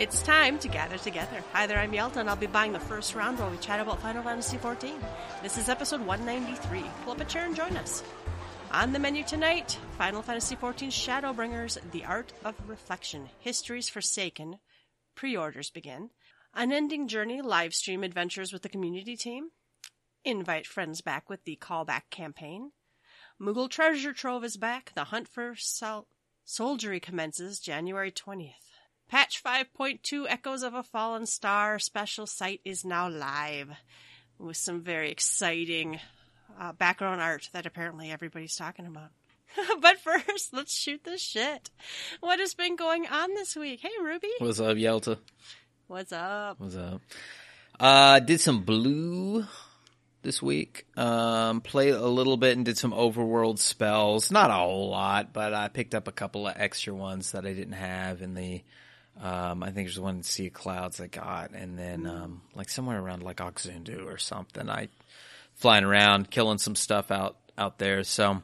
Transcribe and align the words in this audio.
It's 0.00 0.22
time 0.22 0.58
to 0.60 0.68
gather 0.68 0.96
together. 0.96 1.44
Hi 1.52 1.66
there, 1.66 1.78
I'm 1.78 1.92
Yelta, 1.92 2.16
and 2.20 2.30
I'll 2.30 2.34
be 2.34 2.46
buying 2.46 2.72
the 2.72 2.80
first 2.80 3.14
round 3.14 3.38
while 3.38 3.50
we 3.50 3.58
chat 3.58 3.80
about 3.80 4.00
Final 4.00 4.22
Fantasy 4.22 4.56
XIV. 4.56 4.94
This 5.42 5.58
is 5.58 5.68
episode 5.68 6.00
193. 6.00 6.84
Pull 7.04 7.12
up 7.12 7.20
a 7.20 7.24
chair 7.26 7.44
and 7.44 7.54
join 7.54 7.76
us. 7.76 8.02
On 8.72 8.94
the 8.94 8.98
menu 8.98 9.22
tonight, 9.24 9.78
Final 9.98 10.22
Fantasy 10.22 10.56
XIV 10.56 10.88
Shadowbringers, 10.88 11.78
The 11.90 12.06
Art 12.06 12.32
of 12.46 12.54
Reflection, 12.66 13.28
Histories 13.40 13.90
Forsaken, 13.90 14.58
pre-orders 15.16 15.68
begin, 15.68 16.08
Unending 16.54 17.06
Journey 17.06 17.42
live 17.42 17.74
stream 17.74 18.02
adventures 18.02 18.54
with 18.54 18.62
the 18.62 18.70
community 18.70 19.18
team, 19.18 19.50
invite 20.24 20.66
friends 20.66 21.02
back 21.02 21.28
with 21.28 21.44
the 21.44 21.58
callback 21.60 22.08
campaign, 22.10 22.72
Moogle 23.38 23.68
Treasure 23.68 24.14
Trove 24.14 24.44
is 24.44 24.56
back, 24.56 24.92
the 24.94 25.04
hunt 25.04 25.28
for 25.28 25.54
sol- 25.56 26.06
soldiery 26.46 27.00
commences 27.00 27.60
January 27.60 28.10
20th. 28.10 28.69
Patch 29.10 29.42
5.2 29.42 30.26
Echoes 30.28 30.62
of 30.62 30.74
a 30.74 30.84
Fallen 30.84 31.26
Star 31.26 31.80
special 31.80 32.28
site 32.28 32.60
is 32.64 32.84
now 32.84 33.08
live 33.08 33.70
with 34.38 34.56
some 34.56 34.82
very 34.82 35.10
exciting 35.10 35.98
uh, 36.60 36.72
background 36.74 37.20
art 37.20 37.50
that 37.52 37.66
apparently 37.66 38.12
everybody's 38.12 38.54
talking 38.54 38.86
about. 38.86 39.10
but 39.80 39.98
first, 39.98 40.52
let's 40.52 40.72
shoot 40.72 41.02
the 41.02 41.18
shit. 41.18 41.70
What 42.20 42.38
has 42.38 42.54
been 42.54 42.76
going 42.76 43.08
on 43.08 43.34
this 43.34 43.56
week? 43.56 43.80
Hey, 43.82 43.90
Ruby. 44.00 44.28
What's 44.38 44.60
up, 44.60 44.76
Yelta? 44.76 45.18
What's 45.88 46.12
up? 46.12 46.60
What's 46.60 46.76
up? 46.76 47.02
Uh, 47.80 48.20
did 48.20 48.40
some 48.40 48.62
blue 48.62 49.44
this 50.22 50.40
week. 50.40 50.86
Um, 50.96 51.62
played 51.62 51.94
a 51.94 52.06
little 52.06 52.36
bit 52.36 52.56
and 52.56 52.64
did 52.64 52.78
some 52.78 52.92
overworld 52.92 53.58
spells. 53.58 54.30
Not 54.30 54.50
a 54.50 54.54
whole 54.54 54.90
lot, 54.90 55.32
but 55.32 55.52
I 55.52 55.66
picked 55.66 55.96
up 55.96 56.06
a 56.06 56.12
couple 56.12 56.46
of 56.46 56.54
extra 56.56 56.94
ones 56.94 57.32
that 57.32 57.44
I 57.44 57.52
didn't 57.54 57.72
have 57.72 58.22
in 58.22 58.34
the. 58.34 58.62
Um, 59.22 59.62
I 59.62 59.66
think 59.70 59.86
there's 59.88 60.00
one 60.00 60.16
in 60.16 60.22
Sea 60.22 60.46
of 60.46 60.54
Clouds 60.54 61.00
I 61.00 61.06
got, 61.06 61.50
and 61.50 61.78
then 61.78 62.06
um, 62.06 62.42
like 62.54 62.70
somewhere 62.70 62.98
around 63.00 63.22
like 63.22 63.36
Oxundu 63.38 64.06
or 64.06 64.16
something. 64.18 64.68
I 64.70 64.88
flying 65.56 65.84
around, 65.84 66.30
killing 66.30 66.58
some 66.58 66.74
stuff 66.74 67.10
out 67.10 67.36
out 67.58 67.78
there. 67.78 68.02
So 68.04 68.42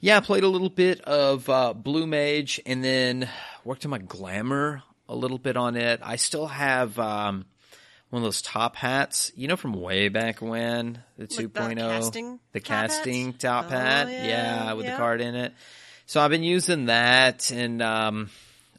yeah, 0.00 0.18
I 0.18 0.20
played 0.20 0.44
a 0.44 0.48
little 0.48 0.68
bit 0.68 1.00
of 1.02 1.48
uh, 1.48 1.72
Blue 1.72 2.06
Mage, 2.06 2.60
and 2.66 2.84
then 2.84 3.28
worked 3.64 3.86
on 3.86 3.90
my 3.90 3.98
Glamour 3.98 4.82
a 5.08 5.14
little 5.16 5.38
bit 5.38 5.56
on 5.56 5.76
it. 5.76 6.00
I 6.02 6.16
still 6.16 6.46
have 6.48 6.98
um, 6.98 7.46
one 8.10 8.20
of 8.22 8.24
those 8.24 8.42
top 8.42 8.76
hats, 8.76 9.32
you 9.34 9.48
know, 9.48 9.56
from 9.56 9.72
way 9.72 10.08
back 10.08 10.42
when 10.42 11.02
the 11.16 11.22
Like 11.22 11.30
2.0, 11.30 11.74
the 11.74 11.74
casting 11.76 12.40
the 12.52 12.60
top 12.60 12.66
casting 12.68 13.32
top 13.32 13.64
Oh, 13.66 13.70
hat, 13.70 14.08
yeah, 14.10 14.74
with 14.74 14.84
yeah. 14.84 14.92
the 14.92 14.96
card 14.98 15.22
in 15.22 15.34
it. 15.34 15.54
So 16.06 16.20
I've 16.20 16.30
been 16.30 16.42
using 16.42 16.86
that, 16.86 17.50
and 17.50 17.80
um, 17.80 18.28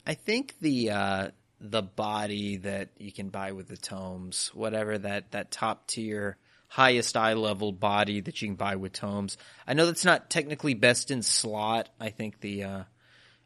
I 0.06 0.14
think 0.14 0.56
the 0.60 0.92
uh, 0.92 1.28
the 1.60 1.82
body 1.82 2.58
that 2.58 2.90
you 2.98 3.12
can 3.12 3.30
buy 3.30 3.52
with 3.54 3.68
the 3.68 3.78
tomes, 3.78 4.52
whatever 4.54 4.98
that 4.98 5.32
that 5.32 5.52
top 5.52 5.88
tier, 5.88 6.38
highest 6.68 7.18
eye 7.18 7.34
level 7.34 7.72
body 7.72 8.22
that 8.22 8.42
you 8.42 8.50
can 8.50 8.56
buy 8.56 8.76
with 8.76 8.94
tomes. 8.94 9.38
I 9.68 9.74
know 9.74 9.86
that's 9.86 10.06
not 10.06 10.30
technically 10.30 10.74
best 10.74 11.12
in 11.12 11.22
slot. 11.22 11.90
I 12.00 12.10
think 12.10 12.40
the 12.40 12.64
uh, 12.64 12.84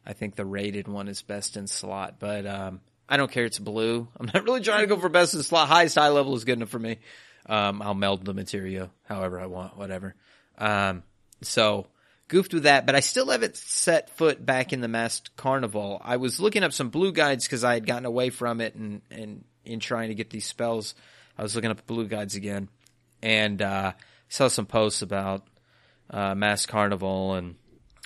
I 0.04 0.12
think 0.12 0.36
the 0.36 0.44
rated 0.44 0.88
one 0.88 1.08
is 1.08 1.22
best 1.22 1.56
in 1.56 1.66
slot, 1.66 2.16
but 2.18 2.46
um, 2.46 2.80
I 3.08 3.16
don't 3.16 3.30
care. 3.30 3.44
It's 3.44 3.58
blue. 3.58 4.08
I'm 4.18 4.26
not 4.26 4.44
really 4.44 4.60
trying 4.60 4.80
to 4.80 4.86
go 4.86 4.98
for 4.98 5.08
best 5.08 5.34
in 5.34 5.42
slot. 5.42 5.68
Highest 5.68 5.98
eye 5.98 6.08
level 6.08 6.34
is 6.34 6.44
good 6.44 6.58
enough 6.58 6.70
for 6.70 6.78
me. 6.78 6.98
Um, 7.46 7.80
I'll 7.82 7.94
meld 7.94 8.24
the 8.24 8.34
material 8.34 8.90
however 9.04 9.40
I 9.40 9.46
want, 9.46 9.76
whatever. 9.76 10.14
Um, 10.58 11.02
so 11.42 11.86
goofed 12.30 12.54
with 12.54 12.62
that, 12.62 12.86
but 12.86 12.94
I 12.94 13.00
still 13.00 13.28
haven't 13.28 13.56
set 13.56 14.16
foot 14.16 14.44
back 14.44 14.72
in 14.72 14.80
the 14.80 14.88
masked 14.88 15.36
carnival. 15.36 16.00
I 16.02 16.16
was 16.16 16.40
looking 16.40 16.62
up 16.62 16.72
some 16.72 16.88
blue 16.88 17.12
guides 17.12 17.44
because 17.44 17.64
I 17.64 17.74
had 17.74 17.86
gotten 17.86 18.06
away 18.06 18.30
from 18.30 18.60
it 18.60 18.76
and, 18.76 19.02
and 19.10 19.44
in 19.64 19.80
trying 19.80 20.08
to 20.08 20.14
get 20.14 20.30
these 20.30 20.46
spells, 20.46 20.94
I 21.36 21.42
was 21.42 21.54
looking 21.56 21.72
up 21.72 21.84
blue 21.86 22.06
guides 22.06 22.36
again 22.36 22.68
and, 23.20 23.60
uh, 23.60 23.92
saw 24.28 24.46
some 24.46 24.66
posts 24.66 25.02
about, 25.02 25.44
uh, 26.08 26.36
masked 26.36 26.70
carnival 26.70 27.34
and, 27.34 27.56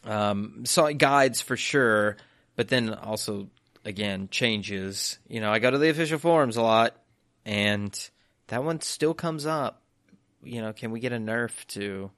um, 0.04 0.64
saw 0.64 0.90
guides 0.90 1.42
for 1.42 1.56
sure, 1.56 2.16
but 2.56 2.68
then 2.68 2.94
also 2.94 3.50
again 3.84 4.28
changes. 4.30 5.18
You 5.28 5.40
know, 5.40 5.52
I 5.52 5.58
go 5.58 5.70
to 5.70 5.78
the 5.78 5.90
official 5.90 6.18
forums 6.18 6.56
a 6.56 6.62
lot, 6.62 6.96
and 7.44 8.10
that 8.46 8.64
one 8.64 8.80
still 8.80 9.12
comes 9.12 9.44
up. 9.44 9.82
You 10.42 10.62
know, 10.62 10.72
can 10.72 10.92
we 10.92 11.00
get 11.00 11.12
a 11.12 11.18
nerf 11.18 11.66
to 11.68 12.10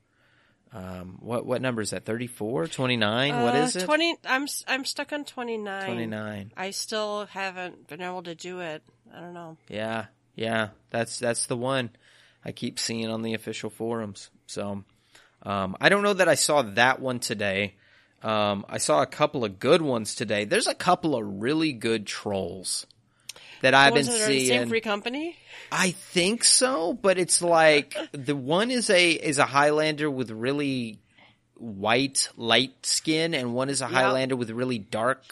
um, 0.77 1.19
what 1.21 1.47
what 1.47 1.63
number 1.63 1.81
is 1.81 1.91
that? 1.91 2.05
34, 2.05 2.67
29? 2.69 3.43
what 3.43 3.55
Uh, 3.55 3.59
is 3.59 3.77
it? 3.77 3.85
Twenty. 3.85 4.15
I'm 4.27 4.43
s- 4.45 4.65
I'm 4.69 4.85
stuck 4.85 5.13
on 5.13 5.25
twenty 5.25 5.57
nine. 5.57 5.87
29. 5.87 6.53
I 6.57 6.71
still 6.71 7.27
haven't 7.27 7.89
been 7.89 8.03
able 8.03 8.23
to 8.25 8.35
do 8.35 8.61
it. 8.61 8.83
I 9.15 9.21
don't 9.21 9.33
know. 9.35 9.57
Yeah, 9.69 10.07
yeah, 10.35 10.69
that's 10.91 11.19
that's 11.19 11.47
the 11.47 11.57
one 11.57 11.91
I 12.45 12.53
keep 12.53 12.79
seeing 12.79 13.09
on 13.09 13.23
the 13.23 13.35
official 13.35 13.71
forums. 13.71 14.31
So 14.47 14.85
um, 15.43 15.77
I 15.81 15.89
don't 15.89 16.03
know 16.03 16.13
that 16.15 16.29
I 16.29 16.35
saw 16.35 16.63
that 16.63 17.01
one 17.01 17.21
today. 17.21 17.77
Um, 18.23 18.65
I 18.69 18.79
saw 18.79 19.03
a 19.03 19.07
couple 19.07 19.45
of 19.45 19.59
good 19.59 19.81
ones 19.83 20.15
today. 20.15 20.45
There's 20.45 20.67
a 20.67 20.75
couple 20.75 21.15
of 21.15 21.25
really 21.41 21.73
good 21.73 22.07
trolls 22.07 22.87
that 23.63 23.75
I've 23.75 23.95
been 23.95 24.07
Ones 24.07 24.19
that 24.19 24.29
are 24.29 24.31
in 24.31 24.39
the 24.39 24.47
seeing. 24.47 24.61
same 24.61 24.69
free 24.69 24.81
company. 24.81 25.37
I 25.71 25.91
think 25.91 26.45
so, 26.45 26.93
but 26.93 27.19
it's 27.19 27.43
like 27.43 27.97
the 28.13 28.37
one 28.37 28.71
is 28.71 28.91
a 28.91 29.11
is 29.13 29.39
a 29.39 29.47
Highlander 29.47 30.11
with 30.11 30.31
really 30.31 31.01
white 31.55 32.29
light 32.37 32.75
skin, 32.85 33.35
and 33.35 33.55
one 33.55 33.69
is 33.69 33.81
a 33.81 33.87
Highlander 33.87 34.37
with 34.37 34.51
really 34.51 34.79
dark 34.79 35.23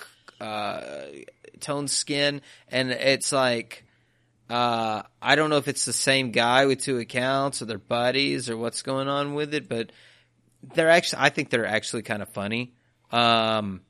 uh, 0.40 0.80
toned 1.60 1.90
skin, 1.90 2.40
and 2.68 2.90
it's 2.90 3.32
like 3.32 3.84
uh, 4.50 5.02
I 5.22 5.36
don't 5.36 5.50
know 5.50 5.56
if 5.56 5.68
it's 5.68 5.84
the 5.84 5.92
same 5.92 6.30
guy 6.30 6.66
with 6.66 6.80
two 6.80 6.98
accounts 6.98 7.62
or 7.62 7.66
they're 7.66 7.78
buddies 7.78 8.50
or 8.50 8.56
what's 8.56 8.82
going 8.82 9.08
on 9.08 9.34
with 9.34 9.54
it, 9.54 9.68
but 9.68 9.90
they're 10.74 10.90
actually 10.90 11.22
I 11.22 11.28
think 11.30 11.50
they're 11.50 11.66
actually 11.66 12.02
kind 12.02 12.22
of 12.22 12.28
funny. 12.30 12.74
Um, 13.10 13.82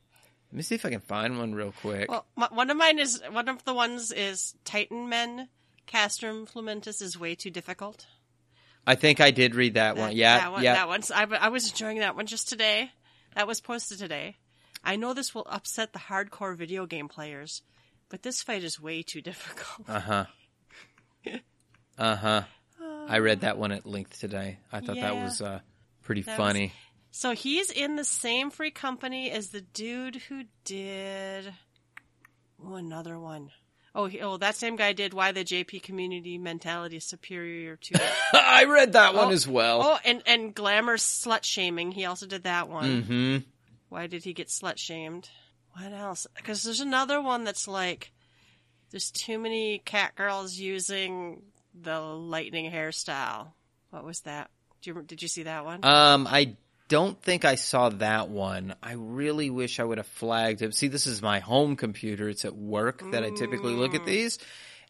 let 0.54 0.58
me 0.58 0.62
see 0.62 0.76
if 0.76 0.86
I 0.86 0.90
can 0.90 1.00
find 1.00 1.36
one 1.36 1.52
real 1.52 1.72
quick. 1.80 2.08
Well, 2.08 2.24
m- 2.40 2.54
one 2.54 2.70
of 2.70 2.76
mine 2.76 3.00
is 3.00 3.20
one 3.28 3.48
of 3.48 3.64
the 3.64 3.74
ones 3.74 4.12
is 4.12 4.54
Titan 4.64 5.08
Men. 5.08 5.48
Castrum 5.88 6.48
Fluminis 6.48 7.02
is 7.02 7.18
way 7.18 7.34
too 7.34 7.50
difficult. 7.50 8.06
I 8.86 8.94
think 8.94 9.20
I 9.20 9.32
did 9.32 9.56
read 9.56 9.74
that, 9.74 9.96
one. 9.96 10.14
Yeah, 10.14 10.38
that 10.38 10.52
one, 10.52 10.62
yeah. 10.62 10.74
That 10.74 10.86
one's. 10.86 11.10
I, 11.10 11.24
I 11.24 11.48
was 11.48 11.68
enjoying 11.68 11.98
that 11.98 12.14
one 12.14 12.26
just 12.26 12.48
today. 12.48 12.92
That 13.34 13.48
was 13.48 13.60
posted 13.60 13.98
today. 13.98 14.36
I 14.84 14.94
know 14.94 15.12
this 15.12 15.34
will 15.34 15.44
upset 15.50 15.92
the 15.92 15.98
hardcore 15.98 16.56
video 16.56 16.86
game 16.86 17.08
players, 17.08 17.62
but 18.08 18.22
this 18.22 18.40
fight 18.40 18.62
is 18.62 18.80
way 18.80 19.02
too 19.02 19.22
difficult. 19.22 19.88
Uh 19.88 19.98
huh. 19.98 20.24
uh 21.98 22.14
huh. 22.16 22.42
I 23.08 23.18
read 23.18 23.40
that 23.40 23.58
one 23.58 23.72
at 23.72 23.86
length 23.86 24.20
today. 24.20 24.58
I 24.70 24.78
thought 24.78 25.00
that 25.00 25.16
was 25.16 25.42
uh, 25.42 25.58
pretty 26.02 26.22
That 26.22 26.36
funny. 26.36 26.72
So 27.16 27.30
he's 27.30 27.70
in 27.70 27.94
the 27.94 28.04
same 28.04 28.50
free 28.50 28.72
company 28.72 29.30
as 29.30 29.50
the 29.50 29.60
dude 29.60 30.16
who 30.16 30.42
did 30.64 31.54
oh, 32.66 32.74
another 32.74 33.20
one. 33.20 33.52
Oh, 33.94 34.06
he, 34.06 34.20
oh, 34.20 34.36
that 34.38 34.56
same 34.56 34.74
guy 34.74 34.94
did 34.94 35.14
why 35.14 35.30
the 35.30 35.44
JP 35.44 35.84
community 35.84 36.38
mentality 36.38 36.96
is 36.96 37.04
superior 37.04 37.76
to. 37.76 38.00
I 38.32 38.64
read 38.64 38.94
that 38.94 39.14
one 39.14 39.28
Oh, 39.28 39.30
as 39.30 39.46
well. 39.46 39.80
oh, 39.84 39.98
and 40.04 40.24
and 40.26 40.52
glamour 40.56 40.96
slut 40.96 41.44
shaming. 41.44 41.92
He 41.92 42.04
also 42.04 42.26
did 42.26 42.42
that 42.42 42.68
one. 42.68 43.02
hmm 43.02 43.36
Why 43.90 44.08
did 44.08 44.24
he 44.24 44.32
get 44.32 44.48
slut 44.48 44.78
shamed? 44.78 45.30
What 45.74 45.92
else? 45.92 46.26
Because 46.34 46.64
there's 46.64 46.80
another 46.80 47.22
one 47.22 47.44
that's 47.44 47.68
like, 47.68 48.10
there's 48.90 49.12
too 49.12 49.38
many 49.38 49.78
cat 49.78 50.16
girls 50.16 50.58
using 50.58 51.42
the 51.80 52.00
lightning 52.00 52.72
hairstyle. 52.72 53.52
What 53.90 54.04
was 54.04 54.22
that? 54.22 54.50
Do 54.82 54.90
you, 54.90 55.02
did 55.02 55.22
you 55.22 55.28
see 55.28 55.44
that 55.44 55.64
one? 55.64 55.84
Um, 55.84 56.26
I 56.28 56.56
don't 56.94 57.20
think 57.20 57.44
I 57.44 57.56
saw 57.56 57.88
that 57.88 58.28
one. 58.28 58.76
I 58.80 58.92
really 58.92 59.50
wish 59.50 59.80
I 59.80 59.84
would 59.84 59.98
have 59.98 60.06
flagged 60.06 60.62
it. 60.62 60.76
See, 60.76 60.86
this 60.86 61.08
is 61.08 61.20
my 61.20 61.40
home 61.40 61.74
computer. 61.74 62.28
It's 62.28 62.44
at 62.44 62.54
work 62.54 63.02
that 63.10 63.24
I 63.24 63.30
typically 63.30 63.72
look 63.72 63.96
at 63.96 64.06
these. 64.06 64.38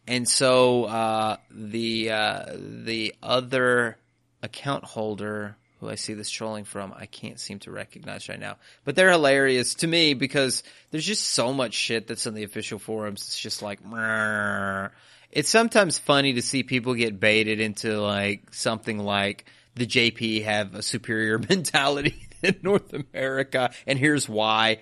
And 0.06 0.28
so, 0.28 0.84
uh, 0.84 1.38
the, 1.50 2.10
uh, 2.10 2.44
the 2.58 3.14
other 3.22 3.96
account 4.42 4.84
holder 4.84 5.56
who 5.80 5.88
I 5.88 5.94
see 5.94 6.12
this 6.12 6.28
trolling 6.28 6.64
from, 6.64 6.92
I 6.94 7.06
can't 7.06 7.40
seem 7.40 7.60
to 7.60 7.70
recognize 7.70 8.28
right 8.28 8.38
now, 8.38 8.58
but 8.84 8.96
they're 8.96 9.10
hilarious 9.10 9.72
to 9.76 9.86
me 9.86 10.12
because 10.12 10.62
there's 10.90 11.06
just 11.06 11.30
so 11.30 11.54
much 11.54 11.72
shit 11.72 12.06
that's 12.06 12.26
in 12.26 12.34
the 12.34 12.44
official 12.44 12.78
forums. 12.78 13.22
It's 13.22 13.38
just 13.38 13.62
like, 13.62 13.82
"Mrrr." 13.82 14.90
it's 15.32 15.48
sometimes 15.48 15.98
funny 15.98 16.34
to 16.34 16.42
see 16.42 16.62
people 16.64 16.94
get 16.94 17.18
baited 17.18 17.60
into 17.60 17.98
like 17.98 18.54
something 18.54 18.98
like 18.98 19.46
the 19.74 19.86
JP 19.86 20.44
have 20.44 20.74
a 20.74 20.82
superior 20.82 21.38
mentality 21.48 22.28
in 22.42 22.56
North 22.62 22.92
America, 22.92 23.70
and 23.86 23.98
here's 23.98 24.28
why. 24.28 24.78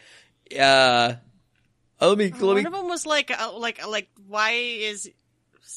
Uh, 0.59 1.15
let 2.01 2.19
me 2.19 2.31
let 2.31 2.41
One 2.43 2.57
me 2.57 2.65
of 2.65 2.73
them 2.73 2.89
was 2.89 3.07
like, 3.07 3.31
uh, 3.31 3.53
like, 3.57 3.87
like, 3.87 4.09
why 4.27 4.51
is, 4.53 5.11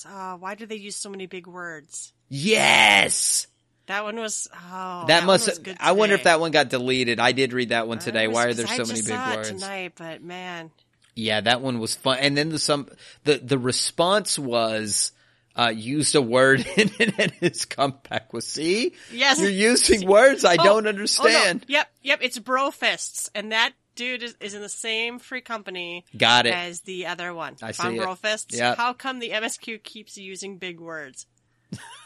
uh, 0.08 0.36
why 0.36 0.56
do 0.56 0.66
they 0.66 0.76
use 0.76 0.96
so 0.96 1.10
many 1.10 1.28
big 1.28 1.48
words? 1.48 2.14
yes. 2.30 3.48
That 3.88 4.04
one 4.04 4.16
was, 4.16 4.48
oh, 4.52 5.04
that 5.10 5.20
one 5.20 5.28
must. 5.28 5.60
I 5.80 5.92
wonder 5.92 6.16
if 6.16 6.24
that 6.24 6.40
one 6.40 6.50
got 6.50 6.70
deleted. 6.70 7.20
I 7.20 7.34
did 7.34 7.54
read 7.54 7.70
that 7.70 7.88
one 7.88 8.00
today. 8.00 8.28
Was- 8.28 8.34
Why 8.34 8.46
are 8.48 8.54
there 8.56 8.66
so 8.66 8.84
many 8.84 9.04
big 9.04 9.12
words? 9.16 9.50
tonight? 9.50 9.92
But 9.96 10.24
man, 10.24 10.72
Yeah, 11.16 11.42
that 11.42 11.62
one 11.62 11.78
was 11.80 11.94
fun. 11.94 12.18
And 12.20 12.36
then 12.36 12.50
the 12.50 12.58
some 12.58 12.90
the 13.26 13.38
the 13.38 13.60
response 13.60 14.40
was 14.40 15.12
uh 15.58 15.72
used 15.76 16.16
a 16.16 16.22
word 16.22 16.60
in 16.78 16.92
it 17.00 17.14
and 17.18 17.32
his 17.34 17.66
comeback 17.66 18.34
was 18.34 18.46
see? 18.48 18.94
Yes. 19.12 19.40
You're 19.40 19.50
using 19.50 20.08
words 20.08 20.44
I 20.46 20.54
Oh, 20.54 20.64
don't 20.64 20.68
oh, 20.68 20.80
no. 20.82 20.90
understand. 20.90 21.66
Yep, 21.68 21.88
yep. 22.04 22.20
It's 22.22 22.40
Bro 22.40 22.72
Fists, 22.72 23.30
and 23.36 23.52
that 23.52 23.74
dude 23.96 24.24
is, 24.24 24.36
is 24.42 24.54
in 24.54 24.62
the 24.62 24.68
same 24.70 25.20
free 25.20 25.40
company 25.42 26.04
Got 26.18 26.46
it. 26.48 26.54
as 26.54 26.82
the 26.82 27.06
other 27.08 27.34
one. 27.34 27.56
I 27.62 27.72
see 27.72 27.96
it. 27.96 28.02
Bro 28.02 28.16
Fists. 28.16 28.58
Yep. 28.58 28.78
How 28.78 28.94
come 28.94 29.20
the 29.20 29.30
MSQ 29.30 29.82
keeps 29.84 30.18
using 30.18 30.58
big 30.58 30.80
words? 30.80 31.26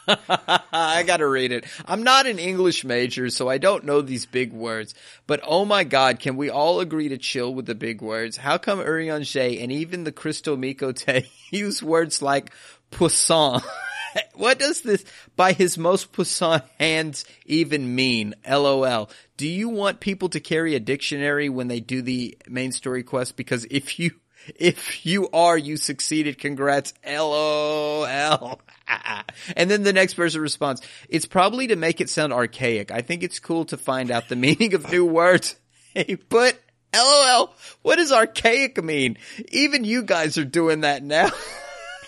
I 0.08 1.04
gotta 1.06 1.26
read 1.28 1.52
it. 1.52 1.64
I'm 1.86 2.02
not 2.02 2.26
an 2.26 2.38
English 2.38 2.84
major, 2.84 3.30
so 3.30 3.48
I 3.48 3.58
don't 3.58 3.84
know 3.84 4.00
these 4.00 4.26
big 4.26 4.52
words. 4.52 4.94
But 5.26 5.40
oh 5.46 5.64
my 5.64 5.84
god, 5.84 6.18
can 6.18 6.36
we 6.36 6.50
all 6.50 6.80
agree 6.80 7.08
to 7.10 7.18
chill 7.18 7.54
with 7.54 7.66
the 7.66 7.74
big 7.74 8.00
words? 8.02 8.36
How 8.36 8.58
come 8.58 8.78
Urianger 8.80 9.62
and 9.62 9.70
even 9.70 10.04
the 10.04 10.12
Crystal 10.12 10.56
Miqo'te 10.56 11.26
use 11.50 11.82
words 11.82 12.22
like 12.22 12.52
puissant? 12.90 13.62
what 14.34 14.58
does 14.58 14.82
this 14.82 15.04
by 15.36 15.52
his 15.52 15.78
most 15.78 16.12
puissant 16.12 16.64
hands 16.78 17.24
even 17.46 17.94
mean? 17.94 18.34
LOL. 18.48 19.10
Do 19.36 19.48
you 19.48 19.68
want 19.68 20.00
people 20.00 20.28
to 20.30 20.40
carry 20.40 20.74
a 20.74 20.80
dictionary 20.80 21.48
when 21.48 21.68
they 21.68 21.80
do 21.80 22.02
the 22.02 22.36
main 22.48 22.72
story 22.72 23.02
quest? 23.02 23.36
Because 23.36 23.66
if 23.70 23.98
you 23.98 24.12
if 24.56 25.04
you 25.04 25.28
are, 25.32 25.56
you 25.56 25.76
succeeded. 25.76 26.38
Congrats. 26.38 26.94
LOL. 27.06 28.60
and 29.56 29.70
then 29.70 29.82
the 29.82 29.92
next 29.92 30.14
person 30.14 30.40
responds, 30.40 30.82
it's 31.08 31.26
probably 31.26 31.68
to 31.68 31.76
make 31.76 32.00
it 32.00 32.08
sound 32.08 32.32
archaic. 32.32 32.90
I 32.90 33.02
think 33.02 33.22
it's 33.22 33.38
cool 33.38 33.66
to 33.66 33.76
find 33.76 34.10
out 34.10 34.28
the 34.28 34.36
meaning 34.36 34.74
of 34.74 34.90
new 34.90 35.04
words. 35.04 35.56
Hey, 35.92 36.16
but 36.28 36.56
LOL, 36.94 37.52
what 37.82 37.96
does 37.96 38.12
archaic 38.12 38.80
mean? 38.80 39.18
Even 39.48 39.82
you 39.82 40.04
guys 40.04 40.38
are 40.38 40.44
doing 40.44 40.82
that 40.82 41.02
now. 41.02 41.30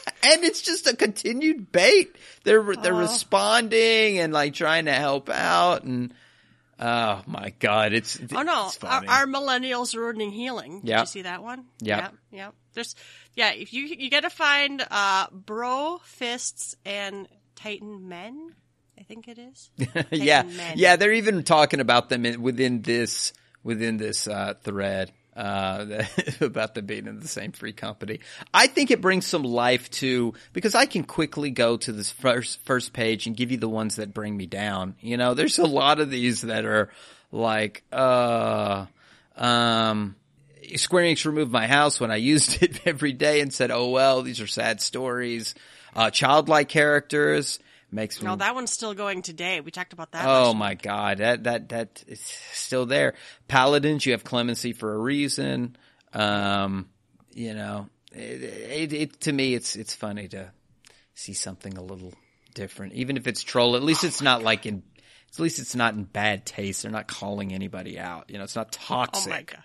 and 0.22 0.44
it's 0.44 0.62
just 0.62 0.87
a 0.87 0.96
continued 0.96 1.72
bait. 1.72 2.14
They're, 2.44 2.62
they're 2.76 2.94
responding 2.94 4.19
and 4.19 4.32
like 4.32 4.54
trying 4.54 4.87
to 4.87 4.93
help 4.93 5.28
out 5.31 5.84
and, 5.84 6.12
oh 6.78 7.22
my 7.26 7.52
god, 7.58 7.93
it's, 7.93 8.19
Oh 8.34 8.43
no, 8.43 8.66
it's 8.66 8.82
our, 8.82 9.04
our 9.06 9.26
millennials 9.26 9.94
ruining 9.94 10.31
healing. 10.32 10.81
Did 10.81 10.88
Yeah. 10.88 11.00
you 11.00 11.06
see 11.06 11.22
that 11.22 11.43
one? 11.43 11.64
Yeah. 11.81 11.99
yeah, 11.99 12.08
yeah. 12.31 12.50
There's, 12.75 12.94
yeah. 13.34 13.52
If 13.52 13.72
you 13.72 13.84
you 13.84 14.10
got 14.10 14.20
to 14.22 14.31
find 14.31 14.84
uh, 14.90 15.26
Bro 15.31 16.00
Fists 16.05 16.75
and 16.84 17.28
Titan 17.55 18.08
Men, 18.08 18.55
I 18.98 19.02
think 19.02 19.28
it 19.28 19.38
is. 19.38 19.70
yeah, 20.10 20.43
men. 20.43 20.75
yeah, 20.76 20.96
they're 20.96 21.12
even 21.12 21.43
talking 21.43 21.81
about 21.81 22.08
them 22.08 22.25
in, 22.25 22.40
within 22.43 22.82
this 22.82 23.32
within 23.62 23.96
this 23.98 24.26
uh, 24.26 24.55
thread 24.62 25.12
uh, 25.37 26.05
about 26.40 26.75
them 26.75 26.87
being 26.87 27.06
in 27.06 27.20
the 27.20 27.29
same 27.29 27.52
free 27.52 27.73
company. 27.73 28.20
I 28.52 28.67
think 28.67 28.90
it 28.90 29.00
brings 29.00 29.26
some 29.26 29.44
life 29.44 29.90
to 29.93 30.34
because 30.52 30.75
I 30.75 30.87
can 30.87 31.05
quickly 31.05 31.50
go 31.50 31.76
to 31.79 31.93
this 31.93 32.11
first 32.11 32.64
first 32.64 32.93
page 32.93 33.26
and 33.26 33.37
give 33.37 33.50
you 33.50 33.58
the 33.58 33.69
ones 33.69 33.96
that 33.96 34.12
bring 34.12 34.37
me 34.37 34.46
down. 34.46 34.96
You 35.00 35.17
know, 35.17 35.34
there's 35.34 35.58
a 35.58 35.67
lot 35.67 36.00
of 36.00 36.11
these 36.11 36.43
that 36.43 36.64
are 36.64 36.90
like, 37.31 37.82
uh, 37.93 38.87
um. 39.37 40.17
Square 40.76 41.05
Enix 41.05 41.26
removed 41.26 41.50
my 41.50 41.67
house 41.67 42.00
when 42.00 42.11
I 42.11 42.17
used 42.32 42.62
it 42.62 42.87
every 42.87 43.12
day 43.12 43.40
and 43.40 43.52
said, 43.52 43.70
"Oh 43.70 43.90
well, 43.90 44.23
these 44.23 44.40
are 44.40 44.46
sad 44.46 44.81
stories." 44.81 45.55
Uh, 45.94 46.08
childlike 46.08 46.69
characters 46.69 47.58
makes 47.92 48.20
me 48.20 48.26
No, 48.26 48.36
that 48.36 48.54
one's 48.54 48.72
still 48.72 48.94
going 48.94 49.22
today. 49.22 49.60
We 49.60 49.70
talked 49.70 49.92
about 49.92 50.12
that. 50.12 50.24
Oh 50.26 50.54
my 50.54 50.74
god, 50.74 51.18
that 51.18 51.44
that 51.44 51.68
that 51.70 52.04
is 52.06 52.20
still 52.52 52.86
there. 52.86 53.14
Paladins, 53.48 54.04
you 54.06 54.12
have 54.12 54.24
clemency 54.24 54.72
for 54.72 54.94
a 54.94 54.98
reason. 54.98 55.76
Um, 56.12 56.88
you 57.32 57.54
know, 57.54 57.88
it, 58.12 58.42
it, 58.42 58.92
it 58.92 59.20
to 59.22 59.32
me, 59.32 59.54
it's 59.54 59.76
it's 59.76 59.94
funny 59.94 60.28
to 60.28 60.52
see 61.14 61.34
something 61.34 61.76
a 61.76 61.82
little 61.82 62.12
different, 62.54 62.94
even 62.94 63.16
if 63.16 63.26
it's 63.26 63.42
troll. 63.42 63.76
At 63.76 63.82
least 63.82 64.04
it's 64.04 64.22
not 64.22 64.42
like 64.42 64.66
in. 64.66 64.82
At 65.34 65.40
least 65.40 65.58
it's 65.58 65.74
not 65.74 65.94
in 65.94 66.04
bad 66.04 66.44
taste. 66.44 66.82
They're 66.82 66.92
not 66.92 67.08
calling 67.08 67.54
anybody 67.54 67.98
out. 67.98 68.28
You 68.28 68.36
know, 68.36 68.44
it's 68.44 68.56
not 68.56 68.70
toxic. 68.70 69.32
Oh 69.32 69.34
my 69.34 69.42
god. 69.42 69.62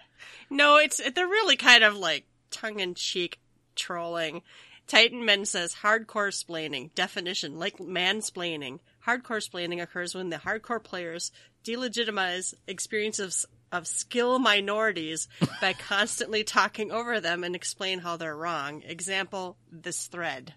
No, 0.50 0.78
it's 0.78 1.02
they're 1.12 1.28
really 1.28 1.58
kind 1.58 1.84
of 1.84 1.98
like 1.98 2.24
tongue 2.52 2.80
in 2.80 2.94
cheek 2.94 3.40
trolling. 3.76 4.42
Titan 4.88 5.26
Men 5.26 5.46
says 5.46 5.76
hardcore 5.84 6.32
splaining. 6.32 6.94
Definition 6.96 7.60
like 7.60 7.78
mansplaining. 7.78 8.80
Hardcore 9.06 9.46
splaining 9.46 9.82
occurs 9.82 10.16
when 10.16 10.30
the 10.30 10.38
hardcore 10.38 10.84
players 10.84 11.32
delegitimize 11.66 12.54
experiences 12.68 13.46
of 13.72 13.86
skill 13.86 14.40
minorities 14.40 15.28
by 15.62 15.74
constantly 15.74 16.44
talking 16.46 16.92
over 16.92 17.20
them 17.20 17.44
and 17.44 17.56
explain 17.56 18.00
how 18.00 18.16
they're 18.16 18.36
wrong. 18.36 18.82
Example, 18.84 19.58
this 19.72 20.08
thread. 20.08 20.54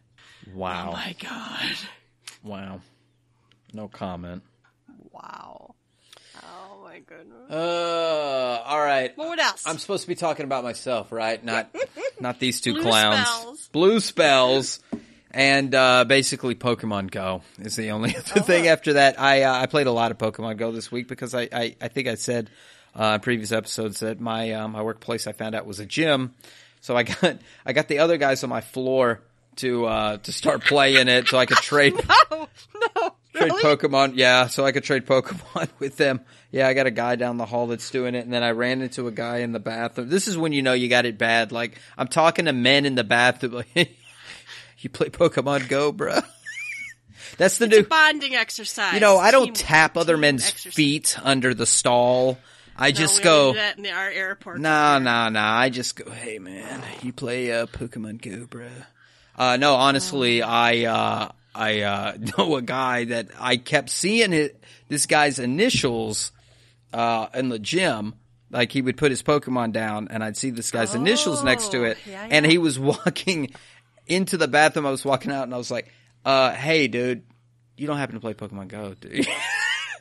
Wow, 0.54 0.90
Oh 0.90 0.92
my 0.92 1.16
god. 1.20 1.76
wow, 2.44 2.80
no 3.72 3.88
comment. 3.88 4.42
Wow. 5.12 5.74
Oh 6.50 6.82
my 6.84 6.98
goodness. 7.00 7.50
Uh, 7.50 8.62
all 8.66 8.80
right. 8.80 9.16
What 9.16 9.38
else? 9.38 9.64
I'm 9.66 9.78
supposed 9.78 10.02
to 10.02 10.08
be 10.08 10.14
talking 10.14 10.44
about 10.44 10.64
myself, 10.64 11.12
right? 11.12 11.42
Not 11.44 11.74
not 12.20 12.38
these 12.38 12.60
two 12.60 12.74
Blue 12.74 12.82
clowns. 12.82 13.26
spells. 13.28 13.68
Blue 13.72 14.00
spells. 14.00 14.80
And 15.32 15.72
uh, 15.76 16.04
basically, 16.06 16.56
Pokemon 16.56 17.10
Go 17.12 17.42
is 17.60 17.76
the 17.76 17.92
only 17.92 18.16
other 18.16 18.40
thing. 18.40 18.66
Oh. 18.66 18.70
After 18.72 18.94
that, 18.94 19.20
I 19.20 19.42
uh, 19.44 19.54
I 19.54 19.66
played 19.66 19.86
a 19.86 19.92
lot 19.92 20.10
of 20.10 20.18
Pokemon 20.18 20.56
Go 20.56 20.72
this 20.72 20.90
week 20.90 21.06
because 21.06 21.34
I 21.34 21.48
I, 21.52 21.76
I 21.80 21.88
think 21.88 22.08
I 22.08 22.16
said 22.16 22.50
uh, 22.96 23.12
in 23.14 23.20
previous 23.20 23.52
episodes 23.52 24.00
that 24.00 24.20
my 24.20 24.52
um, 24.52 24.72
my 24.72 24.82
workplace 24.82 25.28
I 25.28 25.32
found 25.32 25.54
out 25.54 25.66
was 25.66 25.78
a 25.78 25.86
gym, 25.86 26.34
so 26.80 26.96
I 26.96 27.04
got 27.04 27.38
I 27.66 27.72
got 27.72 27.86
the 27.86 28.00
other 28.00 28.16
guys 28.16 28.42
on 28.42 28.50
my 28.50 28.60
floor 28.60 29.20
to 29.56 29.86
uh, 29.86 30.16
to 30.16 30.32
start 30.32 30.64
playing 30.64 31.06
it 31.06 31.28
so 31.28 31.38
I 31.38 31.46
could 31.46 31.58
trade 31.58 31.94
no, 32.30 32.48
no, 32.96 33.14
trade 33.34 33.50
really? 33.50 33.62
Pokemon. 33.62 34.12
Yeah, 34.16 34.46
so 34.48 34.64
I 34.64 34.72
could 34.72 34.84
trade 34.84 35.06
Pokemon 35.06 35.68
with 35.78 35.96
them. 35.96 36.20
Yeah, 36.50 36.66
I 36.68 36.74
got 36.74 36.86
a 36.86 36.90
guy 36.90 37.16
down 37.16 37.36
the 37.36 37.46
hall 37.46 37.66
that's 37.68 37.90
doing 37.90 38.14
it, 38.14 38.24
and 38.24 38.32
then 38.32 38.42
I 38.42 38.50
ran 38.50 38.82
into 38.82 39.06
a 39.06 39.12
guy 39.12 39.38
in 39.38 39.52
the 39.52 39.60
bathroom. 39.60 40.08
This 40.08 40.26
is 40.28 40.36
when 40.36 40.52
you 40.52 40.62
know 40.62 40.72
you 40.72 40.88
got 40.88 41.06
it 41.06 41.16
bad. 41.18 41.52
Like 41.52 41.78
I'm 41.96 42.08
talking 42.08 42.46
to 42.46 42.52
men 42.52 42.86
in 42.86 42.94
the 42.94 43.04
bathroom. 43.04 43.62
Like, 43.76 43.96
you 44.78 44.88
play 44.88 45.08
Pokemon 45.10 45.68
Go, 45.68 45.92
bro? 45.92 46.20
That's 47.36 47.58
the 47.58 47.68
new. 47.68 47.82
bonding 47.84 48.34
exercise. 48.34 48.94
You 48.94 49.00
know, 49.00 49.18
I 49.18 49.30
don't 49.30 49.46
Team- 49.46 49.54
tap 49.54 49.96
other 49.98 50.16
men's 50.16 50.46
exercise. 50.48 50.74
feet 50.74 51.16
under 51.22 51.52
the 51.54 51.66
stall. 51.66 52.38
I 52.76 52.90
No, 52.92 52.96
just 52.96 53.22
go. 53.22 53.52
that 53.52 53.76
in 53.76 53.82
the- 53.82 53.92
our 53.92 54.08
airport. 54.08 54.58
Nah, 54.60 54.98
nah, 54.98 55.28
nah. 55.28 55.52
I 55.54 55.68
just 55.68 55.96
go, 55.96 56.10
hey 56.10 56.38
man, 56.38 56.82
you 57.02 57.12
play 57.12 57.52
uh, 57.52 57.66
Pokemon 57.66 58.22
Go, 58.22 58.46
bro. 58.46 58.68
Uh, 59.36 59.56
no, 59.58 59.74
honestly, 59.74 60.42
I, 60.42 60.84
uh, 60.84 61.28
I, 61.54 61.80
uh, 61.82 62.16
know 62.38 62.56
a 62.56 62.62
guy 62.62 63.04
that 63.06 63.28
I 63.38 63.56
kept 63.56 63.90
seeing 63.90 64.32
it, 64.32 64.62
this 64.88 65.06
guy's 65.06 65.38
initials, 65.38 66.32
uh, 66.92 67.28
in 67.34 67.48
the 67.48 67.58
gym. 67.58 68.14
Like 68.50 68.72
he 68.72 68.82
would 68.82 68.96
put 68.96 69.12
his 69.12 69.22
Pokemon 69.22 69.72
down 69.72 70.08
and 70.10 70.24
I'd 70.24 70.36
see 70.36 70.50
this 70.50 70.72
guy's 70.72 70.94
initials 70.94 71.44
next 71.44 71.70
to 71.70 71.84
it. 71.84 71.98
Oh, 72.04 72.10
yeah, 72.10 72.26
And 72.30 72.44
he 72.44 72.58
was 72.58 72.78
walking 72.80 73.52
into 74.06 74.36
the 74.36 74.48
bathroom. 74.48 74.86
I 74.86 74.90
was 74.90 75.04
walking 75.04 75.30
out 75.30 75.44
and 75.44 75.54
I 75.54 75.58
was 75.58 75.70
like, 75.70 75.92
uh, 76.24 76.50
hey 76.52 76.88
dude, 76.88 77.22
you 77.76 77.86
don't 77.86 77.96
happen 77.96 78.16
to 78.16 78.20
play 78.20 78.34
Pokemon 78.34 78.68
Go, 78.68 78.94
do 78.94 79.08
you? 79.08 79.24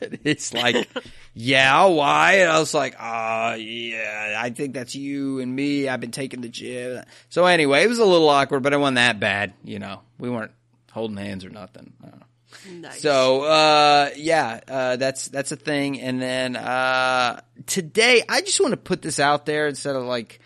it's 0.24 0.52
like, 0.52 0.88
yeah, 1.32 1.84
why? 1.84 2.34
And 2.40 2.50
I 2.50 2.58
was 2.58 2.74
like, 2.74 2.96
ah, 2.98 3.54
yeah, 3.54 4.34
I 4.36 4.50
think 4.50 4.74
that's 4.74 4.94
you 4.94 5.38
and 5.38 5.54
me. 5.54 5.88
I've 5.88 6.00
been 6.00 6.10
taking 6.10 6.40
the 6.40 6.48
gym. 6.48 7.04
So 7.28 7.46
anyway, 7.46 7.84
it 7.84 7.88
was 7.88 7.98
a 7.98 8.04
little 8.04 8.28
awkward, 8.28 8.62
but 8.62 8.72
it 8.72 8.78
wasn't 8.78 8.96
that 8.96 9.20
bad. 9.20 9.54
You 9.64 9.78
know, 9.78 10.00
we 10.18 10.28
weren't 10.28 10.52
holding 10.90 11.16
hands 11.16 11.44
or 11.44 11.50
nothing. 11.50 11.92
I 12.02 12.08
don't 12.08 12.20
know. 12.20 12.26
Nice. 12.88 13.00
So, 13.00 13.42
uh, 13.42 14.10
yeah, 14.16 14.60
uh, 14.66 14.96
that's, 14.96 15.28
that's 15.28 15.52
a 15.52 15.56
thing. 15.56 16.00
And 16.00 16.20
then, 16.20 16.56
uh, 16.56 17.40
today, 17.66 18.22
I 18.28 18.40
just 18.40 18.60
want 18.60 18.72
to 18.72 18.76
put 18.76 19.02
this 19.02 19.20
out 19.20 19.46
there 19.46 19.68
instead 19.68 19.94
of 19.94 20.04
like 20.04 20.40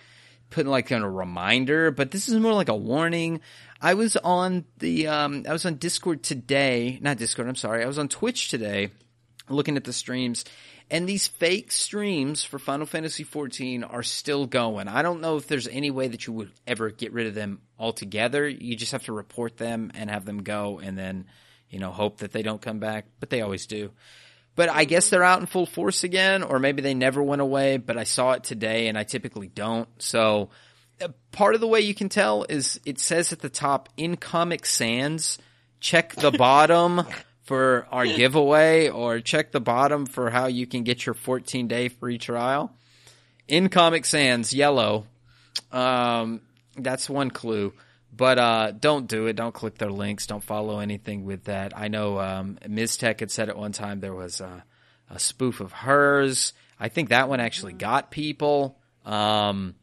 putting 0.51 0.71
like 0.71 0.93
on 0.93 1.03
a 1.03 1.11
reminder, 1.11 1.91
but 1.91 2.11
this 2.11 2.29
is 2.29 2.39
more 2.39 2.53
like 2.53 2.69
a 2.69 2.77
warning. 2.77 3.41
I 3.81 3.95
was 3.95 4.17
on 4.17 4.65
the, 4.79 5.09
um, 5.09 5.45
I 5.49 5.53
was 5.53 5.65
on 5.65 5.77
Discord 5.77 6.23
today, 6.23 6.99
not 7.01 7.17
Discord, 7.17 7.49
I'm 7.49 7.57
sorry. 7.57 7.83
I 7.83 7.87
was 7.87 7.99
on 7.99 8.09
Twitch 8.09 8.49
today 8.49 8.91
looking 9.49 9.77
at 9.77 9.85
the 9.85 9.93
streams 9.93 10.45
and 10.95 11.09
these 11.09 11.27
fake 11.27 11.73
streams 11.73 12.45
for 12.45 12.61
Final 12.61 12.87
Fantasy 12.87 13.25
XIV 13.25 13.85
are 13.93 14.05
still 14.05 14.47
going. 14.47 14.87
I 14.87 15.03
don't 15.03 15.21
know 15.21 15.37
if 15.37 15.49
there's 15.49 15.67
any 15.67 15.91
way 15.91 16.07
that 16.07 16.29
you 16.29 16.33
would 16.35 16.53
ever 16.69 16.89
get 16.89 17.13
rid 17.13 17.27
of 17.27 17.35
them 17.35 17.63
altogether. 17.77 18.49
You 18.49 18.77
just 18.77 18.93
have 18.93 19.03
to 19.07 19.13
report 19.13 19.57
them 19.57 19.91
and 19.97 20.09
have 20.09 20.25
them 20.25 20.45
go 20.45 20.79
and 20.79 20.97
then, 20.97 21.27
you 21.69 21.81
know, 21.81 21.91
hope 21.91 22.19
that 22.19 22.31
they 22.31 22.43
don't 22.43 22.63
come 22.63 22.79
back, 22.79 23.07
but 23.19 23.29
they 23.29 23.41
always 23.41 23.67
do. 23.67 23.91
But 24.55 24.69
I 24.69 24.85
guess 24.85 25.11
they're 25.11 25.25
out 25.25 25.41
in 25.41 25.47
full 25.47 25.67
force 25.67 26.05
again, 26.05 26.45
or 26.45 26.61
maybe 26.61 26.81
they 26.81 26.95
never 26.95 27.21
went 27.21 27.43
away, 27.43 27.77
but 27.77 27.99
I 27.99 28.05
saw 28.05 28.35
it 28.35 28.45
today 28.45 28.87
and 28.87 28.97
I 28.97 29.03
typically 29.03 29.49
don't. 29.49 29.89
So 30.01 30.51
uh, 31.03 31.09
part 31.33 31.57
of 31.57 31.61
the 31.61 31.67
way 31.67 31.81
you 31.81 31.97
can 31.97 32.09
tell 32.09 32.47
is 32.49 32.81
it 32.85 33.01
says 33.01 33.33
at 33.33 33.41
the 33.41 33.49
top 33.49 33.89
in 33.97 34.17
Comic 34.17 34.65
Sans, 34.65 35.39
check 35.81 36.15
the 36.15 36.31
bottom 36.39 37.03
for 37.45 37.87
our 37.93 38.07
giveaway 38.07 38.89
or 38.89 39.21
check 39.21 39.53
the 39.53 39.61
bottom 39.61 40.07
for 40.07 40.31
how 40.31 40.47
you 40.47 40.67
can 40.67 40.83
get 40.83 41.07
your 41.07 41.15
14 41.15 41.69
day 41.69 41.89
free 41.89 42.19
trial. 42.19 42.73
In 43.47 43.69
Comic 43.69 44.05
Sans, 44.05 44.53
yellow, 44.53 45.07
Um, 45.71 46.41
that's 46.77 47.09
one 47.09 47.31
clue. 47.31 47.73
But 48.17 48.39
uh, 48.39 48.71
don't 48.73 49.09
do 49.09 49.27
it. 49.27 49.35
Don't 49.35 49.53
click 49.55 49.77
their 49.77 49.91
links. 49.91 50.27
Don't 50.27 50.43
follow 50.43 50.79
anything 50.79 51.25
with 51.25 51.45
that. 51.45 51.77
I 51.77 51.89
know 51.89 52.21
um, 52.21 52.59
Ms. 52.67 52.97
Tech 52.97 53.21
had 53.21 53.31
said 53.31 53.49
at 53.49 53.59
one 53.59 53.73
time 53.73 53.99
there 54.01 54.15
was 54.15 54.41
a, 54.41 54.65
a 55.11 55.19
spoof 55.19 55.61
of 55.61 55.73
hers. 55.73 56.53
I 56.79 56.89
think 56.89 57.09
that 57.09 57.29
one 57.29 57.41
actually 57.41 57.73
got 57.73 58.13
people. 58.13 58.79
Um, 59.05 59.75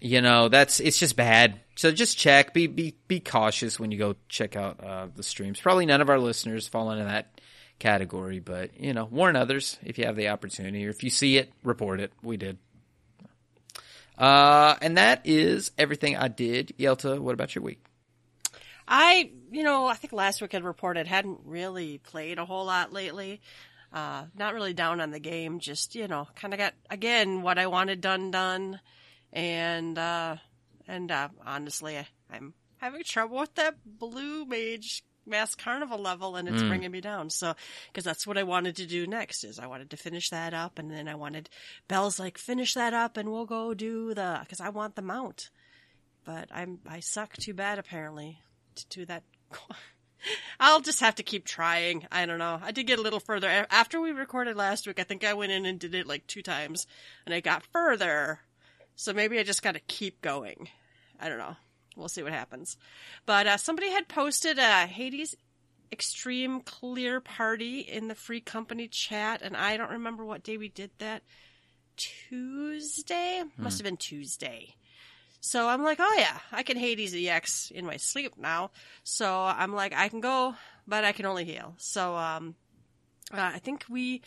you 0.00 0.20
know, 0.20 0.48
that's 0.48 0.78
it's 0.78 0.98
just 0.98 1.16
bad. 1.16 1.60
So 1.78 1.92
just 1.92 2.18
check. 2.18 2.54
Be 2.54 2.66
be 2.66 2.96
be 3.06 3.20
cautious 3.20 3.78
when 3.78 3.92
you 3.92 3.98
go 3.98 4.16
check 4.28 4.56
out 4.56 4.82
uh, 4.82 5.06
the 5.14 5.22
streams. 5.22 5.60
Probably 5.60 5.86
none 5.86 6.00
of 6.00 6.10
our 6.10 6.18
listeners 6.18 6.66
fall 6.66 6.90
into 6.90 7.04
that 7.04 7.40
category, 7.78 8.40
but 8.40 8.80
you 8.80 8.92
know, 8.92 9.04
warn 9.04 9.36
others 9.36 9.78
if 9.84 9.96
you 9.96 10.04
have 10.06 10.16
the 10.16 10.30
opportunity, 10.30 10.84
or 10.84 10.90
if 10.90 11.04
you 11.04 11.10
see 11.10 11.36
it, 11.36 11.52
report 11.62 12.00
it. 12.00 12.10
We 12.20 12.36
did. 12.36 12.58
Uh, 14.18 14.74
and 14.82 14.98
that 14.98 15.20
is 15.24 15.70
everything 15.78 16.16
I 16.16 16.26
did. 16.26 16.74
Yelta, 16.80 17.20
what 17.20 17.34
about 17.34 17.54
your 17.54 17.62
week? 17.62 17.84
I, 18.88 19.30
you 19.52 19.62
know, 19.62 19.86
I 19.86 19.94
think 19.94 20.12
last 20.12 20.42
week 20.42 20.56
I 20.56 20.58
reported 20.58 21.06
hadn't 21.06 21.42
really 21.44 21.98
played 21.98 22.40
a 22.40 22.44
whole 22.44 22.64
lot 22.64 22.92
lately. 22.92 23.40
Uh, 23.92 24.24
not 24.36 24.52
really 24.52 24.74
down 24.74 25.00
on 25.00 25.12
the 25.12 25.20
game, 25.20 25.60
just, 25.60 25.94
you 25.94 26.08
know, 26.08 26.26
kind 26.34 26.52
of 26.52 26.58
got, 26.58 26.74
again, 26.90 27.42
what 27.42 27.56
I 27.56 27.68
wanted 27.68 28.00
done, 28.00 28.32
done. 28.32 28.80
And, 29.32 29.96
uh, 29.96 30.36
and, 30.88 31.10
uh, 31.10 31.28
honestly, 31.46 31.98
I, 31.98 32.08
I'm 32.30 32.54
having 32.78 33.04
trouble 33.04 33.38
with 33.38 33.54
that 33.54 33.76
blue 33.84 34.44
mage 34.44 35.04
mass 35.28 35.54
carnival 35.54 35.98
level 35.98 36.36
and 36.36 36.48
it's 36.48 36.62
bringing 36.62 36.90
me 36.90 37.00
down. 37.00 37.30
So, 37.30 37.54
cause 37.92 38.04
that's 38.04 38.26
what 38.26 38.38
I 38.38 38.42
wanted 38.42 38.76
to 38.76 38.86
do 38.86 39.06
next 39.06 39.44
is 39.44 39.58
I 39.58 39.66
wanted 39.66 39.90
to 39.90 39.96
finish 39.96 40.30
that 40.30 40.54
up 40.54 40.78
and 40.78 40.90
then 40.90 41.06
I 41.06 41.14
wanted 41.14 41.48
Bell's 41.86 42.18
like, 42.18 42.38
finish 42.38 42.74
that 42.74 42.94
up 42.94 43.16
and 43.16 43.30
we'll 43.30 43.46
go 43.46 43.74
do 43.74 44.14
the, 44.14 44.40
cause 44.48 44.60
I 44.60 44.70
want 44.70 44.96
the 44.96 45.02
mount. 45.02 45.50
But 46.24 46.48
I'm, 46.52 46.78
I 46.88 47.00
suck 47.00 47.36
too 47.36 47.54
bad 47.54 47.78
apparently 47.78 48.40
to 48.74 48.86
do 48.88 49.06
that. 49.06 49.22
I'll 50.60 50.80
just 50.80 51.00
have 51.00 51.14
to 51.16 51.22
keep 51.22 51.44
trying. 51.44 52.06
I 52.10 52.26
don't 52.26 52.38
know. 52.38 52.58
I 52.62 52.72
did 52.72 52.86
get 52.86 52.98
a 52.98 53.02
little 53.02 53.20
further 53.20 53.66
after 53.70 54.00
we 54.00 54.10
recorded 54.10 54.56
last 54.56 54.86
week. 54.86 54.98
I 54.98 55.04
think 55.04 55.24
I 55.24 55.34
went 55.34 55.52
in 55.52 55.64
and 55.64 55.78
did 55.78 55.94
it 55.94 56.06
like 56.06 56.26
two 56.26 56.42
times 56.42 56.86
and 57.24 57.34
I 57.34 57.40
got 57.40 57.62
further. 57.72 58.40
So 58.98 59.12
maybe 59.12 59.38
I 59.38 59.44
just 59.44 59.62
got 59.62 59.74
to 59.74 59.80
keep 59.86 60.20
going. 60.22 60.68
I 61.20 61.28
don't 61.28 61.38
know. 61.38 61.54
We'll 61.96 62.08
see 62.08 62.24
what 62.24 62.32
happens. 62.32 62.76
But 63.26 63.46
uh, 63.46 63.56
somebody 63.56 63.92
had 63.92 64.08
posted 64.08 64.58
a 64.58 64.86
Hades 64.86 65.36
Extreme 65.92 66.62
Clear 66.62 67.20
Party 67.20 67.78
in 67.78 68.08
the 68.08 68.16
free 68.16 68.40
company 68.40 68.88
chat, 68.88 69.40
and 69.40 69.56
I 69.56 69.76
don't 69.76 69.92
remember 69.92 70.24
what 70.24 70.42
day 70.42 70.56
we 70.56 70.68
did 70.68 70.90
that. 70.98 71.22
Tuesday? 71.96 73.44
Must 73.56 73.78
have 73.78 73.84
been 73.84 73.96
Tuesday. 73.96 74.74
So 75.40 75.68
I'm 75.68 75.84
like, 75.84 75.98
oh 76.00 76.16
yeah, 76.18 76.36
I 76.50 76.64
can 76.64 76.76
Hades 76.76 77.14
EX 77.14 77.70
in 77.70 77.86
my 77.86 77.98
sleep 77.98 78.32
now. 78.36 78.72
So 79.04 79.32
I'm 79.32 79.72
like, 79.72 79.94
I 79.94 80.08
can 80.08 80.20
go, 80.20 80.56
but 80.88 81.04
I 81.04 81.12
can 81.12 81.24
only 81.24 81.44
heal. 81.44 81.74
So 81.78 82.16
um, 82.16 82.56
uh, 83.32 83.52
I 83.54 83.60
think 83.60 83.84
we 83.88 84.22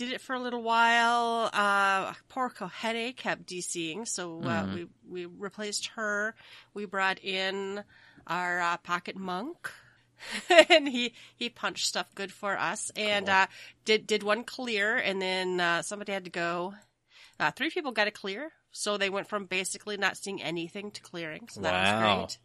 did 0.00 0.12
it 0.12 0.20
for 0.22 0.34
a 0.34 0.40
little 0.40 0.62
while. 0.62 1.50
Uh, 1.52 2.14
poor 2.30 2.48
Kohede 2.48 3.14
kept 3.14 3.44
DCing, 3.46 4.08
so 4.08 4.46
uh, 4.46 4.66
we 4.72 4.86
we 5.06 5.26
replaced 5.26 5.88
her. 5.88 6.34
We 6.72 6.86
brought 6.86 7.22
in 7.22 7.84
our 8.26 8.60
uh, 8.60 8.78
pocket 8.78 9.14
monk, 9.16 9.70
and 10.70 10.88
he 10.88 11.12
he 11.36 11.50
punched 11.50 11.86
stuff 11.86 12.14
good 12.14 12.32
for 12.32 12.58
us, 12.58 12.90
and 12.96 13.28
uh, 13.28 13.46
did 13.84 14.06
did 14.06 14.22
one 14.22 14.44
clear, 14.44 14.96
and 14.96 15.20
then 15.20 15.60
uh, 15.60 15.82
somebody 15.82 16.12
had 16.12 16.24
to 16.24 16.30
go. 16.30 16.72
Uh, 17.38 17.50
three 17.50 17.68
people 17.68 17.92
got 17.92 18.08
a 18.08 18.10
clear, 18.10 18.52
so 18.72 18.96
they 18.96 19.10
went 19.10 19.28
from 19.28 19.44
basically 19.44 19.98
not 19.98 20.16
seeing 20.16 20.40
anything 20.42 20.90
to 20.92 21.02
clearing. 21.02 21.46
So 21.50 21.60
that 21.60 21.74
Wow. 21.74 21.80
was 21.80 21.92
great. 21.92 22.38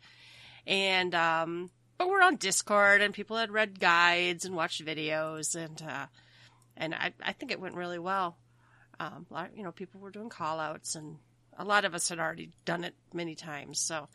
And 0.67 1.15
um, 1.15 1.71
but 1.97 2.09
we're 2.09 2.21
on 2.21 2.35
Discord, 2.35 3.01
and 3.01 3.13
people 3.13 3.37
had 3.37 3.49
read 3.51 3.79
guides 3.79 4.43
and 4.43 4.55
watched 4.57 4.83
videos, 4.85 5.55
and 5.55 5.81
uh, 5.81 6.07
and 6.77 6.93
I 6.93 7.13
I 7.21 7.33
think 7.33 7.51
it 7.51 7.59
went 7.59 7.75
really 7.75 7.99
well. 7.99 8.37
Um, 8.99 9.25
a 9.29 9.33
lot, 9.33 9.51
you 9.55 9.63
know, 9.63 9.71
people 9.71 9.99
were 9.99 10.11
doing 10.11 10.29
call 10.29 10.59
outs 10.59 10.95
and 10.95 11.17
a 11.57 11.63
lot 11.65 11.85
of 11.85 11.93
us 11.93 12.09
had 12.09 12.19
already 12.19 12.51
done 12.65 12.83
it 12.83 12.95
many 13.13 13.35
times. 13.35 13.79
So 13.79 14.07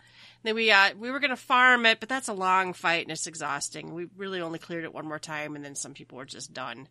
then 0.42 0.54
we, 0.54 0.70
uh, 0.70 0.90
we 0.98 1.10
were 1.10 1.20
going 1.20 1.30
to 1.30 1.36
farm 1.36 1.86
it, 1.86 2.00
but 2.00 2.08
that's 2.08 2.28
a 2.28 2.34
long 2.34 2.72
fight 2.72 3.02
and 3.02 3.12
it's 3.12 3.26
exhausting. 3.26 3.94
We 3.94 4.06
really 4.16 4.40
only 4.40 4.58
cleared 4.58 4.84
it 4.84 4.94
one 4.94 5.06
more 5.06 5.18
time 5.18 5.56
and 5.56 5.64
then 5.64 5.74
some 5.74 5.94
people 5.94 6.18
were 6.18 6.24
just 6.24 6.52
done. 6.52 6.88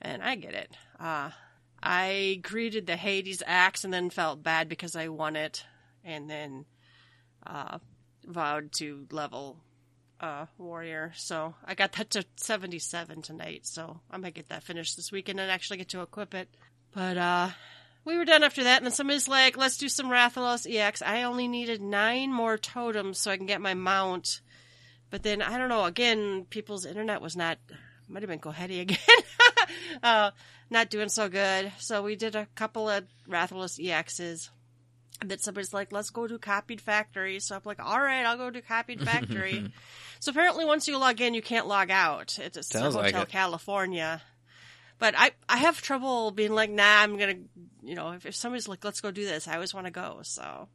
And 0.00 0.22
I 0.22 0.34
get 0.36 0.54
it. 0.54 0.76
Uh, 0.98 1.30
I 1.82 2.40
greeted 2.42 2.86
the 2.86 2.96
Hades 2.96 3.42
axe 3.46 3.84
and 3.84 3.92
then 3.92 4.10
felt 4.10 4.42
bad 4.42 4.68
because 4.68 4.96
I 4.96 5.08
won 5.08 5.36
it 5.36 5.64
and 6.04 6.28
then, 6.28 6.66
uh, 7.46 7.78
vowed 8.26 8.72
to 8.72 9.06
level, 9.10 9.58
uh, 10.24 10.46
warrior. 10.56 11.12
So 11.16 11.54
I 11.64 11.74
got 11.74 11.92
that 11.92 12.10
to 12.10 12.24
77 12.36 13.22
tonight. 13.22 13.66
So 13.66 14.00
I 14.10 14.16
might 14.16 14.34
get 14.34 14.48
that 14.48 14.62
finished 14.62 14.96
this 14.96 15.12
weekend 15.12 15.38
and 15.38 15.50
actually 15.50 15.76
get 15.76 15.90
to 15.90 16.02
equip 16.02 16.34
it. 16.34 16.48
But, 16.94 17.18
uh, 17.18 17.50
we 18.04 18.16
were 18.18 18.26
done 18.26 18.42
after 18.42 18.64
that, 18.64 18.76
and 18.76 18.86
then 18.86 18.92
somebody's 18.92 19.28
like, 19.28 19.56
let's 19.56 19.78
do 19.78 19.88
some 19.88 20.10
Rathalos 20.10 20.70
EX. 20.70 21.00
I 21.00 21.22
only 21.22 21.48
needed 21.48 21.80
nine 21.80 22.30
more 22.30 22.58
totems 22.58 23.18
so 23.18 23.30
I 23.30 23.38
can 23.38 23.46
get 23.46 23.62
my 23.62 23.72
mount. 23.72 24.42
But 25.10 25.22
then, 25.22 25.40
I 25.40 25.56
don't 25.56 25.70
know, 25.70 25.86
again, 25.86 26.46
people's 26.50 26.84
internet 26.84 27.22
was 27.22 27.34
not, 27.34 27.56
might 28.06 28.22
have 28.22 28.28
been 28.28 28.40
Kohedi 28.40 28.82
again, 28.82 28.98
uh, 30.02 30.32
not 30.68 30.90
doing 30.90 31.08
so 31.08 31.30
good. 31.30 31.72
So 31.78 32.02
we 32.02 32.14
did 32.14 32.36
a 32.36 32.46
couple 32.54 32.90
of 32.90 33.04
Rathalos 33.26 33.82
EXs. 33.82 34.50
And 35.20 35.30
then 35.30 35.38
somebody's 35.38 35.72
like, 35.72 35.92
let's 35.92 36.10
go 36.10 36.26
do 36.26 36.38
Copied 36.38 36.80
Factory. 36.80 37.40
So 37.40 37.54
I'm 37.54 37.62
like, 37.64 37.82
all 37.82 38.00
right, 38.00 38.24
I'll 38.26 38.36
go 38.36 38.50
do 38.50 38.60
Copied 38.60 39.00
Factory. 39.04 39.64
so 40.20 40.30
apparently 40.30 40.64
once 40.64 40.86
you 40.88 40.98
log 40.98 41.20
in, 41.20 41.34
you 41.34 41.42
can't 41.42 41.66
log 41.66 41.90
out. 41.90 42.38
It's 42.40 42.56
a 42.56 42.62
Sounds 42.62 42.94
like 42.94 43.06
Hotel 43.06 43.22
it. 43.22 43.28
California. 43.28 44.20
But 44.98 45.14
I, 45.16 45.32
I 45.48 45.56
have 45.58 45.80
trouble 45.80 46.30
being 46.30 46.52
like, 46.52 46.70
nah, 46.70 46.82
I'm 47.02 47.16
gonna, 47.18 47.34
you 47.82 47.94
know, 47.94 48.12
if, 48.12 48.26
if 48.26 48.34
somebody's 48.36 48.68
like, 48.68 48.84
let's 48.84 49.00
go 49.00 49.10
do 49.10 49.24
this, 49.24 49.48
I 49.48 49.54
always 49.54 49.72
want 49.74 49.86
to 49.86 49.90
go. 49.92 50.20
So, 50.22 50.68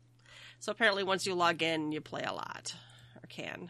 so 0.59 0.71
apparently 0.71 1.03
once 1.03 1.25
you 1.25 1.35
log 1.35 1.61
in, 1.61 1.91
you 1.91 2.01
play 2.01 2.23
a 2.23 2.33
lot 2.33 2.73
or 3.15 3.27
can. 3.27 3.69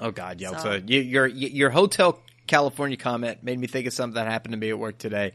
Oh 0.00 0.10
God, 0.12 0.38
Yelta, 0.38 0.60
So- 0.60 0.80
you, 0.86 1.00
your 1.00 1.26
your 1.26 1.70
Hotel 1.70 2.20
California 2.46 2.96
comment 2.96 3.42
made 3.42 3.58
me 3.58 3.66
think 3.66 3.86
of 3.86 3.92
something 3.92 4.14
that 4.14 4.30
happened 4.30 4.52
to 4.52 4.58
me 4.58 4.70
at 4.70 4.78
work 4.78 4.98
today. 4.98 5.32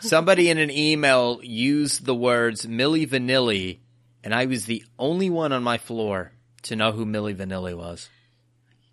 Somebody 0.00 0.48
in 0.48 0.56
an 0.56 0.70
email 0.70 1.40
used 1.42 2.06
the 2.06 2.14
words 2.14 2.64
Milli 2.64 3.06
Vanilli, 3.06 3.78
and 4.24 4.34
I 4.34 4.46
was 4.46 4.66
the 4.66 4.84
only 4.98 5.30
one 5.30 5.52
on 5.52 5.62
my 5.62 5.78
floor 5.78 6.32
to 6.62 6.76
know 6.76 6.92
who 6.92 7.04
Milli 7.06 7.34
Vanilli 7.34 7.76
was. 7.76 8.08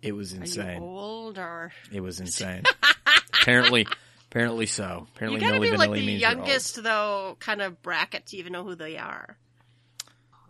It 0.02 0.12
was 0.12 0.32
you 0.32 0.40
insane. 0.40 0.82
old 0.82 1.38
or 1.38 1.72
It 1.92 2.00
was 2.00 2.20
insane. 2.20 2.62
apparently, 3.42 3.86
apparently 4.30 4.66
so. 4.66 5.00
you 5.02 5.06
Apparently, 5.14 5.40
gotta 5.40 5.56
Milli 5.58 5.60
be 5.62 5.68
Vanilli 5.68 5.78
like 5.78 5.92
the 5.92 6.06
means 6.06 6.20
youngest 6.22 6.82
though 6.82 7.36
kind 7.40 7.60
of 7.62 7.82
bracket 7.82 8.26
to 8.26 8.36
even 8.36 8.52
know 8.52 8.64
who 8.64 8.74
they 8.74 8.96
are. 8.96 9.36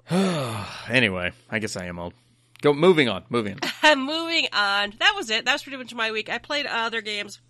Anyway, 0.88 1.30
I 1.49 1.58
guess 1.60 1.76
I 1.76 1.87
am 1.87 1.99
old. 1.99 2.14
Go, 2.62 2.75
moving 2.75 3.08
on, 3.08 3.25
moving 3.30 3.58
on. 3.82 3.99
Moving 4.06 4.46
on. 4.52 4.92
That 4.99 5.14
was 5.16 5.30
it. 5.30 5.44
That 5.46 5.52
was 5.52 5.62
pretty 5.62 5.78
much 5.78 5.94
my 5.94 6.10
week. 6.12 6.28
I 6.28 6.38
played 6.38 6.66
other 6.66 7.00
games. 7.00 7.40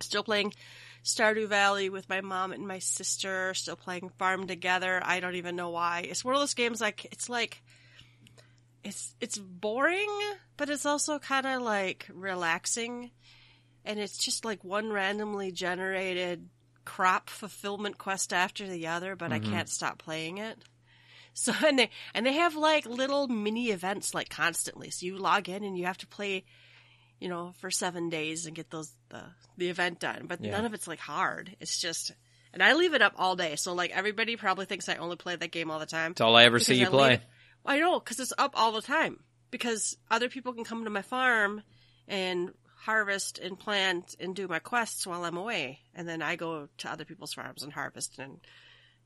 Still 0.00 0.22
playing 0.22 0.54
Stardew 1.06 1.46
Valley 1.46 1.88
with 1.88 2.08
my 2.08 2.20
mom 2.20 2.52
and 2.52 2.66
my 2.66 2.80
sister. 2.80 3.54
Still 3.54 3.76
playing 3.76 4.10
Farm 4.18 4.48
Together. 4.48 5.00
I 5.04 5.20
don't 5.20 5.36
even 5.36 5.54
know 5.54 5.70
why. 5.70 6.00
It's 6.00 6.24
one 6.24 6.34
of 6.34 6.40
those 6.40 6.54
games 6.54 6.80
like 6.80 7.04
it's 7.06 7.28
like 7.28 7.62
it's 8.82 9.14
it's 9.20 9.38
boring, 9.38 10.10
but 10.56 10.68
it's 10.68 10.84
also 10.84 11.20
kind 11.20 11.46
of 11.46 11.62
like 11.62 12.06
relaxing. 12.12 13.12
And 13.84 14.00
it's 14.00 14.18
just 14.18 14.44
like 14.44 14.64
one 14.64 14.92
randomly 14.92 15.52
generated 15.52 16.48
crop 16.84 17.30
fulfillment 17.30 17.98
quest 17.98 18.32
after 18.32 18.66
the 18.66 18.88
other, 18.88 19.14
but 19.14 19.32
I 19.32 19.38
mm-hmm. 19.38 19.52
can't 19.52 19.68
stop 19.68 19.98
playing 19.98 20.38
it. 20.38 20.58
So 21.38 21.52
and 21.66 21.78
they 21.78 21.90
and 22.14 22.24
they 22.24 22.32
have 22.32 22.56
like 22.56 22.86
little 22.86 23.28
mini 23.28 23.66
events 23.68 24.14
like 24.14 24.30
constantly. 24.30 24.88
So 24.88 25.04
you 25.04 25.18
log 25.18 25.50
in 25.50 25.64
and 25.64 25.76
you 25.76 25.84
have 25.84 25.98
to 25.98 26.06
play, 26.06 26.46
you 27.20 27.28
know, 27.28 27.52
for 27.58 27.70
seven 27.70 28.08
days 28.08 28.46
and 28.46 28.56
get 28.56 28.70
those 28.70 28.95
the 29.08 29.22
the 29.56 29.68
event 29.68 30.00
done. 30.00 30.26
But 30.26 30.40
Yeah. 30.42 30.52
none 30.52 30.64
of 30.64 30.74
it's 30.74 30.86
like 30.88 30.98
hard. 31.00 31.56
It's 31.60 31.78
just 31.80 32.12
and 32.52 32.62
I 32.62 32.72
leave 32.74 32.94
it 32.94 33.02
up 33.02 33.14
all 33.16 33.36
day. 33.36 33.56
So 33.56 33.74
like 33.74 33.90
everybody 33.90 34.36
probably 34.36 34.66
thinks 34.66 34.88
I 34.88 34.96
only 34.96 35.16
play 35.16 35.36
that 35.36 35.50
game 35.50 35.70
all 35.70 35.78
the 35.78 35.86
time. 35.86 36.12
It's 36.12 36.20
all 36.20 36.36
I 36.36 36.44
ever 36.44 36.58
see 36.58 36.76
you 36.76 36.86
I 36.86 36.90
play. 36.90 37.08
leave 37.10 37.20
I 37.64 37.78
know 37.80 37.98
because 37.98 38.20
it's 38.20 38.32
up 38.38 38.52
all 38.54 38.72
the 38.72 38.82
time. 38.82 39.20
Because 39.50 39.96
other 40.10 40.28
people 40.28 40.52
can 40.52 40.64
come 40.64 40.84
to 40.84 40.90
my 40.90 41.02
farm 41.02 41.62
and 42.08 42.50
harvest 42.80 43.38
and 43.38 43.58
plant 43.58 44.14
and 44.20 44.34
do 44.34 44.46
my 44.48 44.58
quests 44.58 45.06
while 45.06 45.24
I'm 45.24 45.36
away, 45.36 45.80
and 45.94 46.08
then 46.08 46.20
I 46.22 46.36
go 46.36 46.68
to 46.78 46.90
other 46.90 47.04
people's 47.04 47.32
farms 47.32 47.62
and 47.62 47.72
harvest 47.72 48.18
and 48.18 48.38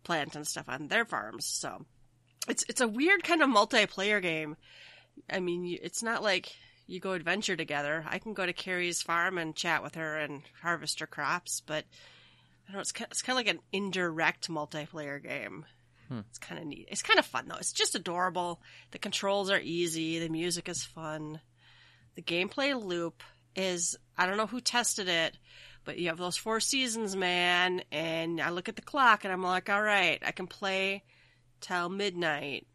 plant 0.02 0.35
and 0.37 0.47
stuff 0.47 0.69
on 0.69 0.88
their 0.88 1.04
farms. 1.04 1.47
So 1.47 1.85
it's 2.49 2.64
it's 2.69 2.80
a 2.80 2.88
weird 2.88 3.23
kind 3.23 3.42
of 3.42 3.49
multiplayer 3.50 4.21
game. 4.21 4.57
I 5.30 5.40
mean, 5.40 5.78
it's 5.83 6.02
not 6.02 6.23
like 6.23 6.50
you 6.90 7.00
go 7.00 7.12
adventure 7.12 7.56
together. 7.56 8.04
I 8.09 8.18
can 8.18 8.35
go 8.35 8.44
to 8.44 8.52
Carrie's 8.52 9.00
farm 9.00 9.38
and 9.38 9.54
chat 9.54 9.82
with 9.82 9.94
her 9.94 10.16
and 10.16 10.42
harvest 10.61 11.00
her 11.00 11.06
crops, 11.06 11.62
but 11.64 11.85
I 12.68 12.73
don't 12.73 12.75
know. 12.75 12.80
It's 12.80 12.92
kind, 12.92 13.09
it's 13.11 13.23
kind 13.23 13.38
of 13.38 13.47
like 13.47 13.54
an 13.54 13.62
indirect 13.73 14.49
multiplayer 14.49 15.23
game. 15.23 15.64
Hmm. 16.09 16.20
It's 16.28 16.38
kind 16.38 16.61
of 16.61 16.66
neat. 16.66 16.88
It's 16.90 17.02
kind 17.02 17.20
of 17.20 17.26
fun 17.26 17.47
though. 17.47 17.56
It's 17.56 17.73
just 17.73 17.94
adorable. 17.94 18.61
The 18.90 18.99
controls 18.99 19.50
are 19.50 19.61
easy. 19.61 20.18
The 20.18 20.28
music 20.28 20.68
is 20.68 20.82
fun. 20.82 21.40
The 22.16 22.23
gameplay 22.23 22.80
loop 22.80 23.23
is 23.54 23.97
I 24.18 24.26
don't 24.26 24.37
know 24.37 24.47
who 24.47 24.61
tested 24.61 25.09
it, 25.09 25.38
but 25.85 25.99
you 25.99 26.09
have 26.09 26.18
those 26.18 26.37
four 26.37 26.59
seasons, 26.59 27.14
man. 27.14 27.82
And 27.92 28.40
I 28.40 28.50
look 28.50 28.68
at 28.68 28.75
the 28.75 28.82
clock 28.82 29.25
and 29.25 29.32
I'm 29.32 29.42
like, 29.42 29.70
all 29.70 29.82
right, 29.82 30.20
I 30.26 30.32
can 30.32 30.49
play 30.49 31.04
till 31.61 31.88
midnight. 31.88 32.66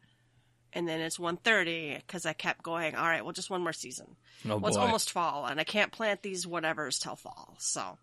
And 0.76 0.86
then 0.86 1.00
it's 1.00 1.16
1.30 1.16 1.96
because 2.06 2.26
I 2.26 2.34
kept 2.34 2.62
going, 2.62 2.94
all 2.94 3.06
right, 3.06 3.24
well, 3.24 3.32
just 3.32 3.48
one 3.48 3.62
more 3.62 3.72
season. 3.72 4.14
Oh 4.44 4.58
well, 4.58 4.66
it's 4.66 4.76
boy. 4.76 4.82
almost 4.82 5.10
fall, 5.10 5.46
and 5.46 5.58
I 5.58 5.64
can't 5.64 5.90
plant 5.90 6.20
these 6.20 6.44
whatevers 6.44 7.00
till 7.00 7.16
fall. 7.16 7.54
So, 7.56 7.96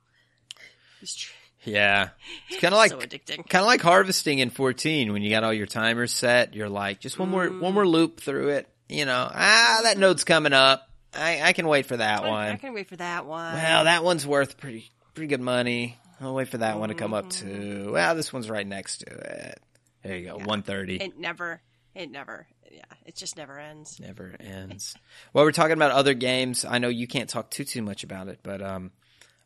it's 1.00 1.14
tr- 1.14 1.34
Yeah, 1.66 2.10
it's 2.50 2.60
kind 2.60 2.74
of 2.74 2.78
like 2.80 2.90
so 2.90 2.98
addicting. 2.98 3.48
kind 3.48 3.62
of 3.62 3.68
like 3.68 3.82
harvesting 3.82 4.40
in 4.40 4.50
14 4.50 5.14
when 5.14 5.22
you 5.22 5.30
got 5.30 5.44
all 5.44 5.54
your 5.54 5.68
timers 5.68 6.12
set. 6.12 6.56
You're 6.56 6.68
like, 6.68 7.00
just 7.00 7.20
one 7.20 7.30
more 7.30 7.46
one 7.46 7.76
more 7.76 7.84
mm. 7.84 7.92
loop 7.92 8.20
through 8.20 8.50
it. 8.50 8.68
You 8.90 9.06
know, 9.06 9.30
ah, 9.32 9.82
that 9.84 9.92
mm-hmm. 9.92 10.00
node's 10.00 10.24
coming 10.24 10.54
up. 10.54 10.90
I, 11.14 11.44
I 11.44 11.54
can 11.54 11.68
wait 11.68 11.86
for 11.86 11.98
that 11.98 12.24
I 12.24 12.28
one. 12.28 12.48
I 12.48 12.56
can 12.56 12.74
wait 12.74 12.90
for 12.90 12.96
that 12.96 13.28
one. 13.28 13.54
Well, 13.54 13.84
that 13.84 14.04
one's 14.04 14.26
worth 14.26 14.58
pretty 14.58 14.90
pretty 15.14 15.28
good 15.28 15.42
money. 15.42 16.00
I'll 16.20 16.34
wait 16.34 16.48
for 16.48 16.58
that 16.58 16.80
one 16.80 16.90
to 16.90 16.96
come 16.96 17.14
up 17.14 17.26
mm-hmm. 17.26 17.84
too. 17.84 17.92
Well, 17.92 18.16
this 18.16 18.34
one's 18.34 18.50
right 18.50 18.66
next 18.66 19.02
to 19.02 19.12
it. 19.12 19.60
There 20.04 20.18
you 20.18 20.26
go, 20.26 20.34
130. 20.34 20.98
It 20.98 21.20
never, 21.20 21.62
it 21.94 22.12
never, 22.12 22.48
yeah, 22.74 22.82
it 23.06 23.16
just 23.16 23.38
never 23.38 23.60
ends. 23.60 24.00
Never 24.00 24.36
ends. 24.40 24.96
Well, 25.34 25.46
we're 25.46 25.52
talking 25.52 25.74
about 25.74 25.92
other 25.92 26.14
games. 26.14 26.66
I 26.66 26.78
know 26.80 26.90
you 26.90 27.08
can't 27.08 27.30
talk 27.30 27.50
too 27.52 27.64
too 27.64 27.82
much 27.82 28.04
about 28.04 28.28
it, 28.28 28.40
but 28.44 28.62
um, 28.62 28.92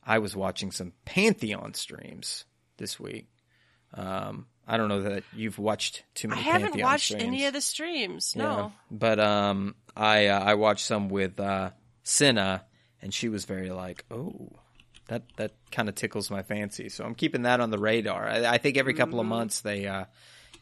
I 0.03 0.19
was 0.19 0.35
watching 0.35 0.71
some 0.71 0.93
Pantheon 1.05 1.73
streams 1.73 2.45
this 2.77 2.99
week. 2.99 3.27
Um, 3.93 4.47
I 4.67 4.75
don't 4.77 4.89
know 4.89 5.03
that 5.03 5.23
you've 5.33 5.59
watched 5.59 6.03
too 6.13 6.27
many. 6.27 6.41
I 6.41 6.43
haven't 6.43 6.67
Pantheon 6.69 6.89
watched 6.91 7.05
streams. 7.05 7.23
any 7.23 7.45
of 7.45 7.53
the 7.53 7.61
streams. 7.61 8.33
Yeah. 8.35 8.43
No, 8.43 8.73
but 8.91 9.19
um, 9.19 9.75
I 9.95 10.27
uh, 10.27 10.39
I 10.39 10.55
watched 10.55 10.85
some 10.85 11.07
with 11.09 11.39
uh, 11.39 11.71
Cinna, 12.03 12.65
and 13.01 13.13
she 13.13 13.29
was 13.29 13.45
very 13.45 13.69
like, 13.69 14.03
oh. 14.11 14.49
That 15.09 15.23
that 15.37 15.53
kind 15.71 15.87
of 15.87 15.95
tickles 15.95 16.29
my 16.29 16.43
fancy, 16.43 16.89
so 16.89 17.05
I'm 17.05 17.15
keeping 17.15 17.43
that 17.43 17.61
on 17.61 17.69
the 17.69 17.77
radar. 17.77 18.27
I, 18.27 18.45
I 18.45 18.57
think 18.57 18.75
every 18.75 18.93
couple 18.93 19.21
of 19.21 19.23
Mm-hmm. 19.23 19.29
months 19.35 19.61
they 19.61 19.87
uh, 19.87 20.03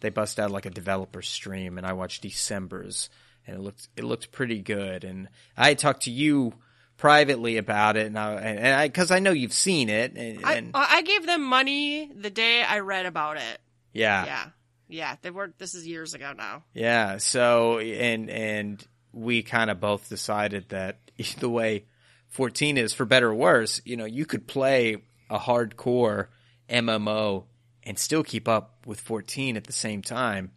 they 0.06 0.10
bust 0.12 0.40
out 0.40 0.52
like 0.52 0.68
a 0.68 0.70
developer 0.70 1.24
stream, 1.24 1.78
and 1.80 1.88
I 1.88 1.94
watched 1.94 2.22
December's, 2.22 3.10
and 3.48 3.58
it 3.58 3.60
looked 3.60 3.90
it 3.98 4.04
looked 4.04 4.32
pretty 4.32 4.62
good. 4.62 5.04
And 5.04 5.30
I 5.58 5.74
talked 5.74 6.04
to 6.04 6.12
you 6.12 6.54
privately 6.98 7.58
about 7.58 7.98
it, 7.98 8.06
and 8.06 8.18
I 8.18 8.34
and 8.34 8.68
I 8.68 8.88
because 8.88 9.10
I 9.10 9.20
know 9.20 9.32
you've 9.32 9.54
seen 9.54 9.90
it, 9.90 10.14
and, 10.16 10.46
I, 10.46 10.54
and 10.54 10.72
I 10.76 11.02
gave 11.02 11.26
them 11.26 11.44
money 11.44 12.12
the 12.16 12.30
day 12.30 12.62
I 12.62 12.80
read 12.80 13.08
about 13.08 13.38
it. 13.38 13.60
yeah, 13.94 14.26
Yeah, 14.26 14.46
yeah, 14.88 15.16
they 15.24 15.32
were. 15.32 15.52
This 15.58 15.74
is 15.74 15.88
years 15.88 16.14
ago 16.14 16.34
now. 16.38 16.64
Yeah. 16.74 17.18
So 17.18 17.80
and 17.80 18.30
and 18.30 18.88
we 19.12 19.42
kind 19.42 19.72
of 19.72 19.80
both 19.80 20.08
decided 20.08 20.70
that 20.70 21.00
the 21.40 21.50
way 21.50 21.86
14 22.30 22.78
is 22.78 22.94
for 22.94 23.06
better 23.06 23.30
or 23.30 23.36
worse, 23.36 23.82
you 23.86 23.98
know, 23.98 24.06
you 24.06 24.26
could 24.26 24.48
play 24.48 24.98
a 25.30 25.40
hardcore 25.40 26.28
MMO 26.70 27.46
and 27.86 27.98
still 28.00 28.24
keep 28.24 28.48
up 28.48 28.86
with 28.86 29.00
14 29.00 29.58
at 29.58 29.66
the 29.66 29.74
same 29.74 30.02
time. 30.02 30.52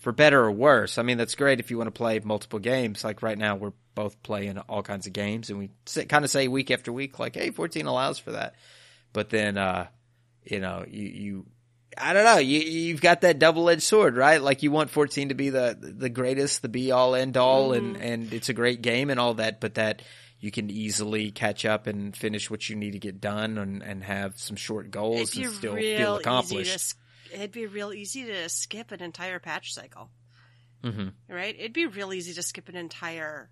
For 0.00 0.12
better 0.12 0.40
or 0.40 0.52
worse. 0.52 0.96
I 0.96 1.02
mean, 1.02 1.18
that's 1.18 1.34
great 1.34 1.58
if 1.58 1.70
you 1.70 1.78
want 1.78 1.88
to 1.88 1.92
play 1.92 2.20
multiple 2.20 2.60
games. 2.60 3.02
Like 3.02 3.20
right 3.20 3.36
now, 3.36 3.56
we're 3.56 3.72
both 3.96 4.22
playing 4.22 4.56
all 4.58 4.82
kinds 4.82 5.08
of 5.08 5.12
games, 5.12 5.50
and 5.50 5.58
we 5.58 5.70
kind 6.06 6.24
of 6.24 6.30
say 6.30 6.46
week 6.46 6.70
after 6.70 6.92
week, 6.92 7.18
like, 7.18 7.34
"Hey, 7.34 7.50
14 7.50 7.86
allows 7.86 8.20
for 8.20 8.30
that." 8.32 8.54
But 9.12 9.28
then, 9.30 9.58
uh, 9.58 9.88
you 10.44 10.60
know, 10.60 10.84
you, 10.86 11.08
you 11.08 11.46
I 12.00 12.12
don't 12.12 12.24
know. 12.24 12.38
You 12.38 12.60
you've 12.60 13.00
got 13.00 13.22
that 13.22 13.38
double 13.38 13.68
edged 13.68 13.82
sword, 13.82 14.16
right? 14.16 14.40
Like 14.40 14.62
you 14.62 14.70
want 14.70 14.90
14 14.90 15.30
to 15.30 15.34
be 15.34 15.50
the 15.50 15.76
the 15.80 16.08
greatest, 16.08 16.62
the 16.62 16.68
be 16.68 16.92
all 16.92 17.14
end 17.14 17.36
all, 17.36 17.72
and 17.72 17.96
and 17.96 18.32
it's 18.32 18.48
a 18.48 18.54
great 18.54 18.82
game 18.82 19.10
and 19.10 19.18
all 19.18 19.34
that, 19.34 19.60
but 19.60 19.74
that 19.74 20.02
you 20.40 20.50
can 20.50 20.70
easily 20.70 21.30
catch 21.30 21.64
up 21.64 21.86
and 21.86 22.16
finish 22.16 22.50
what 22.50 22.68
you 22.68 22.76
need 22.76 22.92
to 22.92 22.98
get 22.98 23.20
done 23.20 23.58
and 23.58 23.82
and 23.82 24.04
have 24.04 24.38
some 24.38 24.56
short 24.56 24.90
goals 24.90 25.34
and 25.36 25.44
be 25.44 25.48
still 25.50 25.74
feel 25.74 25.78
easy 25.78 26.64
to. 26.64 26.94
It'd 27.34 27.52
be 27.52 27.66
real 27.66 27.92
easy 27.92 28.24
to 28.24 28.48
skip 28.48 28.90
an 28.92 29.02
entire 29.02 29.38
patch 29.38 29.74
cycle, 29.74 30.10
Mhm. 30.82 31.12
right? 31.28 31.54
It'd 31.58 31.72
be 31.74 31.86
real 31.86 32.12
easy 32.12 32.32
to 32.34 32.42
skip 32.42 32.68
an 32.68 32.76
entire 32.76 33.50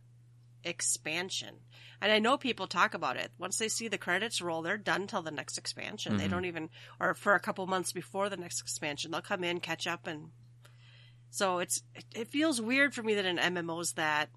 expansion. 0.65 1.55
And 2.01 2.13
I 2.13 2.19
know 2.19 2.37
people 2.37 2.67
talk 2.67 2.95
about 2.95 3.17
it. 3.17 3.33
Once 3.39 3.57
they 3.59 3.69
see 3.69 3.89
the 3.89 3.99
credits 3.99 4.41
roll, 4.41 4.63
they're 4.63 4.77
done 4.79 5.07
till 5.07 5.23
the 5.23 5.31
next 5.31 5.59
expansion. 5.59 6.13
Mm-hmm. 6.13 6.19
They 6.23 6.29
don't 6.29 6.45
even, 6.45 6.71
or 7.01 7.15
for 7.15 7.35
a 7.35 7.41
couple 7.41 7.67
months 7.67 7.93
before 7.93 8.29
the 8.29 8.37
next 8.37 8.61
expansion, 8.61 9.11
they'll 9.11 9.23
come 9.23 9.45
in, 9.45 9.61
catch 9.61 9.87
up, 9.87 10.07
and 10.07 10.31
so 11.31 11.59
it's 11.59 11.83
it, 11.95 12.05
it 12.15 12.29
feels 12.29 12.61
weird 12.61 12.95
for 12.95 13.03
me 13.03 13.15
that 13.15 13.25
an 13.27 13.39
MMO's 13.39 13.93
that 13.95 14.31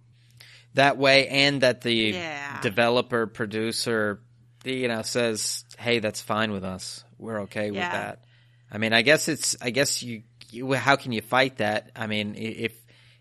that 0.76 0.98
way 0.98 1.28
and 1.28 1.62
that 1.62 1.82
the 1.82 1.94
Yeah. 1.94 2.60
developer 2.62 3.28
producer 3.28 4.22
you 4.66 4.88
know 4.88 5.02
says 5.02 5.64
hey 5.78 6.00
that's 6.00 6.22
fine 6.22 6.52
with 6.52 6.64
us 6.64 7.04
we're 7.18 7.42
okay 7.44 7.72
with 7.72 7.80
that 7.80 8.24
i 8.72 8.78
mean 8.78 8.92
i 8.94 9.02
guess 9.02 9.28
it's 9.30 9.56
i 9.62 9.70
guess 9.70 10.04
you, 10.04 10.24
you 10.52 10.72
how 10.74 10.96
can 10.98 11.12
you 11.14 11.22
fight 11.22 11.58
that 11.58 11.92
i 11.96 12.08
mean 12.08 12.36
if 12.36 12.74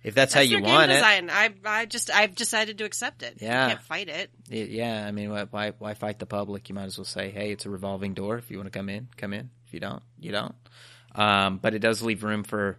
if 0.04 0.14
that's, 0.14 0.32
how 0.32 0.40
you 0.40 0.62
want 0.62 0.88
game 0.88 0.90
it 0.90 0.94
design. 1.00 1.28
I 1.30 1.52
I 1.64 1.84
just 1.84 2.08
I've 2.14 2.34
decided 2.36 2.78
to 2.78 2.84
accept 2.84 3.22
it. 3.24 3.38
Yeah. 3.40 3.64
you 3.66 3.74
can't 3.74 3.82
fight 3.84 4.08
it. 4.08 4.30
it- 4.50 4.70
yeah 4.70 5.04
i 5.06 5.10
mean 5.12 5.30
why- 5.30 5.44
why 5.50 5.72
why 5.78 5.94
fight 5.94 6.18
the 6.18 6.26
public 6.26 6.68
you 6.68 6.74
might 6.74 6.84
as 6.84 6.96
well 6.98 7.04
say 7.04 7.30
hey 7.30 7.50
it's 7.52 7.66
a 7.66 7.70
revolving 7.70 8.14
door 8.14 8.38
if 8.38 8.50
you 8.50 8.56
want 8.58 8.72
to 8.72 8.76
come 8.78 8.88
in 8.88 9.08
come 9.16 9.32
in 9.32 9.50
if 9.66 9.74
you 9.74 9.80
don't 9.80 10.02
you 10.18 10.32
don't 10.32 10.54
um, 11.14 11.58
but 11.58 11.74
it 11.74 11.80
does 11.80 12.00
leave 12.02 12.22
room 12.22 12.44
for 12.44 12.78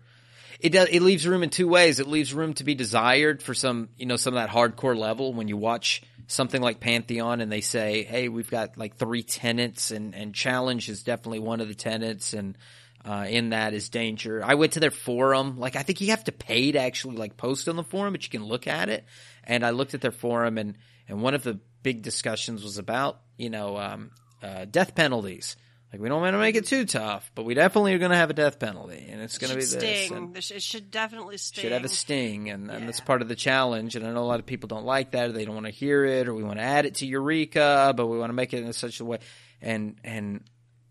it 0.60 0.69
does 0.69 0.89
it 0.91 1.02
leaves 1.02 1.26
room 1.28 1.43
in 1.43 1.50
two 1.50 1.67
ways. 1.67 2.00
It 2.00 2.08
leaves 2.08 2.34
room 2.34 2.54
to 2.56 2.63
be 2.63 2.76
desired 2.76 3.41
for 3.41 3.54
some 3.54 3.89
you 3.98 4.06
know 4.06 4.17
some 4.17 4.36
of 4.36 4.41
that 4.41 4.50
hardcore 4.50 4.98
level 4.98 5.34
when 5.34 5.48
you 5.48 5.58
watch 5.58 6.02
something 6.28 6.62
like 6.62 6.80
Pantheon 6.80 7.39
and 7.41 7.52
they 7.52 7.62
say, 7.62 8.04
"Hey, 8.04 8.28
we've 8.28 8.50
got 8.50 8.78
like 8.78 8.98
three 8.98 9.24
tenants 9.24 9.91
and 9.91 10.13
and 10.13 10.36
challenge 10.36 10.89
is 10.89 11.04
definitely 11.04 11.39
one 11.39 11.62
of 11.62 11.67
the 11.69 11.76
tenants 11.76 12.34
and 12.34 12.58
uh, 13.06 13.26
in 13.30 13.52
that 13.52 13.74
is 13.74 13.88
danger." 13.89 14.43
I 14.43 14.56
went 14.56 14.74
to 14.74 14.82
their 14.82 14.91
forum. 14.91 15.58
Like 15.58 15.78
I 15.78 15.84
think 15.84 16.02
you 16.02 16.10
have 16.10 16.26
to 16.26 16.34
pay 16.34 16.74
to 16.74 16.80
actually 16.80 17.15
like 17.15 17.38
post 17.38 17.69
on 17.69 17.78
the 17.78 17.84
forum, 17.84 18.13
but 18.13 18.24
you 18.24 18.30
can 18.30 18.43
look 18.43 18.67
at 18.67 18.89
it. 18.89 19.06
And 19.45 19.65
I 19.65 19.69
looked 19.69 19.93
at 19.93 20.02
their 20.02 20.12
forum 20.12 20.58
and 20.58 20.78
and 21.08 21.22
one 21.22 21.36
of 21.36 21.43
the 21.43 21.60
big 21.84 22.02
discussions 22.02 22.63
was 22.63 22.78
about 22.78 23.22
you 23.38 23.50
know 23.50 23.78
um, 23.78 24.12
uh, 24.43 24.65
death 24.65 24.93
penalties. 24.93 25.56
Like 25.91 26.02
we 26.02 26.08
don't 26.10 26.21
want 26.21 26.36
to 26.36 26.38
make 26.39 26.56
it 26.56 26.67
too 26.67 26.86
tough, 26.86 27.32
but 27.34 27.45
we 27.45 27.56
definitely 27.56 27.93
are 27.93 27.97
going 27.97 28.12
to 28.12 28.17
have 28.17 28.30
a 28.30 28.34
death 28.34 28.60
penalty, 28.60 29.08
and 29.10 29.21
it's 29.21 29.39
going 29.39 29.49
to 29.49 29.56
be 29.58 29.65
should 29.65 29.80
this. 29.80 30.06
sting. 30.06 30.17
and- 30.17 30.34
There 30.36 30.41
sh- 30.41 30.52
It 30.52 30.62
should 30.62 30.91
definitely 30.91 31.38
sting. 31.38 31.63
should 31.63 31.71
have 31.71 31.84
a 31.84 31.89
sting, 31.89 32.49
and, 32.52 32.69
and 32.69 32.88
that's 32.88 32.99
part 32.99 33.23
of 33.23 33.28
the 33.28 33.36
challenge. 33.36 33.95
And 33.95 34.06
I 34.06 34.12
know 34.12 34.21
a 34.21 34.25
lot 34.30 34.39
of 34.39 34.45
people 34.45 34.67
don't 34.67 34.86
like 34.86 35.12
that, 35.12 35.30
or 35.30 35.32
they 35.32 35.45
don't 35.45 35.56
want 35.56 35.65
to 35.65 35.71
hear 35.71 36.06
it, 36.06 36.28
or 36.28 36.36
we 36.36 36.43
want 36.43 36.60
to 36.60 36.63
add 36.63 36.86
it 36.86 36.95
to 36.95 37.08
Eureka, 37.08 37.93
but 37.97 38.06
we 38.06 38.19
want 38.19 38.30
to 38.30 38.34
make 38.36 38.54
it 38.54 38.63
in 38.63 38.71
such 38.73 38.99
a 38.99 39.06
way. 39.06 39.17
And 39.63 39.95
and 40.04 40.43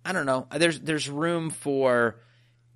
I 0.05 0.13
don't 0.13 0.27
know. 0.27 0.49
There's 0.57 0.81
there's 0.81 1.09
room 1.09 1.51
for 1.51 2.17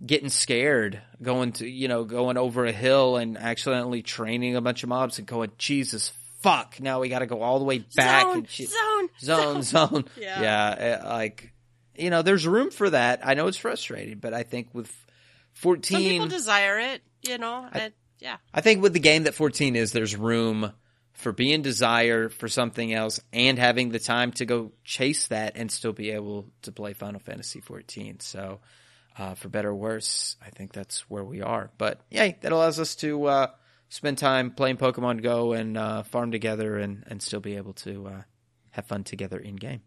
getting 0.05 0.29
scared, 0.29 1.03
going 1.21 1.53
to 1.55 1.69
you 1.69 1.89
know 1.89 2.05
going 2.05 2.37
over 2.37 2.65
a 2.67 2.73
hill 2.73 3.17
and 3.17 3.37
accidentally 3.37 4.03
training 4.03 4.55
a 4.55 4.61
bunch 4.61 4.85
of 4.85 4.89
mobs 4.89 5.19
and 5.19 5.27
going 5.27 5.51
Jesus 5.59 6.13
fuck. 6.41 6.79
Now 6.81 7.01
we 7.01 7.09
got 7.09 7.21
to 7.21 7.27
go 7.27 7.43
all 7.43 7.59
the 7.59 7.65
way 7.65 7.79
back 7.97 8.23
zone, 8.27 8.37
and 8.39 8.49
shit 8.49 8.69
zone, 8.71 9.09
zone, 9.21 9.63
zone. 9.89 10.05
Yeah. 10.21 10.41
yeah, 10.43 11.01
uh, 11.05 11.09
like 11.09 11.52
you 11.97 12.11
know, 12.11 12.23
there's 12.23 12.47
room 12.47 12.71
for 12.71 12.91
that. 12.91 13.21
I 13.25 13.35
know 13.35 13.47
it's 13.47 13.57
frustrating, 13.57 14.19
but 14.19 14.35
I 14.35 14.43
think 14.43 14.69
with 14.73 14.93
Some 15.95 16.03
people 16.03 16.29
desire 16.29 16.79
it, 16.79 17.03
you 17.23 17.39
know. 17.39 17.69
and, 17.73 17.93
yeah, 18.19 18.37
I 18.55 18.61
think 18.61 18.83
with 18.83 18.93
the 18.93 19.01
game 19.01 19.25
that 19.25 19.35
14 19.35 19.77
is, 19.77 19.93
there's 19.93 20.17
room 20.17 20.73
for 21.13 21.33
being 21.33 21.63
desire 21.63 22.29
for 22.29 22.49
something 22.49 22.93
else 22.93 23.21
and 23.33 23.59
having 23.59 23.91
the 23.91 23.99
time 23.99 24.33
to 24.33 24.47
go 24.47 24.73
chase 24.85 25.29
that 25.29 25.53
and 25.57 25.71
still 25.71 25.93
be 25.93 26.11
able 26.11 26.47
to 26.63 26.73
play 26.73 26.95
Final 26.95 27.21
Fantasy 27.21 27.61
14. 27.61 28.21
So, 28.21 28.61
uh, 29.19 29.35
for 29.35 29.49
better 29.49 29.71
or 29.71 29.75
worse, 29.75 30.37
I 30.45 30.51
think 30.51 30.73
that's 30.73 31.11
where 31.11 31.25
we 31.25 31.43
are. 31.43 31.71
But 31.77 32.01
yay, 32.11 32.39
that 32.41 32.53
allows 32.53 32.81
us 32.81 32.95
to 32.97 33.27
uh, 33.27 33.47
spend 33.89 34.19
time 34.19 34.53
playing 34.53 34.79
Pokemon 34.79 35.23
Go 35.23 35.53
and 35.53 35.77
uh, 35.77 36.03
farm 36.05 36.31
together 36.31 36.79
and, 36.79 37.05
and 37.07 37.21
still 37.21 37.41
be 37.41 37.57
able 37.57 37.75
to 37.75 38.07
uh, 38.07 38.23
have 38.71 38.87
fun 38.87 39.05
together 39.05 39.39
in 39.39 39.57
game. 39.57 39.83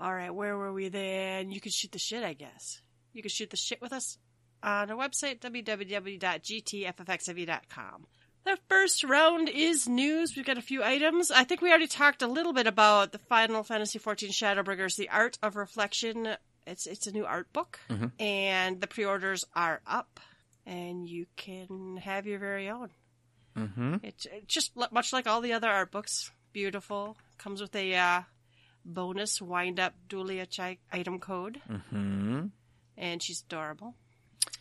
All 0.00 0.14
right, 0.14 0.34
where 0.34 0.56
were 0.56 0.72
we 0.72 0.88
then? 0.88 1.52
You 1.52 1.60
could 1.60 1.74
shoot 1.74 1.92
the 1.92 1.98
shit, 1.98 2.24
I 2.24 2.32
guess. 2.32 2.80
You 3.12 3.20
could 3.22 3.32
shoot 3.32 3.50
the 3.50 3.58
shit 3.58 3.82
with 3.82 3.92
us 3.92 4.16
on 4.62 4.90
our 4.90 4.96
website, 4.96 5.40
www.gtffxiv.com. 5.40 8.06
The 8.44 8.58
first 8.68 9.04
round 9.04 9.50
is 9.50 9.86
news. 9.86 10.34
We've 10.34 10.46
got 10.46 10.56
a 10.56 10.62
few 10.62 10.82
items. 10.82 11.30
I 11.30 11.44
think 11.44 11.60
we 11.60 11.68
already 11.68 11.86
talked 11.86 12.22
a 12.22 12.26
little 12.26 12.54
bit 12.54 12.66
about 12.66 13.12
the 13.12 13.18
Final 13.18 13.62
Fantasy 13.62 13.98
XIV 13.98 14.30
Shadowbringers, 14.30 14.96
The 14.96 15.10
Art 15.10 15.36
of 15.42 15.56
Reflection. 15.56 16.36
It's 16.66 16.86
it's 16.86 17.06
a 17.06 17.12
new 17.12 17.26
art 17.26 17.52
book, 17.52 17.80
and 18.18 18.80
the 18.80 18.86
pre-orders 18.86 19.44
are 19.54 19.82
up, 19.86 20.20
and 20.64 21.06
you 21.06 21.26
can 21.36 21.98
have 21.98 22.26
your 22.26 22.38
very 22.38 22.70
own. 22.70 22.88
Mm-hmm. 23.56 23.96
It's 24.02 24.24
it's 24.26 24.46
just 24.46 24.74
much 24.76 25.12
like 25.12 25.26
all 25.26 25.42
the 25.42 25.52
other 25.52 25.68
art 25.68 25.90
books. 25.90 26.30
Beautiful. 26.52 27.16
Comes 27.38 27.60
with 27.60 27.76
a 27.76 27.94
uh, 27.94 28.22
bonus 28.84 29.40
wind 29.42 29.78
up 29.80 29.94
Dulia 30.08 30.48
Chai 30.48 30.78
item 30.92 31.18
code, 31.18 31.60
Mm-hmm. 31.70 32.46
and 32.96 33.22
she's 33.22 33.42
adorable. 33.46 33.94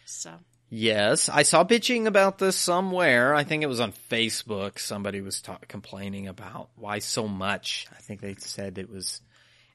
So 0.05 0.31
Yes, 0.71 1.29
I 1.29 1.41
saw 1.43 1.63
bitching 1.63 2.05
about 2.05 2.37
this 2.37 2.55
somewhere. 2.55 3.33
I 3.33 3.43
think 3.43 3.63
it 3.63 3.67
was 3.67 3.79
on 3.79 3.91
Facebook. 4.11 4.77
Somebody 4.77 5.19
was 5.19 5.41
ta- 5.41 5.57
complaining 5.67 6.27
about 6.27 6.69
why 6.75 6.99
so 6.99 7.27
much. 7.27 7.87
I 7.91 7.99
think 8.01 8.21
they 8.21 8.35
said 8.35 8.77
it 8.77 8.87
was 8.89 9.21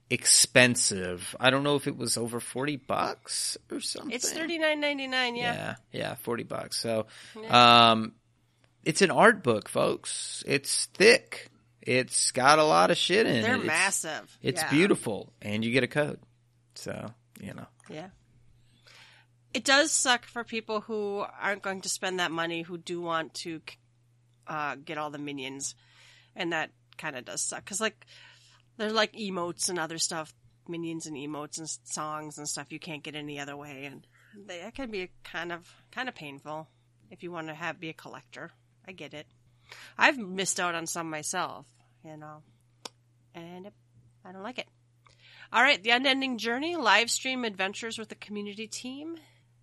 expensive. 0.09 1.35
I 1.41 1.51
don't 1.51 1.63
know 1.65 1.77
if 1.77 1.87
it 1.87 1.97
was 1.97 2.17
over 2.17 2.39
40 2.41 2.77
bucks 2.77 3.57
or 3.71 3.81
something. 3.81 4.11
It's 4.13 4.31
thirty 4.33 4.59
nine 4.59 4.81
ninety 4.81 5.07
nine. 5.07 5.35
Yeah. 5.37 5.55
Yeah, 5.55 5.75
yeah, 5.93 6.15
40 6.17 6.45
bucks. 6.45 6.79
So, 6.79 7.07
um, 7.51 8.13
it's 8.85 9.03
an 9.03 9.11
art 9.11 9.43
book, 9.43 9.69
folks. 9.69 10.45
It's 10.47 10.87
thick. 10.95 11.51
It's 11.87 12.33
got 12.33 12.59
a 12.59 12.65
lot 12.65 12.91
of 12.91 12.97
shit 12.97 13.27
in 13.27 13.43
they're 13.43 13.55
it. 13.57 13.61
It's- 13.61 13.67
massive. 13.67 14.39
It's 14.43 14.63
Yeah. 14.63 14.71
beautiful, 14.71 15.33
and 15.43 15.65
you 15.65 15.71
get 15.71 15.85
a 15.85 15.89
code. 15.89 16.19
So, 16.75 17.13
you 17.41 17.53
know. 17.55 17.67
Yeah. 17.89 18.09
It 19.53 19.65
does 19.65 19.93
suck 19.93 20.25
for 20.27 20.43
people 20.43 20.81
who 20.81 21.25
aren't 21.41 21.63
going 21.63 21.83
to 21.83 21.89
spend 21.89 22.19
that 22.19 22.31
money 22.33 22.63
who 22.63 22.77
do 22.79 23.01
want 23.01 23.35
to 23.35 23.61
uh, 24.47 24.75
get 24.77 24.99
all 24.99 25.11
the 25.11 25.19
minions, 25.19 25.75
and 26.35 26.53
that 26.53 26.71
kind 26.99 27.17
of 27.17 27.25
does 27.25 27.41
suck 27.43 27.65
because 27.65 27.81
like 27.81 28.05
there's 28.77 28.93
like 28.93 29.13
emotes 29.13 29.69
and 29.69 29.79
other 29.79 29.99
stuff, 29.99 30.35
minions 30.69 31.07
and 31.07 31.17
emotes 31.17 31.59
and 31.59 31.69
songs 31.85 32.37
and 32.39 32.49
stuff 32.49 32.73
you 32.73 32.79
can't 32.81 33.03
get 33.03 33.15
any 33.15 33.39
other 33.39 33.57
way, 33.57 33.85
and 33.87 34.07
they, 34.47 34.59
that 34.61 34.75
can 34.75 34.91
be 34.91 35.09
kind 35.23 35.53
of 35.53 35.73
kind 35.93 36.09
of 36.09 36.15
painful 36.15 36.69
if 37.11 37.23
you 37.23 37.31
want 37.31 37.47
to 37.49 37.55
have 37.55 37.79
be 37.81 37.89
a 37.91 37.95
collector. 37.95 38.51
I 38.87 38.93
get 38.93 39.15
it. 39.15 39.27
I've 39.99 40.19
missed 40.19 40.61
out 40.61 40.75
on 40.75 40.87
some 40.87 41.11
myself, 41.11 41.67
you 42.05 42.17
know, 42.17 42.43
and 43.35 43.67
it, 43.67 43.73
I 44.25 44.33
don't 44.33 44.43
like 44.43 44.59
it. 44.59 44.69
All 45.53 45.63
right, 45.63 45.83
the 45.83 45.91
unending 45.91 46.39
journey 46.39 46.77
live 46.77 47.11
stream 47.11 47.45
adventures 47.45 47.99
with 47.99 48.09
the 48.09 48.15
community 48.17 48.67
team. 48.67 49.17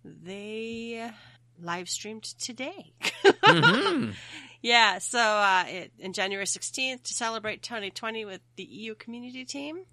They 0.04 1.10
live 1.60 1.88
streamed 1.88 2.24
today. 2.24 2.92
Mhm. 3.24 4.14
yeah, 4.62 4.98
so 4.98 5.18
uh, 5.18 5.64
it, 5.68 5.92
in 5.98 6.12
January 6.12 6.46
16th 6.46 7.02
to 7.04 7.14
celebrate 7.14 7.62
2020 7.62 8.24
with 8.24 8.40
the 8.56 8.64
EU 8.64 8.94
community 8.94 9.44
team. 9.44 9.84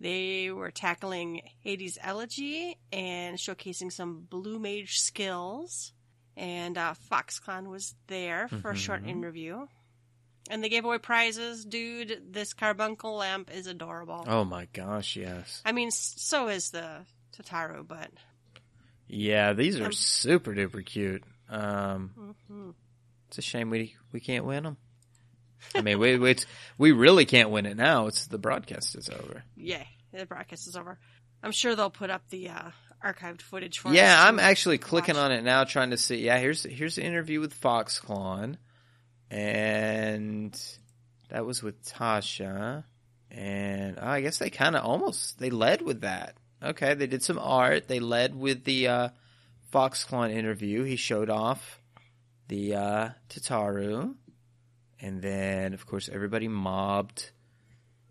They 0.00 0.50
were 0.50 0.72
tackling 0.72 1.42
Hades' 1.60 1.98
elegy 2.02 2.76
and 2.92 3.38
showcasing 3.38 3.92
some 3.92 4.26
blue 4.28 4.58
mage 4.58 4.98
skills. 4.98 5.92
And 6.36 6.78
uh, 6.78 6.94
Foxclon 7.10 7.68
was 7.68 7.94
there 8.06 8.48
for 8.48 8.70
a 8.70 8.76
short 8.76 9.06
interview. 9.06 9.66
And 10.50 10.62
they 10.64 10.68
gave 10.68 10.84
away 10.84 10.98
prizes. 10.98 11.64
Dude, 11.64 12.32
this 12.32 12.52
carbuncle 12.54 13.14
lamp 13.16 13.50
is 13.54 13.66
adorable. 13.66 14.24
Oh 14.26 14.44
my 14.44 14.66
gosh, 14.72 15.16
yes. 15.16 15.62
I 15.64 15.72
mean, 15.72 15.90
so 15.90 16.48
is 16.48 16.70
the 16.70 17.04
Tataru, 17.36 17.86
but 17.86 18.10
Yeah, 19.08 19.52
these 19.52 19.78
are 19.80 19.86
Um, 19.86 19.92
super 19.92 20.54
duper 20.54 20.84
cute. 20.84 21.22
Um, 21.48 22.34
mhm. 22.50 22.74
it's 23.28 23.38
a 23.38 23.42
shame 23.42 23.68
we 23.70 23.94
we 24.10 24.20
can't 24.20 24.44
win 24.46 24.64
them. 24.64 24.76
I 25.74 25.82
mean, 25.82 25.98
we 25.98 26.18
we, 26.18 26.34
we 26.78 26.92
really 26.92 27.24
can't 27.26 27.50
win 27.50 27.66
it 27.66 27.76
now. 27.76 28.06
It's 28.08 28.26
the 28.26 28.38
broadcast 28.38 28.96
is 28.96 29.08
over. 29.10 29.44
yeah, 29.54 29.84
the 30.12 30.26
broadcast 30.26 30.66
is 30.66 30.76
over. 30.76 30.98
I'm 31.42 31.52
sure 31.52 31.76
they'll 31.76 31.90
put 31.90 32.10
up 32.10 32.22
the 32.30 32.48
uh, 32.48 32.70
archived 33.04 33.42
footage 33.42 33.78
for 33.78 33.92
Yeah, 33.92 34.20
us 34.22 34.28
I'm 34.28 34.38
actually 34.38 34.78
clicking 34.78 35.14
watch. 35.16 35.24
on 35.24 35.32
it 35.32 35.42
now, 35.44 35.64
trying 35.64 35.90
to 35.90 35.96
see. 35.98 36.24
Yeah, 36.24 36.38
here's 36.38 36.62
here's 36.64 36.96
the 36.96 37.02
interview 37.04 37.40
with 37.40 37.58
Foxclon, 37.60 38.56
and 39.30 40.58
that 41.30 41.44
was 41.46 41.62
with 41.62 41.82
Tasha, 41.84 42.84
and 43.30 43.98
oh, 44.00 44.06
I 44.06 44.20
guess 44.20 44.38
they 44.38 44.50
kind 44.50 44.76
of 44.76 44.84
almost 44.84 45.38
they 45.38 45.50
led 45.50 45.82
with 45.82 46.02
that. 46.02 46.36
Okay, 46.62 46.94
they 46.94 47.06
did 47.06 47.22
some 47.22 47.38
art. 47.38 47.88
They 47.88 47.98
led 48.00 48.34
with 48.38 48.64
the 48.64 48.88
uh, 48.88 49.08
Foxclon 49.72 50.30
interview. 50.30 50.84
He 50.84 50.96
showed 50.96 51.30
off 51.30 51.80
the 52.48 52.74
uh, 52.76 53.08
Tataru, 53.30 54.14
and 55.00 55.22
then 55.22 55.74
of 55.74 55.86
course 55.86 56.08
everybody 56.12 56.48
mobbed 56.48 57.30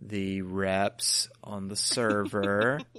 the 0.02 0.42
reps 0.42 1.30
on 1.44 1.68
the 1.68 1.76
server. 1.76 2.80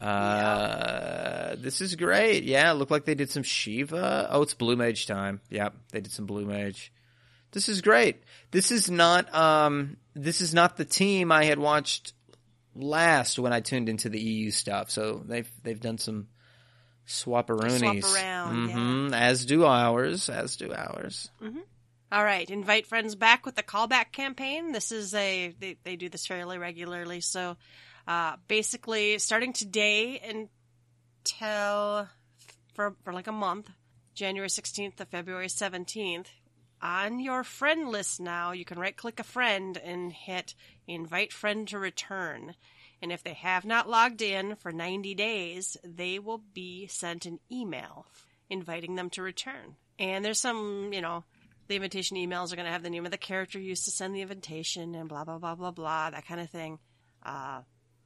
Uh, 0.00 1.56
this 1.58 1.80
is 1.80 1.94
great. 1.96 2.44
Yeah, 2.44 2.72
look 2.72 2.90
like 2.90 3.04
they 3.04 3.14
did 3.14 3.30
some 3.30 3.42
Shiva. 3.42 4.28
Oh, 4.30 4.42
it's 4.42 4.54
Blue 4.54 4.76
Mage 4.76 5.06
time. 5.06 5.40
Yep, 5.50 5.74
they 5.92 6.00
did 6.00 6.12
some 6.12 6.26
Blue 6.26 6.44
Mage. 6.44 6.92
This 7.52 7.68
is 7.68 7.80
great. 7.80 8.22
This 8.50 8.70
is 8.70 8.90
not 8.90 9.32
um 9.34 9.96
this 10.14 10.40
is 10.40 10.52
not 10.52 10.76
the 10.76 10.84
team 10.84 11.32
I 11.32 11.44
had 11.44 11.58
watched 11.58 12.12
last 12.74 13.38
when 13.38 13.52
I 13.52 13.60
tuned 13.60 13.88
into 13.88 14.08
the 14.08 14.20
EU 14.20 14.50
stuff. 14.50 14.90
So 14.90 15.22
they've 15.24 15.50
they've 15.62 15.80
done 15.80 15.98
some 15.98 16.28
swapperoonies. 17.06 18.04
Swap 18.04 18.14
around, 18.16 18.68
yeah. 18.68 18.76
Mhm, 18.76 19.12
As 19.14 19.46
do 19.46 19.64
ours. 19.64 20.28
As 20.28 20.56
do 20.56 20.72
ours. 20.74 21.30
All 22.12 22.22
right, 22.22 22.48
invite 22.48 22.86
friends 22.86 23.14
back 23.16 23.44
with 23.46 23.56
the 23.56 23.62
callback 23.62 24.12
campaign. 24.12 24.72
This 24.72 24.92
is 24.92 25.12
a 25.14 25.54
they, 25.58 25.76
they 25.82 25.96
do 25.96 26.08
this 26.08 26.26
fairly 26.26 26.58
regularly. 26.58 27.20
So, 27.20 27.56
uh, 28.06 28.36
basically, 28.48 29.18
starting 29.18 29.52
today 29.52 30.20
until 30.20 32.08
for 32.74 32.94
for 33.02 33.12
like 33.12 33.26
a 33.26 33.32
month, 33.32 33.70
January 34.14 34.50
sixteenth 34.50 34.96
to 34.96 35.04
February 35.06 35.48
seventeenth, 35.48 36.30
on 36.82 37.20
your 37.20 37.42
friend 37.42 37.88
list 37.88 38.20
now, 38.20 38.52
you 38.52 38.64
can 38.64 38.78
right 38.78 38.96
click 38.96 39.18
a 39.18 39.24
friend 39.24 39.76
and 39.78 40.12
hit 40.12 40.54
invite 40.86 41.32
friend 41.32 41.66
to 41.68 41.78
return. 41.78 42.54
And 43.02 43.12
if 43.12 43.22
they 43.22 43.34
have 43.34 43.64
not 43.64 43.88
logged 43.88 44.22
in 44.22 44.56
for 44.56 44.72
90 44.72 45.14
days, 45.14 45.76
they 45.84 46.18
will 46.18 46.42
be 46.54 46.86
sent 46.86 47.26
an 47.26 47.40
email 47.50 48.06
inviting 48.48 48.94
them 48.94 49.10
to 49.10 49.22
return. 49.22 49.76
And 49.98 50.24
there's 50.24 50.40
some, 50.40 50.90
you 50.92 51.00
know, 51.00 51.24
the 51.68 51.76
invitation 51.76 52.16
emails 52.16 52.52
are 52.52 52.56
going 52.56 52.66
to 52.66 52.72
have 52.72 52.82
the 52.82 52.90
name 52.90 53.04
of 53.04 53.10
the 53.10 53.18
character 53.18 53.58
used 53.58 53.84
to 53.86 53.90
send 53.90 54.14
the 54.14 54.22
invitation 54.22 54.94
and 54.94 55.08
blah, 55.08 55.24
blah, 55.24 55.38
blah, 55.38 55.54
blah, 55.54 55.72
blah, 55.72 56.10
that 56.10 56.26
kind 56.26 56.40
of 56.40 56.50
thing. 56.50 56.78
Uh, 57.24 57.62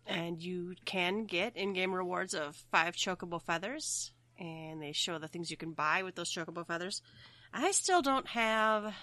and 0.07 0.43
you 0.43 0.75
can 0.85 1.25
get 1.25 1.57
in 1.57 1.73
game 1.73 1.93
rewards 1.93 2.35
of 2.35 2.57
five 2.71 2.95
chocobo 2.97 3.41
feathers. 3.43 4.13
And 4.39 4.81
they 4.81 4.93
show 4.93 5.19
the 5.19 5.29
things 5.29 5.51
you 5.51 5.57
can 5.59 5.73
buy 5.73 6.03
with 6.03 6.15
those 6.15 6.33
chocobo 6.33 6.67
feathers. 6.67 7.03
I 7.53 7.73
still 7.73 8.01
don't 8.01 8.27
have 8.29 8.95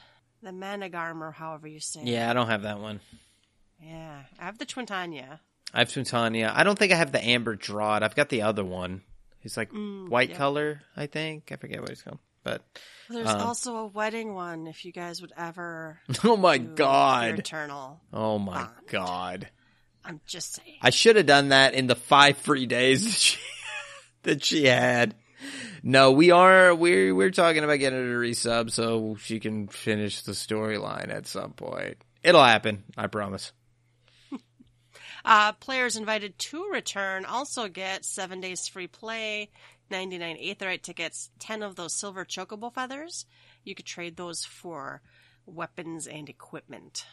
the 0.41 0.49
Managarm 0.51 1.21
or 1.21 1.31
however 1.31 1.67
you 1.67 1.79
say 1.79 2.01
it. 2.01 2.07
Yeah, 2.07 2.29
I 2.29 2.33
don't 2.33 2.47
have 2.47 2.63
that 2.63 2.79
one. 2.79 2.99
Yeah. 3.83 4.23
I 4.39 4.45
have 4.45 4.57
the 4.57 4.65
Twintania. 4.65 5.39
I 5.73 5.79
have 5.79 5.89
Twintania. 5.89 6.51
I 6.55 6.63
don't 6.63 6.77
think 6.79 6.91
I 6.91 6.95
have 6.95 7.11
the 7.11 7.23
Amber 7.23 7.55
Drought. 7.55 8.01
I've 8.01 8.15
got 8.15 8.29
the 8.29 8.41
other 8.43 8.63
one. 8.65 9.01
He's 9.39 9.57
like 9.57 9.69
white 9.71 10.31
yeah. 10.31 10.37
color, 10.37 10.81
I 10.95 11.05
think. 11.05 11.51
I 11.51 11.57
forget 11.57 11.81
what 11.81 11.89
he's 11.89 12.01
called. 12.01 12.19
But 12.43 12.63
There's 13.09 13.27
Um, 13.27 13.41
also 13.41 13.75
a 13.75 13.87
wedding 13.87 14.33
one 14.33 14.67
if 14.67 14.85
you 14.85 14.91
guys 14.91 15.21
would 15.21 15.33
ever 15.37 15.99
oh 16.23 16.37
my 16.37 16.57
god. 16.57 17.37
Eternal. 17.37 17.99
Oh 18.11 18.39
my 18.39 18.63
Bond. 18.63 18.69
god. 18.89 19.49
I'm 20.07 20.21
just 20.25 20.55
saying. 20.55 20.77
I 20.81 20.89
should 20.89 21.17
have 21.17 21.25
done 21.25 21.49
that 21.49 21.73
in 21.73 21.87
the 21.87 21.95
five 21.95 22.37
free 22.37 22.65
days 22.65 23.03
that 23.03 23.13
she, 23.13 23.37
that 24.23 24.43
she 24.45 24.65
had. 24.65 25.15
No, 25.83 26.11
we 26.11 26.31
are 26.31 26.73
we're 26.73 27.13
we're 27.13 27.31
talking 27.31 27.63
about 27.63 27.79
getting 27.79 27.99
her 27.99 28.05
to 28.05 28.19
resub 28.19 28.71
so 28.71 29.15
she 29.19 29.39
can 29.39 29.67
finish 29.67 30.21
the 30.21 30.31
storyline 30.31 31.13
at 31.13 31.27
some 31.27 31.51
point. 31.53 31.97
It'll 32.23 32.43
happen, 32.43 32.83
I 32.97 33.07
promise. 33.07 33.51
Uh, 35.25 35.51
players 35.51 35.97
invited 35.97 36.39
to 36.39 36.69
return 36.71 37.25
also 37.25 37.67
get 37.67 38.05
seven 38.05 38.39
days 38.39 38.65
free 38.69 38.87
play, 38.87 39.49
99 39.89 40.37
Aetheryte 40.37 40.83
tickets, 40.83 41.29
10 41.39 41.63
of 41.63 41.75
those 41.75 41.93
silver 41.93 42.23
chocobo 42.23 42.73
feathers. 42.73 43.25
You 43.65 43.75
could 43.75 43.85
trade 43.85 44.15
those 44.15 44.45
for 44.45 45.01
weapons 45.45 46.07
and 46.07 46.29
equipment. 46.29 47.05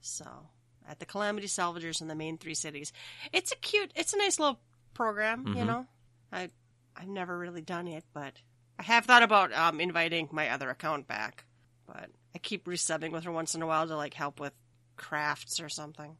So, 0.00 0.50
at 0.90 0.98
the 0.98 1.06
Calamity 1.06 1.46
Salvagers 1.46 2.00
in 2.00 2.08
the 2.08 2.16
main 2.16 2.36
three 2.36 2.54
cities. 2.54 2.92
It's 3.32 3.52
a 3.52 3.56
cute, 3.56 3.92
it's 3.94 4.12
a 4.12 4.18
nice 4.18 4.40
little 4.40 4.58
program, 4.92 5.54
you 5.56 5.64
know? 5.64 5.86
I, 6.32 6.50
I've 6.96 7.08
never 7.08 7.38
really 7.38 7.62
done 7.62 7.86
it, 7.86 8.04
but 8.12 8.34
I 8.78 8.82
have 8.82 9.06
thought 9.06 9.22
about 9.22 9.52
um, 9.52 9.80
inviting 9.80 10.28
my 10.32 10.48
other 10.50 10.68
account 10.68 11.06
back. 11.06 11.44
But 11.86 12.10
I 12.34 12.38
keep 12.38 12.66
resubbing 12.66 13.12
with 13.12 13.24
her 13.24 13.32
once 13.32 13.54
in 13.54 13.62
a 13.62 13.66
while 13.66 13.86
to 13.86 13.96
like 13.96 14.14
help 14.14 14.40
with 14.40 14.52
crafts 14.96 15.60
or 15.60 15.68
something. 15.68 16.16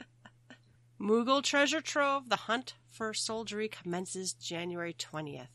Moogle 1.00 1.42
Treasure 1.42 1.82
Trove, 1.82 2.30
the 2.30 2.36
hunt 2.36 2.74
for 2.88 3.12
soldiery 3.12 3.68
commences 3.68 4.32
January 4.32 4.94
20th. 4.94 5.48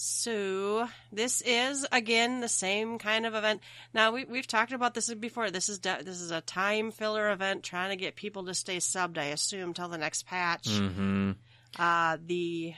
So, 0.00 0.88
this 1.10 1.40
is 1.40 1.84
again 1.90 2.38
the 2.38 2.48
same 2.48 3.00
kind 3.00 3.26
of 3.26 3.34
event. 3.34 3.62
Now 3.92 4.12
we 4.12 4.26
we've 4.26 4.46
talked 4.46 4.70
about 4.70 4.94
this 4.94 5.12
before. 5.12 5.50
This 5.50 5.68
is 5.68 5.80
de- 5.80 6.04
this 6.04 6.20
is 6.20 6.30
a 6.30 6.40
time 6.40 6.92
filler 6.92 7.32
event 7.32 7.64
trying 7.64 7.90
to 7.90 7.96
get 7.96 8.14
people 8.14 8.44
to 8.44 8.54
stay 8.54 8.76
subbed. 8.76 9.18
I 9.18 9.24
assume 9.24 9.74
till 9.74 9.88
the 9.88 9.98
next 9.98 10.24
patch. 10.24 10.68
Mm-hmm. 10.68 11.32
Uh, 11.76 12.16
the 12.24 12.74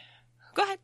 go 0.55 0.63
ahead. 0.63 0.79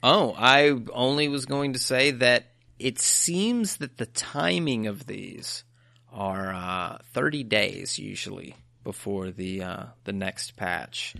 Oh, 0.00 0.32
I 0.38 0.78
only 0.92 1.26
was 1.26 1.46
going 1.46 1.72
to 1.72 1.80
say 1.80 2.12
that 2.12 2.52
it 2.78 3.00
seems 3.00 3.78
that 3.78 3.98
the 3.98 4.06
timing 4.06 4.86
of 4.86 5.08
these 5.08 5.64
are 6.12 6.54
uh, 6.54 6.98
30 7.14 7.42
days 7.42 7.98
usually 7.98 8.54
before 8.84 9.30
the 9.30 9.62
uh, 9.62 9.84
the 10.04 10.12
next 10.12 10.56
patch, 10.56 11.14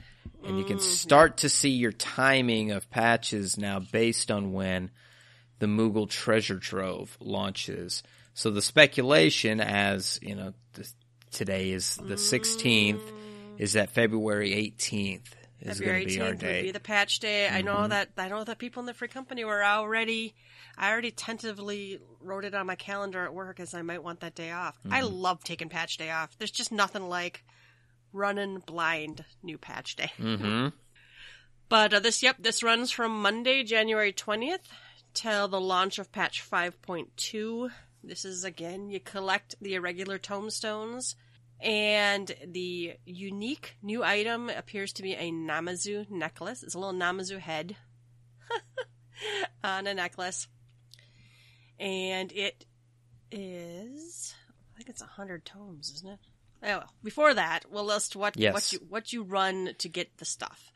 and 0.44 0.58
you 0.58 0.64
can 0.64 0.80
start 0.80 1.38
to 1.38 1.48
see 1.48 1.70
your 1.70 1.92
timing 1.92 2.70
of 2.72 2.90
patches 2.90 3.58
now 3.58 3.80
based 3.80 4.30
on 4.30 4.52
when 4.52 4.90
the 5.58 5.66
Moogle 5.66 6.08
Treasure 6.08 6.58
Trove 6.58 7.16
launches. 7.20 8.02
So 8.34 8.50
the 8.50 8.62
speculation, 8.62 9.60
as 9.60 10.18
you 10.22 10.34
know, 10.34 10.54
today 11.30 11.72
is 11.72 11.96
the 11.96 12.14
16th, 12.14 13.02
is 13.58 13.74
that 13.74 13.90
February 13.90 14.50
18th 14.50 15.32
is 15.60 15.78
February 15.78 16.04
be 16.06 16.20
our 16.20 16.32
18th 16.34 16.42
would 16.42 16.60
be 16.62 16.70
the 16.72 16.80
patch 16.80 17.18
day. 17.20 17.48
I 17.48 17.62
know 17.62 17.86
that 17.88 18.10
I 18.16 18.28
know 18.28 18.44
that 18.44 18.58
people 18.58 18.80
in 18.80 18.86
the 18.86 18.94
free 18.94 19.08
company 19.08 19.44
were 19.44 19.64
already. 19.64 20.34
I 20.78 20.90
already 20.90 21.10
tentatively 21.10 21.98
wrote 22.20 22.44
it 22.44 22.54
on 22.54 22.66
my 22.66 22.76
calendar 22.76 23.24
at 23.24 23.34
work 23.34 23.60
as 23.60 23.74
I 23.74 23.82
might 23.82 24.02
want 24.02 24.20
that 24.20 24.34
day 24.34 24.50
off. 24.50 24.76
I 24.90 25.02
Mm-hmm. 25.02 25.14
love 25.14 25.44
taking 25.44 25.68
patch 25.68 25.96
day 25.98 26.10
off. 26.10 26.36
There's 26.38 26.50
just 26.50 26.72
nothing 26.72 27.08
like 27.08 27.44
running 28.12 28.58
blind 28.60 29.24
new 29.42 29.58
patch 29.58 29.96
day. 29.96 30.10
hmm 30.16 30.68
But 31.68 31.94
uh, 31.94 32.00
this, 32.00 32.20
yep, 32.22 32.36
this 32.40 32.62
runs 32.64 32.90
from 32.90 33.22
Monday, 33.22 33.62
January 33.62 34.12
20th 34.12 34.66
till 35.14 35.46
the 35.46 35.60
launch 35.60 35.98
of 35.98 36.10
patch 36.10 36.42
5.2. 36.48 37.70
This 38.02 38.24
is 38.24 38.42
again, 38.44 38.90
you 38.90 38.98
collect 38.98 39.54
the 39.60 39.74
irregular 39.74 40.18
tomestones, 40.18 41.14
and 41.62 42.30
the 42.46 42.94
unique 43.04 43.76
new 43.82 44.02
item 44.02 44.48
appears 44.48 44.92
to 44.94 45.02
be 45.02 45.14
a 45.14 45.30
Namazu 45.30 46.08
necklace. 46.10 46.62
It's 46.62 46.74
a 46.74 46.78
little 46.78 46.94
Namazu 46.94 47.38
head 47.38 47.76
on 49.64 49.86
a 49.86 49.94
necklace. 49.94 50.48
And 51.78 52.32
it 52.32 52.64
is, 53.30 54.34
I 54.74 54.76
think 54.76 54.88
it's 54.88 55.02
100 55.02 55.44
tomes, 55.44 55.92
isn't 55.96 56.10
it? 56.10 56.18
Oh, 56.62 56.66
well, 56.66 56.92
before 57.02 57.34
that, 57.34 57.64
we'll 57.70 57.84
list 57.84 58.16
what, 58.16 58.36
Yes. 58.36 58.52
what, 58.52 58.72
you, 58.72 58.78
what 58.88 59.12
you 59.12 59.22
run 59.22 59.74
to 59.78 59.88
get 59.88 60.18
the 60.18 60.24
stuff. 60.24 60.72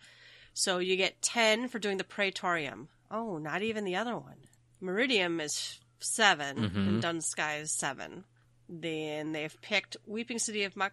So 0.55 0.79
you 0.79 0.97
get 0.97 1.21
10 1.21 1.69
for 1.69 1.79
doing 1.79 1.99
the 1.99 2.05
Praetorium. 2.05 2.89
Oh, 3.11 3.39
not 3.39 3.63
even 3.63 3.85
the 3.85 3.97
other 3.97 4.17
one. 4.17 4.37
Meridianum 4.83 5.43
is 5.43 5.81
7 5.99 6.59
and 6.59 6.71
mm-hmm. 6.71 7.01
Dun 7.01 7.19
Scaith 7.19 7.63
is 7.63 7.73
7. 7.73 8.25
Then 8.69 9.33
they've 9.33 9.57
picked 9.61 9.97
Weeping 10.07 10.39
City 10.39 10.65
of 10.65 10.75
Mhach 10.75 10.93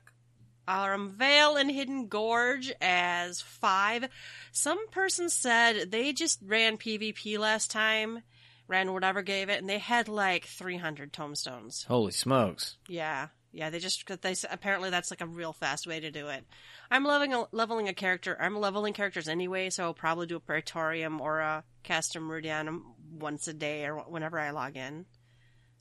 Aurum 0.68 1.10
Vale 1.18 1.58
and 1.58 1.72
Hidden 1.72 2.08
Gorge 2.08 2.72
as 2.82 3.42
5. 3.42 4.08
Some 4.52 4.88
person 4.90 5.30
said 5.30 5.92
they 5.92 6.14
just 6.14 6.40
ran 6.46 6.78
PvP 6.78 7.38
last 7.40 7.72
time, 7.72 8.24
ran 8.68 8.94
whatever 8.94 9.22
gave 9.22 9.50
it, 9.50 9.60
and 9.60 9.70
they 9.70 9.80
had 9.80 10.08
like 10.08 10.46
300 10.46 11.12
tombstones. 11.12 11.86
Holy 11.86 12.12
smokes! 12.12 12.78
Yeah, 12.88 13.28
yeah. 13.52 13.70
They 13.70 13.80
just 13.80 14.06
they 14.22 14.36
apparently 14.50 14.90
that's 14.90 15.12
like 15.12 15.22
a 15.22 15.26
real 15.28 15.54
fast 15.54 15.88
way 15.88 16.00
to 16.00 16.12
do 16.12 16.28
it. 16.28 16.46
I'm 16.90 17.04
leveling 17.04 17.34
a, 17.34 17.46
leveling 17.52 17.90
a 17.90 17.94
character. 17.94 18.38
I'm 18.40 18.58
leveling 18.58 18.94
characters 18.94 19.28
anyway, 19.28 19.70
so 19.72 19.84
I'll 19.84 19.94
probably 19.94 20.28
do 20.28 20.36
a 20.36 20.42
Praetorium 20.42 21.20
or 21.20 21.40
a 21.40 21.64
Castrum 21.84 22.28
Meridianum 22.28 22.82
once 23.12 23.48
a 23.48 23.54
day 23.54 23.86
or 23.86 23.98
whenever 23.98 24.40
I 24.40 24.52
log 24.52 24.78
in. 24.78 25.06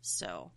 So 0.01 0.53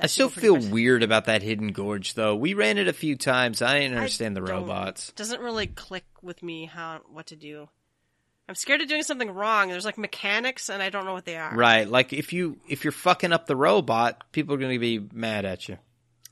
I 0.00 0.06
still 0.06 0.28
feel 0.28 0.56
weird 0.56 1.02
about 1.02 1.26
that 1.26 1.42
hidden 1.42 1.68
gorge, 1.68 2.14
though. 2.14 2.34
We 2.34 2.54
ran 2.54 2.78
it 2.78 2.88
a 2.88 2.92
few 2.92 3.16
times. 3.16 3.62
I 3.62 3.78
didn't 3.80 3.94
I 3.94 4.00
understand 4.00 4.36
the 4.36 4.40
don't- 4.40 4.50
robots. 4.50 5.12
Doesn't 5.12 5.40
really 5.40 5.66
click 5.68 6.04
with 6.22 6.42
me 6.42 6.66
how 6.66 7.00
what 7.12 7.26
to 7.26 7.36
do. 7.36 7.68
I'm 8.48 8.54
scared 8.56 8.82
of 8.82 8.88
doing 8.88 9.02
something 9.04 9.30
wrong. 9.30 9.68
There's 9.68 9.84
like 9.86 9.96
mechanics, 9.96 10.68
and 10.68 10.82
I 10.82 10.90
don't 10.90 11.06
know 11.06 11.14
what 11.14 11.24
they 11.24 11.36
are. 11.36 11.54
Right, 11.54 11.88
like 11.88 12.12
if 12.12 12.32
you 12.32 12.58
if 12.68 12.84
you're 12.84 12.92
fucking 12.92 13.32
up 13.32 13.46
the 13.46 13.56
robot, 13.56 14.30
people 14.32 14.54
are 14.54 14.58
going 14.58 14.72
to 14.74 14.78
be 14.78 14.98
mad 15.12 15.44
at 15.44 15.68
you. 15.68 15.78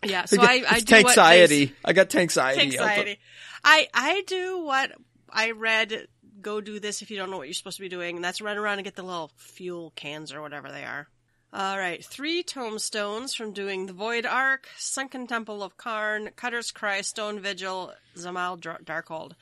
Yeah. 0.05 0.25
So 0.27 0.43
I, 0.43 0.65
I 0.69 0.77
it's 0.77 0.85
do 0.85 0.97
what 1.03 1.17
tanxiety. 1.17 1.73
I 1.85 1.93
got 1.93 2.11
tanxiety. 2.11 2.59
anxiety. 2.59 3.19
I 3.65 3.89
I 3.95 4.25
do 4.27 4.63
what 4.65 4.93
I 5.31 5.53
read. 5.53 6.09
Go 6.41 6.61
do 6.61 6.81
this 6.81 7.03
if 7.03 7.11
you 7.13 7.17
don't 7.17 7.31
know 7.31 7.37
what 7.39 7.47
you're 7.47 7.55
supposed 7.55 7.77
to 7.77 7.83
be 7.83 7.89
doing, 7.89 8.17
and 8.17 8.25
that's 8.25 8.41
run 8.41 8.59
around 8.59 8.79
and 8.79 8.85
get 8.85 8.97
the 8.97 9.05
little 9.05 9.31
fuel 9.37 9.93
cans 9.95 10.33
or 10.35 10.43
whatever 10.43 10.71
they 10.73 10.83
are. 10.83 11.07
All 11.55 11.79
right, 11.79 12.03
three 12.03 12.43
tombstones 12.43 13.35
from 13.35 13.53
doing 13.53 13.85
the 13.87 13.93
Void 13.93 14.25
Ark, 14.25 14.69
Sunken 14.79 15.27
Temple 15.27 15.63
of 15.63 15.77
Qarn, 15.77 16.35
Cutter's 16.35 16.71
Cry, 16.71 17.03
Stone 17.03 17.41
Vigil, 17.41 17.93
Dzemael 18.17 18.59
Dr- 18.59 18.85
Darkhold. 18.85 19.33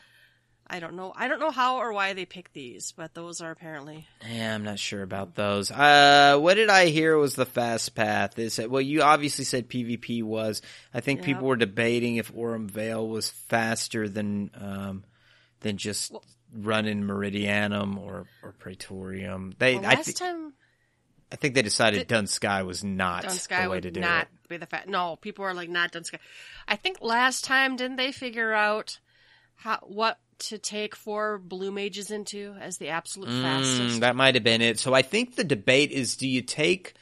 I 0.72 0.78
don't 0.80 0.94
know. 0.94 1.12
I 1.16 1.26
don't 1.28 1.40
know 1.40 1.50
how 1.50 1.78
or 1.78 1.92
why 1.92 2.12
they 2.12 2.24
picked 2.24 2.52
these, 2.52 2.92
but 2.96 3.12
those 3.14 3.40
are 3.40 3.50
apparently. 3.50 4.06
Yeah, 4.28 4.54
I'm 4.54 4.62
not 4.64 4.78
sure 4.78 5.02
about 5.02 5.34
those. 5.34 5.70
Uh, 5.70 6.36
what 6.40 6.54
did 6.54 6.68
I 6.68 6.86
hear 6.86 7.16
was 7.16 7.34
the 7.34 7.46
fast 7.46 7.94
path? 7.96 8.38
Is 8.38 8.58
it, 8.60 8.70
well, 8.70 8.80
you 8.80 9.02
obviously 9.02 9.44
said 9.44 9.68
PvP 9.68 10.22
was. 10.22 10.62
I 10.94 11.00
think 11.00 11.20
Yeah. 11.20 11.26
people 11.26 11.46
were 11.48 11.56
debating 11.56 12.16
if 12.16 12.32
Aurum 12.36 12.68
Vale 12.68 13.06
was 13.06 13.30
faster 13.30 14.08
than 14.08 14.50
um, 14.60 15.04
than 15.60 15.76
just 15.76 16.12
running 16.52 17.02
Meridianum 17.02 17.96
or 17.98 18.26
or 18.42 18.52
Praetorium. 18.52 19.54
They, 19.58 19.74
Well, 19.76 19.86
I, 19.86 19.94
last 19.94 20.16
time, 20.16 20.52
I 21.32 21.36
think 21.36 21.54
they 21.54 21.62
decided 21.62 22.08
Dun 22.08 22.24
Scaith 22.24 22.66
was 22.66 22.82
not 22.82 23.22
Dun 23.22 23.32
Scaith 23.32 23.64
the 23.64 23.70
way 23.70 23.80
to 23.80 23.90
do 23.90 24.00
not 24.00 24.22
it. 24.24 24.48
be 24.48 24.56
the 24.56 24.66
fa 24.66 24.82
No, 24.86 25.16
people 25.16 25.44
are 25.44 25.54
like 25.54 25.68
not 25.68 25.92
Dun 25.92 26.02
Scaith. 26.02 26.18
I 26.66 26.76
think 26.76 26.98
last 27.00 27.44
time 27.44 27.76
didn't 27.76 27.96
they 27.96 28.12
figure 28.12 28.52
out 28.52 28.98
how 29.56 29.78
what 29.82 30.18
to 30.38 30.58
take 30.58 30.96
four 30.96 31.38
blue 31.38 31.70
mages 31.70 32.10
into 32.10 32.54
as 32.60 32.78
the 32.78 32.88
absolute 32.88 33.28
fastest? 33.28 33.96
Mm, 33.98 34.00
that 34.00 34.16
might 34.16 34.34
have 34.34 34.44
been 34.44 34.62
it. 34.62 34.78
So 34.78 34.94
I 34.94 35.02
think 35.02 35.36
the 35.36 35.44
debate 35.44 35.90
is: 35.92 36.16
do 36.16 36.26
you 36.26 36.42
take 36.42 36.94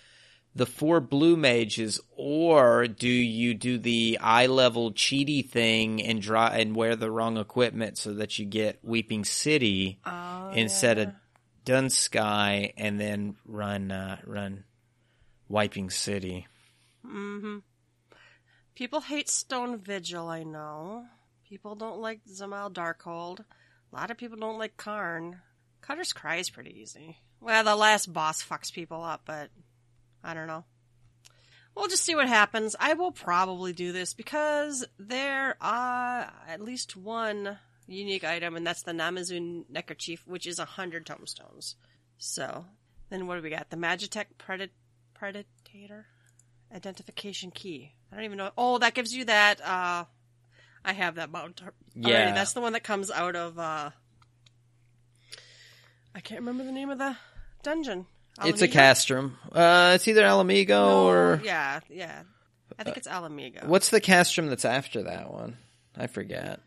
the 0.55 0.67
four 0.67 1.01
blue 1.01 1.37
mages, 1.37 2.01
or 2.17 2.89
do 2.89 3.09
you 3.09 3.55
do 3.55 3.79
the 3.79 4.19
eye 4.21 4.47
level 4.47 4.93
cheaty 4.93 5.49
thing 5.49 6.03
and 6.03 6.21
draw 6.21 6.49
and 6.49 6.75
wear 6.75 6.97
the 6.97 7.11
wrong 7.11 7.37
equipment 7.39 7.97
so 7.97 8.13
that 8.15 8.39
you 8.39 8.45
get 8.45 8.81
Weeping 8.83 9.25
City 9.25 10.01
Oh, 10.05 10.51
instead 10.55 10.97
yeah. 10.99 11.05
of 11.05 11.11
Dun 11.69 11.89
Scaith, 11.89 12.73
and 12.79 12.99
then 12.99 13.37
run 13.45 13.91
uh, 13.91 14.17
run 14.25 14.65
Wiping 15.51 15.91
City? 15.91 16.47
People 18.75 19.03
hate 19.03 19.29
Stone 19.29 19.77
Vigil, 19.77 20.29
I 20.29 20.45
know. 20.45 21.05
People 21.47 21.75
don't 21.75 22.01
like 22.01 22.25
Dzemael 22.25 22.73
Darkhold. 22.73 23.41
A 23.41 23.95
lot 23.95 24.11
of 24.11 24.17
people 24.17 24.39
don't 24.39 24.59
like 24.59 24.79
Qarn. 24.79 25.41
Cutter's 25.83 26.15
Cry 26.15 26.37
is 26.37 26.49
pretty 26.49 26.75
easy. 26.81 27.19
Well, 27.39 27.65
the 27.65 27.77
last 27.77 28.15
boss 28.15 28.43
fucks 28.43 28.73
people 28.73 29.03
up, 29.03 29.25
but 29.27 29.51
I 30.25 30.33
don't 30.33 30.47
know. 30.47 30.65
We'll 31.77 31.89
just 31.89 32.03
see 32.03 32.15
what 32.15 32.29
happens. 32.29 32.77
I 32.81 32.95
will 32.95 33.13
probably 33.13 33.75
do 33.75 33.93
this 33.93 34.15
because 34.15 34.87
there 34.99 35.55
are 35.61 36.33
at 36.49 36.63
least 36.63 36.97
one 36.97 37.59
unique 37.89 38.25
item, 38.25 38.55
and 38.57 38.67
that's 38.67 38.83
the 38.83 38.93
Namazu 38.93 39.65
Neckerchief, 39.69 40.23
which 40.27 40.47
is 40.47 40.59
a 40.59 40.65
hundred 40.65 41.07
tombstones. 41.07 41.75
So, 42.19 42.67
then 43.11 43.27
what 43.27 43.37
do 43.37 43.43
we 43.43 43.51
got? 43.51 43.71
The 43.71 43.77
Magitech 43.77 44.27
Predat- 44.39 44.71
Predator? 45.15 46.07
Identification 46.75 47.51
key. 47.51 47.93
I 48.13 48.17
don't 48.17 48.25
even 48.25 48.37
know. 48.39 48.51
Oh, 48.59 48.79
that 48.79 48.95
gives 48.95 49.15
you 49.15 49.25
that, 49.25 49.61
uh, 49.65 50.05
I 50.85 50.93
have 50.93 51.15
that 51.15 51.31
mount 51.31 51.63
already. 51.63 51.75
Yeah. 52.11 52.35
That's 52.35 52.53
the 52.53 52.61
one 52.61 52.75
that 52.75 52.85
comes 52.85 53.11
out 53.11 53.35
of, 53.37 53.59
uh, 53.59 53.91
I 56.15 56.21
can't 56.21 56.41
remember 56.41 56.65
the 56.65 56.73
name 56.73 56.91
of 56.91 56.99
the 56.99 57.17
dungeon. 57.63 58.07
It's 58.45 58.63
a 58.63 58.69
castrum. 58.69 59.37
Uh, 59.51 59.93
it's 59.97 60.07
either 60.07 60.25
Ala 60.25 60.45
Mhigo 60.45 60.69
No, 60.69 61.07
or 61.09 61.41
yeah, 61.45 61.81
yeah. 61.89 62.23
I 62.79 62.85
think 62.85 62.97
it's 62.97 63.09
Ala 63.09 63.29
Mhigo. 63.31 63.65
what's 63.67 63.91
the 63.91 64.01
castrum 64.01 64.47
that's 64.49 64.65
after 64.65 65.03
that 65.05 65.33
one? 65.33 65.57
I 65.97 66.07
forget. 66.07 66.61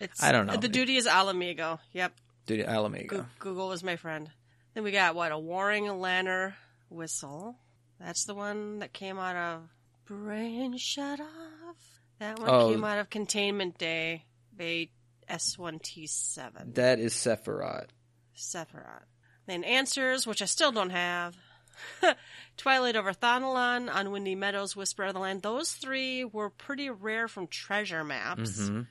It's, 0.00 0.22
I 0.22 0.32
don't 0.32 0.46
know. 0.46 0.56
The 0.56 0.68
duty 0.68 0.96
is 0.96 1.06
Ala 1.06 1.32
Mhigo. 1.34 1.78
Yep. 1.92 2.12
Dude, 2.46 2.60
Ala 2.60 2.88
Mhigo. 2.90 3.08
Goo- 3.08 3.26
Google 3.38 3.72
is 3.72 3.82
my 3.82 3.96
friend. 3.96 4.30
Then 4.74 4.84
we 4.84 4.92
got 4.92 5.14
what 5.14 5.32
a 5.32 5.38
Warring 5.38 5.86
Lanner 6.00 6.54
whistle. 6.90 7.56
That's 7.98 8.24
the 8.26 8.34
one 8.34 8.80
that 8.80 8.92
came 8.92 9.18
out 9.18 9.36
of 9.36 9.68
Brain 10.06 10.76
Shut 10.76 11.18
Off. 11.20 12.00
That 12.18 12.38
one 12.38 12.48
Oh. 12.50 12.70
came 12.70 12.84
out 12.84 12.98
of 12.98 13.08
Containment 13.10 13.78
Day. 13.78 14.24
Bay 14.54 14.90
S1T7. 15.28 16.74
That 16.74 16.98
is 16.98 17.14
Sephiroth. 17.14 17.88
Sephiroth. 18.36 19.04
Then 19.46 19.64
Answers, 19.64 20.26
which 20.26 20.42
I 20.42 20.46
still 20.46 20.72
don't 20.72 20.90
have. 20.90 21.36
Twilight 22.56 22.96
over 22.96 23.12
Thanalan, 23.12 23.92
on 23.94 24.10
Windy 24.10 24.34
Meadows, 24.34 24.74
Whisper 24.74 25.04
of 25.04 25.14
the 25.14 25.20
Land. 25.20 25.42
Those 25.42 25.72
three 25.72 26.24
were 26.24 26.48
pretty 26.50 26.88
rare 26.90 27.28
from 27.28 27.46
treasure 27.46 28.02
maps. 28.02 28.60
Mm-hmm. 28.62 28.82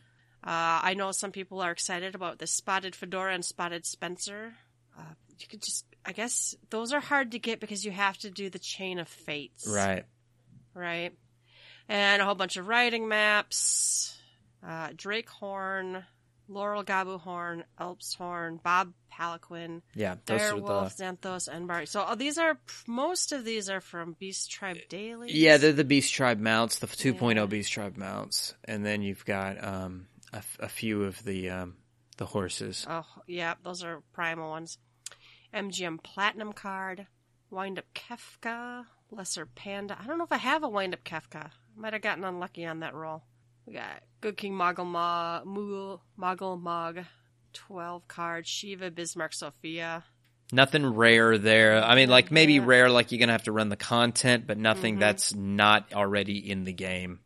Uh, 0.46 0.80
I 0.84 0.94
know 0.94 1.12
some 1.12 1.32
people 1.32 1.62
are 1.62 1.72
excited 1.72 2.14
about 2.16 2.38
the 2.40 2.48
Spotted 2.48 2.96
Fedora 2.96 3.34
and 3.34 3.44
Spotted 3.44 3.86
Spencer. 3.86 4.54
Uh, 4.98 5.02
you 5.40 5.48
could 5.48 5.62
just, 5.64 5.86
I 6.06 6.12
guess, 6.12 6.56
those 6.70 6.94
are 6.94 7.00
hard 7.00 7.32
to 7.32 7.40
get 7.40 7.60
because 7.60 7.84
you 7.84 7.92
have 7.92 8.18
to 8.20 8.30
do 8.30 8.50
the 8.50 8.60
Chain 8.60 9.00
of 9.00 9.08
Fates. 9.08 9.68
Right. 9.68 10.06
Right. 10.74 11.14
And 11.90 12.22
a 12.22 12.26
whole 12.26 12.36
bunch 12.36 12.58
of 12.58 12.68
writing 12.68 13.08
maps. 13.08 14.18
Uh, 14.66 14.90
Drake 14.96 15.30
Horn, 15.30 16.04
Laurel 16.48 16.84
Goobbue 16.84 17.20
Horn, 17.22 17.64
Alps 17.80 18.14
Horn, 18.16 18.60
Bob 18.64 18.94
Palanquin, 19.14 19.82
Yeah, 19.94 20.16
Direwolf, 20.26 20.96
the. 20.98 21.04
Xanthos, 21.04 21.48
and 21.48 21.68
Bari. 21.68 21.86
So 21.86 22.02
uh, 22.02 22.16
these 22.16 22.38
are, 22.38 22.60
most 22.88 23.32
of 23.32 23.46
these 23.46 23.70
are 23.70 23.82
from 23.82 24.16
Beast 24.20 24.50
Tribe 24.52 24.78
Daily. 24.90 25.32
Yeah, 25.32 25.58
they're 25.58 25.72
the 25.74 25.84
Beast 25.84 26.14
Tribe 26.14 26.40
mounts, 26.40 26.80
the 26.80 26.88
2.0 26.88 27.36
Yeah. 27.36 27.46
Beast 27.46 27.72
Tribe 27.72 27.96
mounts, 27.98 28.56
and 28.66 28.84
then 28.86 29.02
you've 29.04 29.24
got 29.26 29.64
um, 29.64 30.08
a, 30.34 30.38
f- 30.38 30.58
a 30.60 30.70
few 30.70 31.04
of 31.04 31.24
the 31.24 31.50
um, 31.50 31.76
the 32.18 32.26
horses. 32.26 32.86
Oh, 32.90 33.06
yeah, 33.28 33.56
those 33.64 33.84
are 33.84 34.02
primal 34.14 34.50
ones. 34.50 34.78
MGM 35.54 36.02
Platinum 36.04 36.54
card, 36.54 37.08
Wind 37.50 37.78
Up 37.80 37.86
Kefka, 37.94 38.86
Lesser 39.12 39.46
Panda. 39.46 39.98
I 40.02 40.06
don't 40.06 40.18
know 40.18 40.24
if 40.26 40.32
I 40.32 40.38
have 40.38 40.64
a 40.64 40.70
Wind 40.70 40.94
Up 40.94 41.04
Kefka. 41.04 41.52
Might 41.78 41.94
have 41.94 42.02
gotten 42.02 42.24
unlucky 42.24 42.66
on 42.66 42.80
that 42.82 42.94
roll. 42.94 43.24
We 43.66 43.74
got 43.74 44.02
Good 44.22 44.38
King 44.38 44.54
Moggle 44.54 44.86
Ma, 44.86 45.42
Moogle, 45.44 46.02
Moggle 46.20 46.62
Mog, 46.62 47.00
12 47.54 48.08
card, 48.08 48.48
Shiva, 48.48 48.92
Bismarck, 48.92 49.34
Sophia. 49.34 50.04
Nothing 50.52 50.86
rare 50.86 51.38
there. 51.40 51.84
I 51.84 51.96
mean, 51.96 52.10
like 52.10 52.32
maybe 52.32 52.54
Yeah. 52.54 52.66
rare, 52.66 52.90
like 52.90 53.12
you're 53.12 53.20
gonna 53.20 53.32
have 53.32 53.44
to 53.44 53.52
run 53.52 53.70
the 53.70 53.76
content, 53.76 54.46
but 54.46 54.58
nothing 54.60 54.98
Mhm. 54.98 55.00
that's 55.00 55.34
not 55.34 55.92
already 55.94 56.38
in 56.50 56.64
the 56.66 56.74
game. 56.74 57.20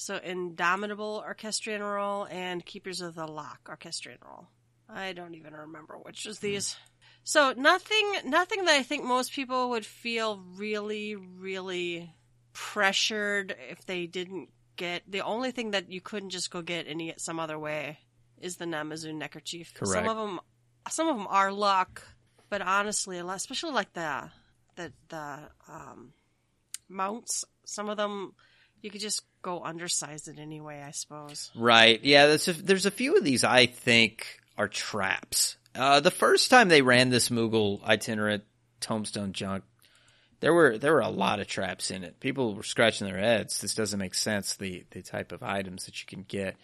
So 0.00 0.16
Indomitable 0.16 1.22
Orchestrion 1.26 1.82
roll 1.82 2.26
and 2.30 2.64
Keepers 2.64 3.02
of 3.02 3.14
the 3.14 3.26
Lock 3.26 3.60
Orchestrion 3.68 4.16
roll. 4.24 4.48
I 4.88 5.12
don't 5.12 5.34
even 5.34 5.52
remember 5.52 5.98
which 5.98 6.24
is 6.24 6.38
these. 6.38 6.74
So 7.22 7.52
nothing, 7.54 8.14
nothing 8.24 8.64
that 8.64 8.76
I 8.76 8.82
think 8.82 9.04
most 9.04 9.34
people 9.34 9.68
would 9.70 9.84
feel 9.84 10.42
really, 10.56 11.16
really 11.16 12.10
pressured 12.54 13.54
if 13.68 13.84
they 13.84 14.06
didn't 14.06 14.48
get. 14.76 15.02
The 15.06 15.20
only 15.20 15.50
thing 15.50 15.72
that 15.72 15.92
you 15.92 16.00
couldn't 16.00 16.30
just 16.30 16.50
go 16.50 16.62
get 16.62 16.86
any 16.88 17.10
it 17.10 17.20
some 17.20 17.38
other 17.38 17.58
way 17.58 17.98
is 18.40 18.56
the 18.56 18.64
Namazu 18.64 19.14
neckerchief. 19.14 19.74
Correct. 19.74 19.92
Some 19.92 20.08
of 20.08 20.16
them, 20.16 20.40
some 20.88 21.08
of 21.08 21.18
them 21.18 21.26
are 21.28 21.52
luck, 21.52 22.02
but 22.48 22.62
honestly, 22.62 23.18
a 23.18 23.24
lot- 23.24 23.36
especially 23.36 23.72
like 23.72 23.92
the 23.92 24.30
the 24.76 24.94
the 25.10 25.40
um, 25.68 26.14
mounts. 26.88 27.44
Some 27.66 27.90
of 27.90 27.98
them 27.98 28.32
you 28.80 28.90
could 28.90 29.02
just 29.02 29.22
go 29.42 29.60
undersize 29.60 30.28
it 30.28 30.38
anyway. 30.38 30.82
I 30.86 30.90
suppose. 30.90 31.50
Right. 31.54 32.02
Yeah, 32.02 32.26
there's 32.26 32.48
a, 32.48 32.52
there's 32.52 32.86
a 32.86 32.90
few 32.90 33.16
of 33.16 33.24
these 33.24 33.44
I 33.44 33.66
think 33.66 34.26
are 34.56 34.68
traps. 34.68 35.56
Uh, 35.74 36.00
the 36.00 36.10
first 36.10 36.50
time 36.50 36.68
they 36.68 36.82
ran 36.82 37.10
this 37.10 37.28
Moogle 37.28 37.82
itinerant 37.84 38.44
tombstone 38.80 39.32
junk, 39.32 39.64
there 40.40 40.52
were 40.52 40.78
there 40.78 40.92
were 40.92 41.00
a 41.00 41.08
lot 41.08 41.40
of 41.40 41.46
traps 41.46 41.90
in 41.90 42.02
it. 42.02 42.18
People 42.18 42.54
were 42.54 42.62
scratching 42.62 43.06
their 43.06 43.18
heads. 43.18 43.60
This 43.60 43.74
doesn't 43.74 43.98
make 43.98 44.14
sense. 44.14 44.56
The 44.56 44.84
the 44.90 45.02
type 45.02 45.32
of 45.32 45.42
items 45.42 45.86
that 45.86 46.00
you 46.00 46.06
can 46.06 46.24
get. 46.26 46.56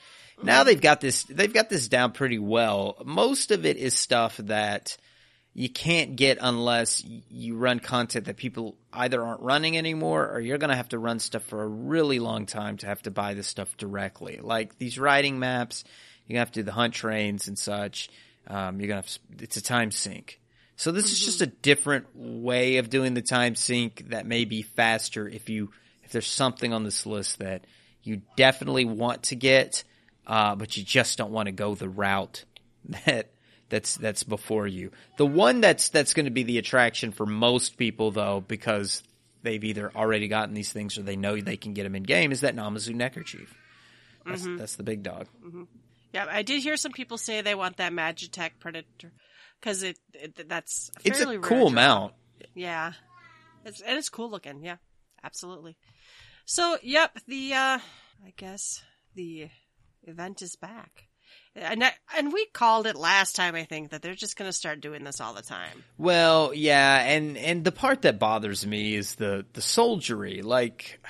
Now 0.43 0.65
they've 0.65 0.81
got 0.81 1.01
this 1.01 1.23
they've 1.25 1.53
got 1.53 1.69
this 1.69 1.89
down 1.89 2.12
pretty 2.12 2.39
well. 2.39 3.03
Most 3.05 3.51
of 3.51 3.65
it 3.65 3.77
is 3.77 3.95
stuff 3.95 4.37
that 4.39 4.97
you 5.59 5.71
can't 5.71 6.16
get 6.16 6.37
unless 6.38 7.03
you 7.31 7.57
run 7.57 7.81
content 7.81 8.27
that 8.27 8.37
people 8.37 8.77
either 8.92 9.25
aren't 9.25 9.40
running 9.40 9.79
anymore 9.79 10.31
or 10.31 10.38
you're 10.38 10.59
going 10.59 10.69
to 10.69 10.77
have 10.77 10.90
to 10.90 10.99
run 10.99 11.19
stuff 11.19 11.42
for 11.45 11.62
a 11.62 11.66
really 11.66 12.19
long 12.19 12.45
time 12.45 12.77
to 12.77 12.87
have 12.87 13.01
to 13.01 13.11
buy 13.11 13.33
this 13.33 13.47
stuff 13.47 13.75
directly. 13.79 14.38
Like 14.42 14.77
these 14.77 14.99
riding 14.99 15.38
maps, 15.38 15.83
you're 16.27 16.35
going 16.35 16.45
to 16.45 16.47
have 16.47 16.53
to 16.53 16.61
do 16.61 16.64
the 16.64 16.73
hunt 16.73 16.92
trains 16.92 17.49
and 17.49 17.59
such. 17.59 18.11
Um, 18.47 18.79
you're 18.79 18.88
going 18.88 19.03
to 19.03 19.09
have, 19.09 19.38
to- 19.38 19.45
it's 19.45 19.57
a 19.57 19.62
time 19.62 19.90
sink. 19.90 20.42
So 20.77 20.92
this 20.92 21.11
is 21.11 21.25
just 21.25 21.40
a 21.40 21.47
different 21.47 22.09
way 22.14 22.77
of 22.77 22.90
doing 22.90 23.14
the 23.14 23.23
time 23.23 23.55
sink 23.55 24.11
that 24.11 24.27
may 24.27 24.45
be 24.45 24.61
faster 24.61 25.27
if 25.27 25.49
you, 25.49 25.71
if 26.03 26.12
there's 26.12 26.27
something 26.27 26.75
on 26.75 26.85
this 26.85 27.07
list 27.07 27.38
that 27.38 27.64
you 28.03 28.21
definitely 28.37 28.85
want 28.85 29.23
to 29.23 29.37
get, 29.37 29.85
uh, 30.27 30.55
but 30.55 30.77
you 30.77 30.85
just 30.85 31.16
don't 31.16 31.33
want 31.33 31.47
to 31.47 31.53
go 31.53 31.75
the 31.75 31.88
route 31.88 32.45
that 33.07 33.31
that's 33.68 33.96
that's 33.96 34.22
before 34.22 34.66
you. 34.66 34.92
The 35.16 35.26
one 35.26 35.61
that's 35.61 35.88
that's 35.88 36.14
going 36.14 36.26
to 36.26 36.31
be 36.31 36.44
the 36.44 36.59
attraction 36.59 37.12
for 37.12 37.26
most 37.26 37.76
people 37.76 38.11
though 38.11 38.44
because 38.46 39.02
they've 39.42 39.62
either 39.62 39.90
already 39.94 40.29
gotten 40.29 40.55
these 40.55 40.72
things 40.72 40.98
or 40.98 41.02
they 41.02 41.16
know 41.16 41.40
they 41.40 41.57
can 41.57 41.72
get 41.72 41.85
them 41.85 41.94
in 41.94 42.02
game 42.02 42.33
is 42.33 42.40
that 42.40 42.55
Namazu 42.55 42.94
neckerchief. 42.94 43.55
That's 44.24 44.46
that's 44.57 44.76
the 44.76 44.83
big 44.83 45.02
dog. 45.02 45.26
Yeah, 46.12 46.26
I 46.31 46.42
did 46.42 46.62
hear 46.62 46.76
some 46.76 46.92
people 46.92 47.18
say 47.18 47.40
they 47.40 47.55
want 47.55 47.76
that 47.76 47.92
Magitek 47.92 48.52
Predator 48.59 49.12
because 49.61 49.83
it, 49.83 49.98
it 50.14 50.48
that's 50.48 50.90
a 51.05 51.09
It's 51.09 51.20
a 51.20 51.26
rare 51.26 51.38
cool 51.40 51.70
mount. 51.70 52.14
Yeah, 52.55 52.92
it's 53.64 53.81
and 53.81 53.98
it's 53.98 54.09
cool 54.09 54.31
looking. 54.31 54.64
Yeah, 54.64 54.76
absolutely. 55.22 55.76
So, 56.44 56.79
yep, 56.83 57.18
the 57.26 57.55
uh 57.55 57.79
I 58.24 58.33
guess 58.37 58.83
the 59.14 59.48
event 60.05 60.42
is 60.42 60.57
back. 60.57 61.09
And 61.59 61.83
I, 61.83 61.92
and 62.16 62.33
we 62.33 62.47
called 62.53 62.87
it 62.87 62.97
last 62.97 63.35
time 63.35 63.55
I 63.55 63.64
think 63.64 63.90
that 63.90 64.03
they're 64.03 64.14
just 64.14 64.37
going 64.37 64.49
to 64.49 64.53
start 64.53 64.83
doing 64.83 65.05
this 65.05 65.21
all 65.23 65.33
the 65.33 65.42
time. 65.42 65.85
Well, 65.97 66.53
yeah, 66.53 67.01
and 67.01 67.38
and 67.38 67.64
the 67.64 67.73
part 67.73 68.03
that 68.03 68.19
bothers 68.19 68.66
me 68.66 68.95
is 68.95 69.14
the 69.14 69.47
the 69.55 69.62
soldiery. 69.62 70.42
Like, 70.42 71.01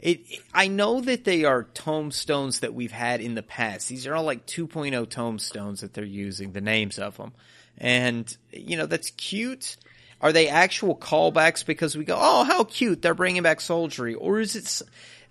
it. 0.00 0.20
I 0.52 0.66
know 0.66 1.00
that 1.00 1.24
they 1.24 1.44
are 1.44 1.62
tombstones 1.62 2.60
that 2.60 2.74
we've 2.74 2.92
had 2.92 3.20
in 3.20 3.36
the 3.36 3.42
past. 3.42 3.88
These 3.88 4.08
are 4.08 4.16
all 4.16 4.24
like 4.24 4.46
2.0 4.46 5.08
tombstones 5.08 5.82
that 5.82 5.94
they're 5.94 6.04
using. 6.04 6.52
The 6.52 6.60
names 6.60 6.98
of 6.98 7.16
them, 7.16 7.32
and 7.78 8.36
you 8.50 8.76
know 8.76 8.86
that's 8.86 9.10
cute. 9.10 9.76
Are 10.20 10.32
they 10.32 10.48
actual 10.48 10.96
callbacks 10.96 11.64
because 11.64 11.96
we 11.96 12.04
go, 12.04 12.16
oh, 12.18 12.44
how 12.44 12.64
cute, 12.64 13.02
they're 13.02 13.14
bringing 13.14 13.42
back 13.42 13.60
soldiery, 13.60 14.14
or 14.14 14.40
is 14.40 14.56
it? 14.56 14.82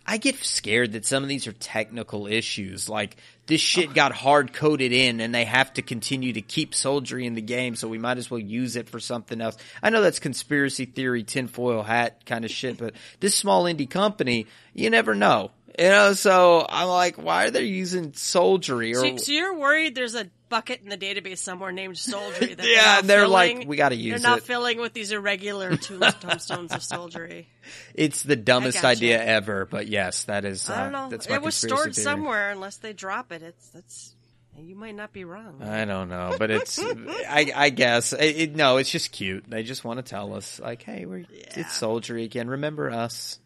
I 0.06 0.18
get 0.18 0.36
scared 0.44 0.94
that 0.94 1.06
some 1.06 1.24
of 1.24 1.30
these 1.30 1.48
are 1.48 1.54
technical 1.54 2.28
issues, 2.28 2.90
like 2.90 3.16
this 3.46 3.62
shit 3.62 3.94
got 3.94 4.12
hard 4.12 4.52
coded 4.52 4.92
in 4.92 5.22
and 5.22 5.34
they 5.34 5.46
have 5.46 5.74
to 5.74 5.82
continue 5.82 6.34
to 6.34 6.42
keep 6.42 6.76
soldiery 6.76 7.26
in 7.26 7.36
the 7.36 7.42
game, 7.42 7.76
so 7.76 7.88
we 7.88 7.98
might 7.98 8.18
as 8.18 8.30
well 8.30 8.40
use 8.40 8.76
it 8.76 8.90
for 8.90 9.00
something 9.00 9.40
else. 9.40 9.56
I 9.82 9.92
know 9.92 10.02
that's 10.02 10.20
conspiracy 10.20 10.86
theory, 10.86 11.24
tinfoil 11.24 11.84
hat 11.84 12.26
kind 12.26 12.44
of 12.44 12.52
shit, 12.52 12.78
but 12.78 12.96
this 13.22 13.34
small 13.34 13.64
indie 13.64 13.90
company, 13.90 14.48
you 14.74 14.90
never 14.90 15.16
know. 15.16 15.52
You 15.80 15.90
know, 15.90 16.14
so 16.14 16.66
I'm 16.70 16.88
like, 16.88 17.18
why 17.18 17.46
are 17.46 17.52
they 17.52 17.64
using 17.64 18.14
soldiery? 18.14 18.92
Or 18.92 18.96
So, 18.96 19.18
so 19.18 19.32
you're 19.32 19.56
worried 19.58 19.96
there's 19.96 20.16
a 20.16 20.30
bucket 20.54 20.82
in 20.84 20.90
the 20.90 20.98
database 20.98 21.40
somewhere 21.40 21.72
named 21.72 21.98
Soldiery 21.98 22.54
that 22.54 22.68
Yeah, 22.70 23.02
they're, 23.02 23.22
they're 23.22 23.28
like, 23.28 23.64
we 23.68 23.76
gotta 23.76 23.96
use 23.96 24.20
it. 24.20 24.22
They're 24.22 24.30
not 24.30 24.38
it. 24.40 24.44
filling 24.44 24.80
with 24.80 24.94
these 24.94 25.12
irregular 25.12 25.76
tombstones 25.78 26.72
of 26.72 26.84
Soldiery. 26.84 27.48
it's 27.96 28.22
the 28.22 28.36
dumbest 28.36 28.84
idea 28.84 29.20
ever, 29.24 29.66
but 29.66 29.88
yes, 29.88 30.26
that 30.26 30.46
is. 30.46 30.70
Uh, 30.70 30.74
I 30.74 30.84
don't 30.84 30.92
know. 30.92 31.10
That's 31.10 31.26
It 31.26 31.42
was 31.42 31.56
stored 31.56 31.96
theory. 31.96 32.04
somewhere 32.04 32.52
unless 32.52 32.78
they 32.78 32.94
drop 32.94 33.32
it. 33.32 33.42
It's 33.42 33.70
that's 33.70 34.16
you 34.60 34.76
might 34.76 34.94
not 34.94 35.12
be 35.12 35.24
wrong. 35.26 35.64
I 35.64 35.86
don't 35.86 36.10
know, 36.10 36.36
but 36.38 36.52
it's. 36.52 36.78
I, 36.80 37.52
I 37.56 37.70
guess 37.72 38.14
it, 38.14 38.56
no. 38.56 38.78
It's 38.78 38.92
just 38.92 39.12
cute. 39.12 39.46
They 39.50 39.64
just 39.64 39.84
want 39.84 39.98
to 39.98 40.04
tell 40.04 40.36
us, 40.36 40.60
like, 40.60 40.84
hey, 40.84 41.08
we're 41.08 41.26
Yeah. 41.32 41.54
it's 41.56 41.74
soldiery 41.74 42.24
again. 42.26 42.48
Remember 42.48 42.92
us? 42.92 43.40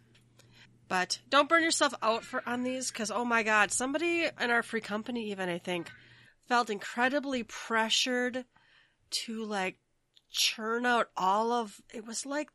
But 0.89 1.19
don't 1.29 1.47
burn 1.47 1.63
yourself 1.63 1.93
out 2.01 2.25
for 2.25 2.43
on 2.45 2.63
these 2.63 2.91
because 2.91 3.09
oh 3.11 3.23
my 3.23 3.43
god, 3.43 3.71
somebody 3.71 4.25
in 4.41 4.51
our 4.51 4.63
free 4.63 4.81
company 4.81 5.31
even 5.31 5.47
I 5.47 5.57
think 5.59 5.89
felt 6.47 6.69
incredibly 6.69 7.43
pressured 7.43 8.45
to 9.09 9.43
like 9.43 9.77
churn 10.29 10.85
out 10.85 11.09
all 11.15 11.51
of 11.51 11.81
it 11.93 12.05
was 12.05 12.25
like 12.25 12.49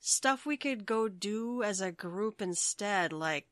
stuff 0.00 0.44
we 0.44 0.56
could 0.56 0.84
go 0.84 1.08
do 1.08 1.62
as 1.62 1.80
a 1.80 1.92
group 1.92 2.42
instead, 2.42 3.12
like 3.12 3.46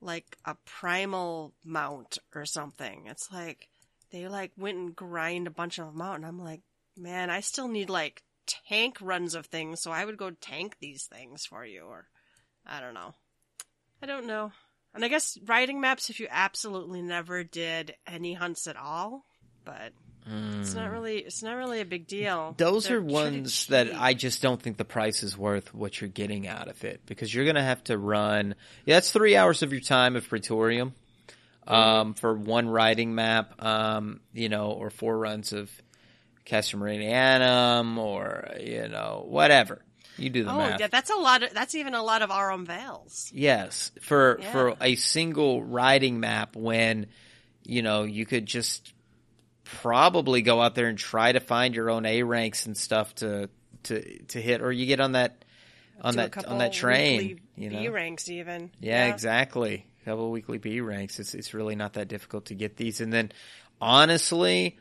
like 0.00 0.36
a 0.44 0.54
primal 0.64 1.54
mount 1.64 2.18
or 2.34 2.44
something. 2.44 3.06
It's 3.06 3.32
like 3.32 3.68
they 4.10 4.28
like 4.28 4.52
went 4.56 4.78
and 4.78 4.94
grind 4.94 5.46
a 5.46 5.50
bunch 5.50 5.78
of 5.78 5.86
them 5.86 6.00
out 6.00 6.16
and 6.16 6.26
I'm 6.26 6.38
like, 6.38 6.60
man, 6.96 7.30
I 7.30 7.40
still 7.40 7.68
need 7.68 7.90
like 7.90 8.22
tank 8.68 8.98
runs 9.00 9.34
of 9.34 9.46
things, 9.46 9.82
so 9.82 9.90
I 9.90 10.04
would 10.04 10.16
go 10.16 10.30
tank 10.30 10.76
these 10.80 11.04
things 11.04 11.44
for 11.44 11.64
you 11.64 11.82
or 11.82 12.08
I 12.66 12.80
don't 12.80 12.94
know. 12.94 13.14
I 14.02 14.06
don't 14.06 14.26
know. 14.26 14.52
And 14.94 15.04
I 15.04 15.08
guess 15.08 15.38
riding 15.46 15.80
maps 15.80 16.10
if 16.10 16.18
you 16.20 16.26
absolutely 16.30 17.02
never 17.02 17.44
did 17.44 17.94
any 18.06 18.34
hunts 18.34 18.66
at 18.66 18.76
all, 18.76 19.24
but 19.64 19.92
it's 20.60 20.74
not 20.74 20.90
really 20.90 21.18
it's 21.18 21.42
not 21.42 21.54
really 21.56 21.80
a 21.80 21.86
big 21.86 22.06
deal. 22.06 22.54
Those 22.58 22.88
They're 22.88 22.98
are 22.98 23.02
ones 23.02 23.66
that. 23.68 23.94
I 23.94 24.12
just 24.12 24.42
don't 24.42 24.60
think 24.60 24.76
the 24.76 24.84
price 24.84 25.22
is 25.22 25.38
worth 25.38 25.72
what 25.72 26.00
you're 26.00 26.10
getting 26.10 26.46
out 26.46 26.68
of 26.68 26.84
it 26.84 27.00
because 27.06 27.32
you're 27.32 27.44
going 27.44 27.56
to 27.56 27.62
have 27.62 27.82
to 27.84 27.96
run. 27.96 28.54
Yeah, 28.84 28.96
that's 28.96 29.10
three 29.10 29.36
hours 29.36 29.62
of 29.62 29.72
your 29.72 29.80
time 29.80 30.16
of 30.16 30.28
Praetorium 30.28 30.92
um, 31.66 32.14
for 32.14 32.34
one 32.34 32.68
riding 32.68 33.14
map, 33.14 33.62
um, 33.64 34.20
you 34.34 34.48
know, 34.48 34.72
or 34.72 34.90
four 34.90 35.16
runs 35.16 35.52
of 35.52 35.70
Castrum 36.44 36.80
Meridianum 36.80 37.96
or 37.96 38.48
you 38.60 38.88
know 38.88 39.24
whatever. 39.26 39.82
You 40.18 40.30
do 40.30 40.44
the 40.44 40.50
Oh, 40.50 40.58
math. 40.58 40.80
yeah, 40.80 40.88
that's 40.88 41.10
a 41.10 41.16
lot 41.16 41.42
of 41.42 41.54
that's 41.54 41.74
even 41.74 41.94
a 41.94 42.02
lot 42.02 42.22
of 42.22 42.30
Aurum 42.30 42.66
Vales. 42.66 43.30
Yes, 43.34 43.92
for 44.00 44.38
Yeah. 44.40 44.52
for 44.52 44.76
a 44.80 44.96
single 44.96 45.62
riding 45.62 46.20
map 46.20 46.56
when 46.56 47.06
you 47.64 47.82
know 47.82 48.02
you 48.04 48.26
could 48.26 48.46
just 48.46 48.92
probably 49.64 50.42
go 50.42 50.60
out 50.60 50.74
there 50.74 50.86
and 50.88 50.98
try 50.98 51.32
to 51.32 51.40
find 51.40 51.74
your 51.74 51.90
own 51.90 52.06
A 52.06 52.22
ranks 52.22 52.66
and 52.66 52.76
stuff 52.76 53.14
to 53.16 53.48
to 53.84 54.18
to 54.24 54.40
hit 54.40 54.60
or 54.62 54.72
you 54.72 54.86
get 54.86 55.00
on 55.00 55.12
that 55.12 55.44
on 56.00 56.14
Do 56.14 56.16
that 56.28 56.46
on 56.46 56.58
that 56.58 56.72
train, 56.72 57.40
you 57.56 57.70
B 57.70 57.88
ranks 57.88 58.28
even. 58.28 58.70
Yeah, 58.80 59.06
exactly. 59.08 59.86
A 60.02 60.04
couple 60.04 60.30
weekly 60.30 60.58
B 60.58 60.80
ranks. 60.80 61.18
It's 61.18 61.34
it's 61.34 61.54
really 61.54 61.76
not 61.76 61.94
that 61.94 62.08
difficult 62.08 62.46
to 62.46 62.54
get 62.54 62.76
these. 62.76 63.00
And 63.00 63.12
then 63.12 63.30
honestly, 63.80 64.78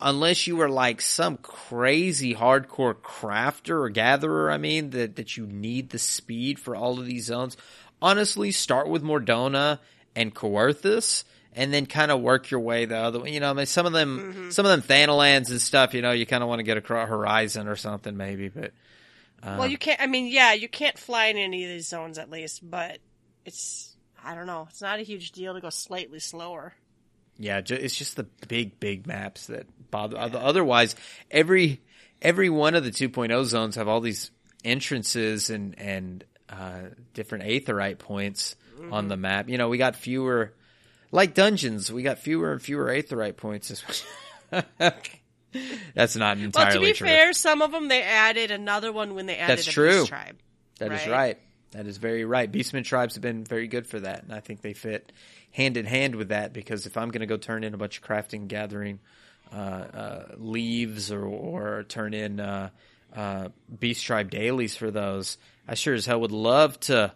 unless 0.00 0.46
you 0.46 0.60
are 0.60 0.68
like 0.68 1.00
some 1.00 1.36
crazy 1.38 2.34
hardcore 2.34 2.94
crafter 2.94 3.82
or 3.82 3.88
gatherer, 3.88 4.50
I 4.50 4.58
mean, 4.58 4.90
that 4.90 5.16
that 5.16 5.36
you 5.36 5.46
need 5.46 5.90
the 5.90 5.98
speed 5.98 6.58
for 6.58 6.74
all 6.74 6.98
of 6.98 7.06
these 7.06 7.26
zones, 7.26 7.56
honestly, 8.00 8.52
start 8.52 8.88
with 8.88 9.02
Mor 9.02 9.20
Dhona 9.20 9.78
and 10.14 10.34
Coerthus 10.34 11.24
and 11.52 11.72
then 11.72 11.86
kind 11.86 12.10
of 12.10 12.20
work 12.20 12.50
your 12.50 12.60
way 12.60 12.84
the 12.84 12.96
other 12.96 13.20
way. 13.20 13.32
You 13.32 13.40
know, 13.40 13.50
I 13.50 13.52
mean, 13.54 13.66
some 13.66 13.86
of 13.86 13.92
them, 13.92 14.18
mm-hmm. 14.18 14.50
some 14.50 14.66
of 14.66 14.70
them 14.70 14.82
Thanalans 14.82 15.50
and 15.50 15.60
stuff, 15.60 15.94
you 15.94 16.02
know, 16.02 16.12
you 16.12 16.26
kind 16.26 16.42
of 16.42 16.48
want 16.48 16.60
to 16.60 16.64
get 16.64 16.76
across 16.76 17.08
Horizon 17.08 17.68
or 17.68 17.76
something 17.76 18.16
maybe, 18.16 18.48
but 18.48 18.72
well, 19.42 19.62
uh, 19.62 19.66
you 19.66 19.78
can't. 19.78 20.00
I 20.00 20.06
mean, 20.06 20.26
yeah, 20.26 20.52
you 20.52 20.68
can't 20.68 20.98
fly 20.98 21.26
in 21.26 21.36
any 21.36 21.64
of 21.64 21.70
these 21.70 21.88
zones 21.88 22.18
at 22.18 22.30
least, 22.30 22.68
but 22.68 22.98
it's. 23.44 23.96
I 24.22 24.34
don't 24.34 24.46
know. 24.46 24.66
It's 24.68 24.82
not 24.82 24.98
a 24.98 25.02
huge 25.02 25.32
deal 25.32 25.54
to 25.54 25.62
go 25.62 25.70
slightly 25.70 26.18
slower. 26.18 26.74
Yeah, 27.40 27.62
ju- 27.62 27.74
it's 27.74 27.96
just 27.96 28.16
the 28.16 28.24
big, 28.48 28.78
big 28.78 29.06
maps 29.06 29.46
that 29.46 29.66
bother. 29.90 30.18
Otherwise, 30.18 30.94
every 31.30 31.80
every 32.20 32.50
one 32.50 32.74
of 32.74 32.84
the 32.84 32.90
2.0 32.90 33.44
zones 33.44 33.76
have 33.76 33.88
all 33.88 34.02
these 34.02 34.30
entrances 34.62 35.48
and 35.48 35.78
and 35.78 36.24
uh, 36.50 36.82
different 37.14 37.44
aetheryte 37.44 37.98
points 37.98 38.56
on 38.92 39.08
the 39.08 39.16
map. 39.16 39.48
You 39.48 39.56
know, 39.56 39.68
we 39.68 39.78
got 39.78 39.96
fewer, 39.96 40.52
like 41.12 41.34
dungeons. 41.34 41.90
We 41.90 42.02
got 42.02 42.18
fewer 42.18 42.52
and 42.52 42.60
fewer 42.60 42.86
aetheryte 42.86 43.36
points. 43.38 43.84
That's 45.94 46.16
not 46.16 46.38
entirely 46.38 46.52
true. 46.52 46.54
Well, 46.54 46.72
to 46.72 46.80
be 46.80 46.92
true. 46.92 47.06
fair, 47.06 47.32
some 47.32 47.62
of 47.62 47.72
them 47.72 47.88
they 47.88 48.02
added 48.02 48.50
another 48.50 48.92
one 48.92 49.14
when 49.14 49.26
they 49.26 49.36
added 49.36 49.58
That's 49.58 49.68
a 49.68 49.70
true. 49.70 50.06
Tribe. 50.06 50.36
That 50.78 50.92
is 50.92 51.06
right? 51.08 51.38
That 51.72 51.86
is 51.86 51.98
very 51.98 52.24
right. 52.24 52.50
Beastman 52.50 52.84
tribes 52.84 53.14
have 53.14 53.22
been 53.22 53.44
very 53.44 53.68
good 53.68 53.86
for 53.86 54.00
that, 54.00 54.24
and 54.24 54.32
I 54.32 54.40
think 54.40 54.60
they 54.60 54.72
fit 54.72 55.12
hand 55.52 55.76
in 55.76 55.86
hand 55.86 56.16
with 56.16 56.28
that. 56.28 56.52
Because 56.52 56.86
if 56.86 56.96
I'm 56.96 57.10
going 57.10 57.20
to 57.20 57.26
go 57.26 57.36
turn 57.36 57.62
in 57.62 57.74
a 57.74 57.76
bunch 57.76 57.98
of 57.98 58.04
crafting, 58.04 58.48
gathering 58.48 58.98
uh, 59.52 59.56
uh, 59.56 60.24
leaves, 60.36 61.12
or 61.12 61.24
or 61.24 61.84
turn 61.84 62.12
in 62.12 62.40
uh, 62.40 62.70
uh, 63.14 63.48
Beast 63.78 64.04
tribe 64.04 64.30
dailies 64.30 64.76
for 64.76 64.90
those, 64.90 65.38
I 65.68 65.74
sure 65.74 65.94
as 65.94 66.06
hell 66.06 66.20
would 66.20 66.32
love 66.32 66.78
to 66.80 67.12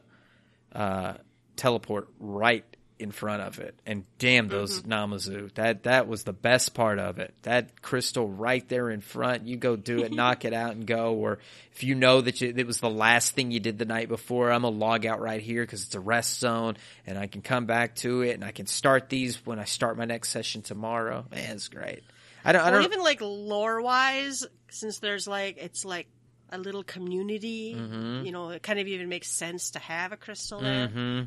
uh, 0.72 1.14
teleport 1.56 2.08
right 2.20 2.64
in 2.98 3.10
front 3.10 3.42
of 3.42 3.58
it. 3.58 3.74
And 3.84 4.04
damn 4.18 4.48
those 4.48 4.82
Namazu. 4.82 5.52
That 5.54 5.84
that 5.84 6.06
was 6.06 6.22
the 6.22 6.32
best 6.32 6.74
part 6.74 6.98
of 6.98 7.18
it. 7.18 7.34
That 7.42 7.82
crystal 7.82 8.28
right 8.28 8.66
there 8.68 8.88
in 8.90 9.00
front. 9.00 9.46
You 9.46 9.56
go 9.56 9.76
do 9.76 10.02
it, 10.02 10.12
knock 10.12 10.44
it 10.44 10.52
out 10.52 10.72
and 10.72 10.86
go. 10.86 11.14
Or 11.14 11.38
if 11.72 11.82
you 11.82 11.94
know 11.94 12.20
that 12.20 12.40
you, 12.40 12.52
it 12.56 12.66
was 12.66 12.78
the 12.78 12.90
last 12.90 13.34
thing 13.34 13.50
you 13.50 13.60
did 13.60 13.78
the 13.78 13.84
night 13.84 14.08
before, 14.08 14.50
I'm 14.50 14.62
gonna 14.62 14.76
log 14.76 15.06
out 15.06 15.20
right 15.20 15.40
here 15.40 15.62
because 15.62 15.84
it's 15.84 15.94
a 15.94 16.00
rest 16.00 16.38
zone 16.38 16.76
and 17.06 17.18
I 17.18 17.26
can 17.26 17.42
come 17.42 17.66
back 17.66 17.96
to 17.96 18.22
it 18.22 18.34
and 18.34 18.44
I 18.44 18.52
can 18.52 18.66
start 18.66 19.08
these 19.08 19.44
when 19.44 19.58
I 19.58 19.64
start 19.64 19.96
my 19.96 20.04
next 20.04 20.28
session 20.28 20.62
tomorrow. 20.62 21.24
Man, 21.30 21.56
it's 21.56 21.68
great. 21.68 22.04
I 22.44 22.52
don't. 22.52 22.62
I 22.62 22.70
don't. 22.70 22.84
even 22.84 23.00
like 23.00 23.20
lore 23.20 23.80
wise, 23.80 24.46
since 24.70 24.98
there's 24.98 25.26
like 25.26 25.56
it's 25.58 25.84
like 25.84 26.06
a 26.50 26.58
little 26.58 26.84
community. 26.84 27.74
Mm-hmm. 27.74 28.24
You 28.24 28.32
know, 28.32 28.50
it 28.50 28.62
kind 28.62 28.78
of 28.78 28.86
even 28.86 29.08
makes 29.08 29.28
sense 29.28 29.72
to 29.72 29.80
have 29.80 30.12
a 30.12 30.16
crystal 30.16 30.60
there. 30.60 30.86
hmm 30.86 31.22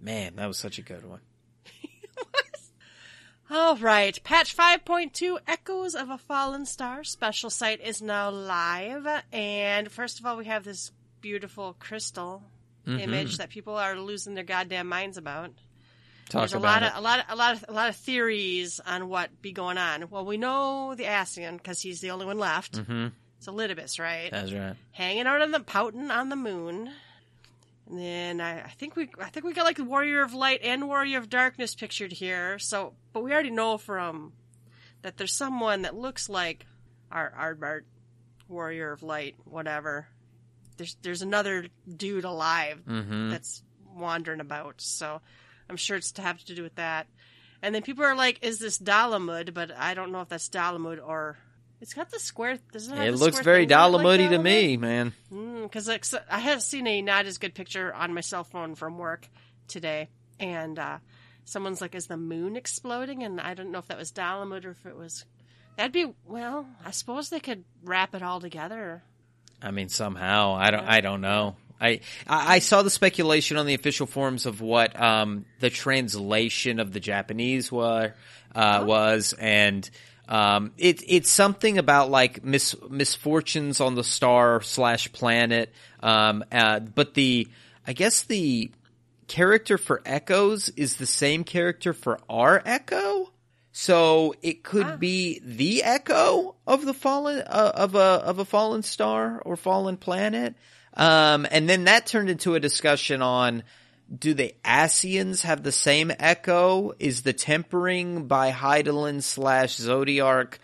Man, 0.00 0.36
that 0.36 0.46
was 0.46 0.58
such 0.58 0.78
a 0.78 0.82
good 0.82 1.04
one. 1.08 1.20
All 3.50 3.76
right, 3.76 4.22
patch 4.22 4.56
5.2 4.56 5.38
Echoes 5.48 5.96
of 5.96 6.08
a 6.08 6.18
Fallen 6.18 6.66
Star 6.66 7.02
special 7.02 7.50
site 7.50 7.80
is 7.80 8.00
now 8.00 8.30
live. 8.30 9.06
And 9.32 9.90
first 9.90 10.20
of 10.20 10.26
all, 10.26 10.36
we 10.36 10.44
have 10.46 10.64
this 10.64 10.92
beautiful 11.20 11.74
crystal 11.78 12.42
Mm-hmm. 12.86 12.98
image 12.98 13.36
that 13.36 13.50
people 13.50 13.76
are 13.76 13.94
losing 13.94 14.34
their 14.34 14.42
goddamn 14.42 14.88
minds 14.88 15.18
about. 15.18 15.50
Talk 16.30 16.40
There's 16.40 16.54
a 16.54 16.56
about 16.56 16.80
lot 16.80 16.82
it. 16.82 16.92
of 16.92 16.96
a 16.96 17.00
lot 17.02 17.18
of 17.18 17.24
a 17.28 17.36
lot 17.36 17.52
of 17.54 17.64
a 17.68 17.72
lot 17.74 17.88
of 17.90 17.96
theories 17.96 18.80
on 18.86 19.10
what 19.10 19.42
be 19.42 19.52
going 19.52 19.76
on. 19.76 20.08
Well, 20.08 20.24
we 20.24 20.38
know 20.38 20.94
the 20.94 21.04
Ascian 21.04 21.58
because 21.58 21.82
he's 21.82 22.00
the 22.00 22.10
only 22.10 22.24
one 22.24 22.38
left. 22.38 22.78
hmm 22.78 23.08
It's 23.36 23.46
Elidibus, 23.46 24.00
right? 24.00 24.30
That's 24.30 24.50
right. 24.50 24.76
Hanging 24.92 25.26
out 25.26 25.42
on 25.42 25.50
the 25.50 25.60
pouting 25.60 26.10
on 26.10 26.30
the 26.30 26.36
moon. 26.36 26.90
And 27.90 27.98
then 27.98 28.40
I, 28.40 28.62
I 28.62 28.68
think 28.68 28.94
we 28.94 29.10
I 29.20 29.30
think 29.30 29.44
we 29.44 29.52
got 29.52 29.64
like 29.64 29.76
the 29.76 29.84
Warrior 29.84 30.22
of 30.22 30.32
Light 30.32 30.60
and 30.62 30.86
Warrior 30.86 31.18
of 31.18 31.28
Darkness 31.28 31.74
pictured 31.74 32.12
here. 32.12 32.58
So, 32.60 32.94
but 33.12 33.24
we 33.24 33.32
already 33.32 33.50
know 33.50 33.78
from 33.78 34.32
that 35.02 35.16
there's 35.16 35.34
someone 35.34 35.82
that 35.82 35.96
looks 35.96 36.28
like 36.28 36.66
our 37.10 37.32
Ardbert, 37.36 37.82
Warrior 38.48 38.92
of 38.92 39.02
Light, 39.02 39.34
whatever. 39.44 40.06
There's 40.76 40.96
there's 41.02 41.22
another 41.22 41.66
dude 41.96 42.24
alive 42.24 42.78
hmm 42.86 43.30
that's 43.30 43.62
wandering 43.92 44.40
about. 44.40 44.80
So 44.80 45.20
I'm 45.68 45.76
sure 45.76 45.96
it's 45.96 46.12
to 46.12 46.22
have 46.22 46.42
to 46.44 46.54
do 46.54 46.62
with 46.62 46.76
that. 46.76 47.08
And 47.60 47.74
then 47.74 47.82
people 47.82 48.04
are 48.04 48.14
like, 48.14 48.38
"Is 48.42 48.60
this 48.60 48.78
Dalamud?" 48.78 49.52
But 49.52 49.72
I 49.76 49.94
don't 49.94 50.12
know 50.12 50.20
if 50.20 50.28
that's 50.28 50.48
Dalamud 50.48 51.00
or 51.04 51.38
it's 51.80 51.94
got 51.94 52.10
the 52.10 52.18
square. 52.18 52.58
Does 52.72 52.88
it? 52.88 52.96
Have 52.96 53.06
It 53.06 53.10
the 53.12 53.16
looks 53.16 53.36
square 53.36 53.54
very 53.54 53.66
on 53.66 53.68
like 54.28 54.36
to 54.36 54.38
me, 54.38 54.76
man. 54.76 55.12
Because 55.62 55.88
so- 56.06 56.20
I 56.30 56.38
have 56.40 56.62
seen 56.62 56.86
a 56.86 57.02
not 57.02 57.26
as 57.26 57.38
good 57.38 57.54
picture 57.54 57.92
on 57.92 58.12
my 58.14 58.20
cell 58.20 58.44
phone 58.44 58.74
from 58.74 58.98
work 58.98 59.28
today, 59.68 60.08
and 60.38 60.78
uh, 60.78 60.98
someone's 61.44 61.80
like, 61.80 61.94
"Is 61.94 62.06
the 62.06 62.16
moon 62.16 62.56
exploding?" 62.56 63.22
And 63.22 63.40
I 63.40 63.54
don't 63.54 63.70
know 63.70 63.78
if 63.78 63.88
that 63.88 63.98
was 63.98 64.12
Dalamud 64.12 64.64
or 64.64 64.70
if 64.70 64.84
it 64.86 64.96
was. 64.96 65.24
That'd 65.76 65.92
be 65.92 66.12
well. 66.26 66.66
I 66.84 66.90
suppose 66.90 67.30
they 67.30 67.40
could 67.40 67.64
wrap 67.82 68.14
it 68.14 68.22
all 68.22 68.40
together. 68.40 69.02
I 69.62 69.70
mean, 69.70 69.88
somehow 69.88 70.54
I 70.54 70.70
don't. 70.70 70.84
I 70.86 71.00
don't 71.00 71.20
know. 71.20 71.56
I, 71.80 72.00
I 72.26 72.58
saw 72.58 72.82
the 72.82 72.90
speculation 72.90 73.56
on 73.56 73.64
the 73.64 73.72
official 73.72 74.06
forums 74.06 74.44
of 74.44 74.60
what 74.60 75.00
um, 75.00 75.46
the 75.60 75.70
translation 75.70 76.78
of 76.78 76.92
the 76.92 77.00
Japanese 77.00 77.72
were 77.72 78.12
uh, 78.54 78.84
was, 78.86 79.32
and 79.32 79.88
um, 80.30 80.72
it 80.78 81.02
it's 81.06 81.30
something 81.30 81.76
about 81.76 82.10
like 82.10 82.42
mis, 82.44 82.74
misfortunes 82.88 83.80
on 83.80 83.96
the 83.96 84.04
star 84.04 84.62
slash 84.62 85.12
planet. 85.12 85.72
Um, 86.02 86.44
uh, 86.50 86.80
but 86.80 87.14
the 87.14 87.48
I 87.86 87.92
guess 87.92 88.22
the 88.22 88.70
character 89.26 89.76
for 89.76 90.00
Echoes 90.06 90.70
is 90.70 90.96
the 90.96 91.06
same 91.06 91.44
character 91.44 91.92
for 91.92 92.18
our 92.28 92.62
Echo. 92.64 93.30
So 93.72 94.34
it 94.42 94.64
could 94.64 94.86
Ah. 94.86 94.96
be 94.96 95.40
the 95.44 95.84
echo 95.84 96.56
of 96.66 96.84
the 96.84 96.92
fallen 96.94 97.40
uh, 97.46 97.72
of 97.74 97.94
a 97.94 97.98
of 97.98 98.38
a 98.40 98.44
fallen 98.44 98.82
star 98.82 99.40
or 99.44 99.56
fallen 99.56 99.96
planet, 99.96 100.56
um, 100.94 101.46
and 101.50 101.68
then 101.68 101.84
that 101.84 102.04
turned 102.06 102.30
into 102.30 102.56
a 102.56 102.60
discussion 102.60 103.22
on 103.22 103.62
do 104.16 104.34
the 104.34 104.54
Ascians 104.64 105.42
have 105.42 105.62
the 105.62 105.72
same 105.72 106.10
echo? 106.18 106.92
Is 106.98 107.22
the 107.22 107.32
tempering 107.32 108.26
by 108.26 108.50
Hydaelyn 108.50 109.22
slash 109.22 109.76
Zodiark 109.76 110.54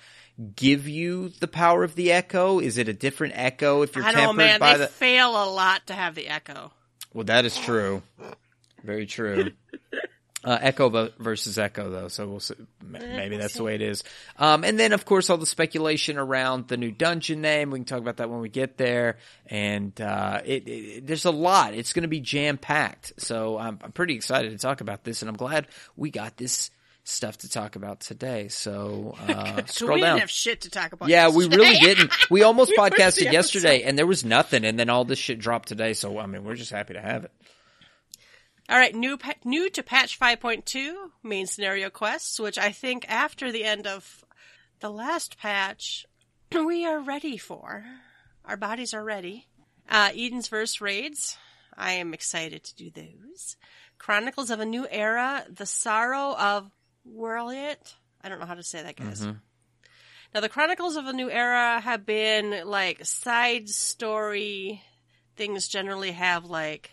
give 0.54 0.88
you 0.88 1.28
the 1.40 1.48
power 1.48 1.84
of 1.84 1.94
the 1.94 2.12
echo? 2.12 2.58
Is 2.58 2.76
it 2.78 2.88
a 2.88 2.92
different 2.92 3.34
echo 3.36 3.82
if 3.82 3.94
you're 3.94 4.04
tempered 4.04 4.16
by 4.16 4.20
I 4.20 4.26
tempered 4.26 4.26
know, 4.26 4.32
man. 4.32 4.60
by 4.60 4.72
They 4.74 4.84
the? 4.84 4.88
fail 4.88 5.30
a 5.30 5.46
lot 5.50 5.86
to 5.86 5.94
have 5.94 6.14
the 6.14 6.28
echo. 6.28 6.72
Well, 7.14 7.24
that 7.24 7.44
is 7.44 7.56
true. 7.56 8.02
Very 8.82 9.06
true. 9.06 9.52
Uh, 10.46 10.58
echo 10.60 11.10
versus 11.18 11.58
Echo, 11.58 11.90
though, 11.90 12.06
so 12.06 12.24
we'll 12.28 12.38
see. 12.38 12.54
Maybe 12.80 13.36
that's 13.36 13.54
the 13.54 13.64
way 13.64 13.74
it 13.74 13.82
is. 13.82 14.04
Um, 14.38 14.62
and 14.62 14.78
then, 14.78 14.92
of 14.92 15.04
course, 15.04 15.28
all 15.28 15.38
the 15.38 15.44
speculation 15.44 16.18
around 16.18 16.68
the 16.68 16.76
new 16.76 16.92
dungeon 16.92 17.40
name. 17.40 17.72
We 17.72 17.80
can 17.80 17.84
talk 17.84 17.98
about 17.98 18.18
that 18.18 18.30
when 18.30 18.38
we 18.38 18.48
get 18.48 18.76
there. 18.76 19.18
And 19.46 20.00
uh, 20.00 20.42
it, 20.44 20.68
it, 20.68 21.06
there's 21.08 21.24
a 21.24 21.32
lot. 21.32 21.74
It's 21.74 21.92
going 21.92 22.04
to 22.04 22.08
be 22.08 22.20
jam 22.20 22.58
packed. 22.58 23.14
So 23.18 23.58
I'm, 23.58 23.80
I'm 23.82 23.90
pretty 23.90 24.14
excited 24.14 24.52
to 24.52 24.58
talk 24.58 24.80
about 24.80 25.02
this, 25.02 25.20
and 25.20 25.28
I'm 25.28 25.36
glad 25.36 25.66
we 25.96 26.12
got 26.12 26.36
this 26.36 26.70
stuff 27.02 27.38
to 27.38 27.48
talk 27.48 27.74
about 27.74 27.98
today. 27.98 28.46
So 28.46 29.16
uh, 29.26 29.62
scroll 29.66 29.94
we 29.94 30.00
down. 30.02 30.10
didn't 30.10 30.20
have 30.20 30.30
shit 30.30 30.60
to 30.60 30.70
talk 30.70 30.92
about. 30.92 31.08
Yeah, 31.08 31.28
we 31.30 31.48
really 31.48 31.80
didn't. 31.80 32.12
We 32.30 32.44
almost 32.44 32.70
We 32.70 32.76
podcasted 32.76 33.32
yesterday, 33.32 33.82
and 33.82 33.98
there 33.98 34.06
was 34.06 34.24
nothing, 34.24 34.64
and 34.64 34.78
then 34.78 34.90
all 34.90 35.04
this 35.04 35.18
shit 35.18 35.40
dropped 35.40 35.66
today. 35.68 35.92
So 35.94 36.20
I 36.20 36.26
mean, 36.26 36.44
we're 36.44 36.54
just 36.54 36.70
happy 36.70 36.94
to 36.94 37.00
have 37.00 37.24
it. 37.24 37.32
All 38.68 38.78
right, 38.78 38.94
new 38.94 39.16
new 39.44 39.70
to 39.70 39.82
patch 39.82 40.18
5.2 40.18 40.94
main 41.22 41.46
scenario 41.46 41.88
quests, 41.88 42.40
which 42.40 42.58
I 42.58 42.72
think 42.72 43.04
after 43.08 43.52
the 43.52 43.64
end 43.64 43.86
of 43.86 44.24
the 44.80 44.90
last 44.90 45.38
patch, 45.38 46.04
we 46.52 46.84
are 46.84 46.98
ready 46.98 47.36
for. 47.36 47.84
Our 48.44 48.56
bodies 48.56 48.92
are 48.92 49.04
ready. 49.04 49.46
Uh, 49.88 50.10
Eden's 50.14 50.48
Verse 50.48 50.80
raids. 50.80 51.36
I 51.76 51.92
am 51.92 52.12
excited 52.12 52.64
to 52.64 52.74
do 52.74 52.90
those. 52.90 53.56
Chronicles 53.98 54.50
of 54.50 54.58
a 54.58 54.66
New 54.66 54.86
Era. 54.90 55.44
The 55.48 55.66
Sorrow 55.66 56.34
of 56.36 56.70
Werlyt. 57.08 57.94
I 58.22 58.28
don't 58.28 58.40
know 58.40 58.46
how 58.46 58.54
to 58.54 58.64
say 58.64 58.82
that, 58.82 58.96
guys. 58.96 59.24
Now, 60.34 60.40
the 60.40 60.48
Chronicles 60.48 60.96
of 60.96 61.06
a 61.06 61.12
New 61.12 61.30
Era 61.30 61.80
have 61.80 62.04
been 62.04 62.66
like 62.66 63.04
side 63.06 63.68
story 63.68 64.82
things. 65.36 65.68
Generally, 65.68 66.12
have 66.12 66.46
like 66.46 66.90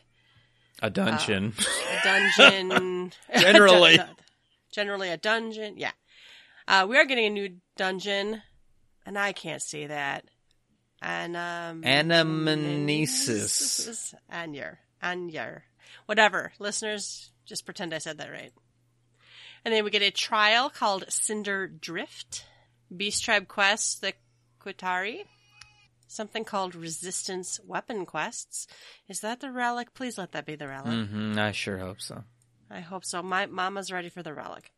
A 0.81 0.89
dungeon. 0.89 1.53
a 1.91 2.03
dungeon. 2.03 3.11
Generally. 3.37 3.99
Generally 4.71 5.09
a 5.09 5.17
dungeon. 5.17 5.75
Yeah. 5.77 5.91
Uh, 6.67 6.85
we 6.89 6.97
are 6.97 7.05
getting 7.05 7.25
a 7.25 7.29
new 7.29 7.57
dungeon, 7.77 8.41
and 9.05 9.17
I 9.17 9.33
can't 9.33 9.61
say 9.61 9.87
that. 9.87 10.25
And 11.01 11.35
um, 11.35 11.81
Anamnesis. 11.83 13.33
Anyer. 14.31 14.77
Anyer. 15.03 15.61
Whatever. 16.05 16.53
Listeners, 16.59 17.31
just 17.45 17.65
pretend 17.65 17.93
I 17.93 17.97
said 17.97 18.17
that 18.17 18.31
right. 18.31 18.53
And 19.65 19.73
then 19.73 19.83
we 19.83 19.91
get 19.91 20.01
a 20.01 20.11
trial 20.11 20.69
called 20.69 21.05
Cinder 21.09 21.67
Drift. 21.67 22.45
Beast 22.95 23.23
Tribe 23.23 23.47
Quest, 23.47 24.01
the 24.01 24.13
Qitari. 24.63 25.25
Something 26.13 26.43
called 26.45 26.75
Resistance 26.75 27.59
Weapon 27.65 28.05
Quests. 28.05 28.67
Is 29.07 29.21
that 29.21 29.39
the 29.39 29.51
relic? 29.51 29.93
Please 29.93 30.17
let 30.17 30.31
that 30.33 30.45
be 30.45 30.55
the 30.55 30.67
relic. 30.67 31.07
hmm 31.09 31.39
I 31.39 31.51
sure 31.51 31.79
hope 31.79 32.01
so. 32.01 32.23
I 32.69 32.81
hope 32.81 33.03
so. 33.03 33.21
My 33.23 33.47
mama's 33.47 33.91
ready 33.91 34.09
for 34.09 34.21
the 34.21 34.33
relic. 34.33 34.71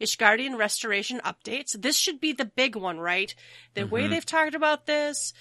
Ishgardian 0.00 0.58
restoration 0.58 1.20
updates. 1.24 1.72
This 1.80 1.96
should 1.96 2.20
be 2.20 2.32
the 2.32 2.44
big 2.44 2.76
one, 2.76 2.98
right? 3.00 3.34
The 3.74 3.84
way 3.84 4.06
they've 4.06 4.26
talked 4.26 4.54
about 4.54 4.84
this, 4.86 5.32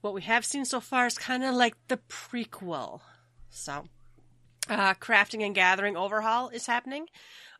what 0.00 0.14
we 0.14 0.22
have 0.22 0.44
seen 0.44 0.64
so 0.64 0.80
far 0.80 1.06
is 1.06 1.18
kind 1.18 1.44
of 1.44 1.54
like 1.54 1.76
the 1.88 1.98
prequel. 2.08 3.00
So, 3.50 3.84
uh, 4.70 4.94
crafting 4.94 5.44
and 5.44 5.54
gathering 5.54 5.96
overhaul 5.96 6.48
is 6.48 6.66
happening. 6.66 7.06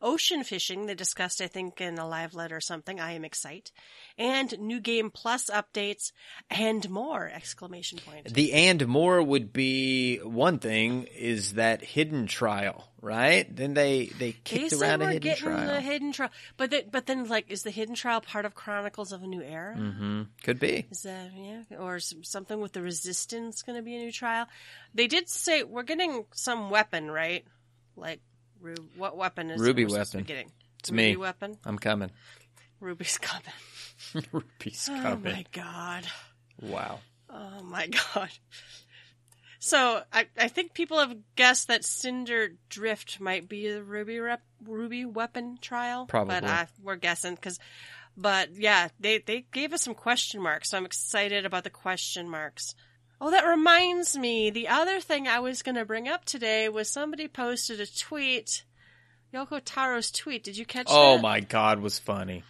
Ocean 0.05 0.45
fishing, 0.45 0.85
they 0.87 0.95
discussed, 0.95 1.41
I 1.41 1.47
think, 1.49 1.81
in 1.81 1.99
a 1.99 2.07
live 2.07 2.35
letter 2.35 2.57
or 2.57 2.61
something. 2.61 3.01
I 3.01 3.13
am 3.13 3.25
excited. 3.25 3.73
And 4.19 4.57
new 4.61 4.79
game 4.79 5.11
plus 5.11 5.49
updates 5.49 6.13
and 6.51 6.89
more! 6.91 7.27
Exclamation 7.27 7.99
point. 7.99 8.33
The 8.33 8.53
and 8.53 8.87
more 8.87 9.23
would 9.23 9.53
be 9.53 10.19
one 10.19 10.59
thing 10.59 11.05
is 11.05 11.55
that 11.55 11.83
hidden 11.83 12.27
trial, 12.27 12.87
right? 13.01 13.47
Then 13.57 13.73
they 13.73 14.07
they 14.07 14.33
They 14.33 14.37
kicked 14.45 14.73
said 14.73 15.01
around 15.01 15.03
a 15.03 15.07
hidden 15.15 15.21
getting 15.21 15.45
trial. 15.45 15.67
the 15.67 15.81
hidden 15.81 16.13
trial, 16.13 16.31
but 16.59 16.71
the, 16.71 16.85
but 16.91 17.07
then 17.07 17.27
like, 17.29 17.51
is 17.51 17.63
the 17.63 17.71
hidden 17.71 17.95
trial 17.95 18.21
part 18.21 18.45
of 18.45 18.55
Chronicles 18.55 19.11
of 19.11 19.23
a 19.23 19.27
New 19.27 19.43
Era? 19.43 19.75
hmm 19.75 20.23
Could 20.43 20.61
be. 20.61 20.87
Is 20.91 21.03
that 21.03 21.31
yeah, 21.35 21.79
or 21.79 21.99
something 21.99 22.61
with 22.61 22.73
the 22.73 22.83
Resistance 22.83 23.63
going 23.63 23.77
to 23.79 23.83
be 23.83 23.97
a 23.97 23.99
new 24.01 24.13
trial? 24.13 24.47
They 24.95 25.07
did 25.07 25.31
say 25.31 25.63
we're 25.65 25.83
getting 25.83 26.27
some 26.35 26.69
weapon, 26.69 27.11
right? 27.11 27.45
Like, 27.97 28.21
Ru- 28.65 28.89
what 28.97 29.17
weapon 29.17 29.51
is 29.51 29.61
Ruby 29.61 29.85
weapon. 29.85 30.23
Getting? 30.25 30.51
It's 30.79 30.91
Ruby 30.91 31.11
me. 31.13 31.17
weapon. 31.17 31.57
I'm 31.65 31.79
coming. 31.79 32.11
Ruby's 32.81 33.19
coming. 33.19 34.25
Ruby's 34.33 34.89
Oh 34.91 35.01
coming. 35.03 35.33
Oh 35.33 35.37
my 35.37 35.45
god. 35.53 36.07
Wow. 36.61 37.01
Oh 37.31 37.63
my 37.63 37.89
god. 38.15 38.31
So 39.59 40.03
I, 40.13 40.27
I 40.39 40.49
think 40.49 40.75
people 40.75 40.99
have 40.99 41.17
guessed 41.37 41.69
that 41.69 41.85
Cinder 41.85 42.53
Drift 42.69 43.21
might 43.21 43.49
be 43.49 43.71
the 43.71 43.83
Ruby 43.83 44.19
rep, 44.19 44.43
Ruby 44.67 45.05
weapon 45.05 45.59
trial. 45.61 46.07
Probably. 46.07 46.35
but 46.35 46.45
I, 46.45 46.67
we're 46.83 46.97
guessing 46.97 47.35
because. 47.35 47.59
But 48.17 48.51
yeah, 48.57 48.89
they 49.01 49.19
they 49.19 49.45
gave 49.53 49.73
us 49.73 49.83
some 49.83 49.95
question 49.95 50.41
marks, 50.41 50.71
so 50.71 50.77
I'm 50.77 50.87
excited 50.87 51.45
about 51.45 51.65
the 51.65 51.71
question 51.71 52.29
marks. 52.29 52.75
Oh, 53.21 53.31
that 53.31 53.45
reminds 53.47 54.17
me. 54.17 54.51
The 54.51 54.69
other 54.69 55.01
thing 55.01 55.27
I 55.29 55.39
was 55.41 55.63
going 55.63 55.77
to 55.77 55.85
bring 55.85 56.09
up 56.09 56.25
today 56.25 56.69
was 56.69 56.91
somebody 56.91 57.29
posted 57.29 57.81
a 57.81 57.87
tweet, 57.87 58.65
Yoko 59.33 59.61
Taro's 59.65 60.11
tweet. 60.11 60.45
Did 60.45 60.57
you 60.57 60.67
catch 60.67 60.87
Oh 60.91 61.17
that? 61.17 61.23
my 61.23 61.41
god, 61.41 61.81
was 61.81 61.99
funny. 61.99 62.43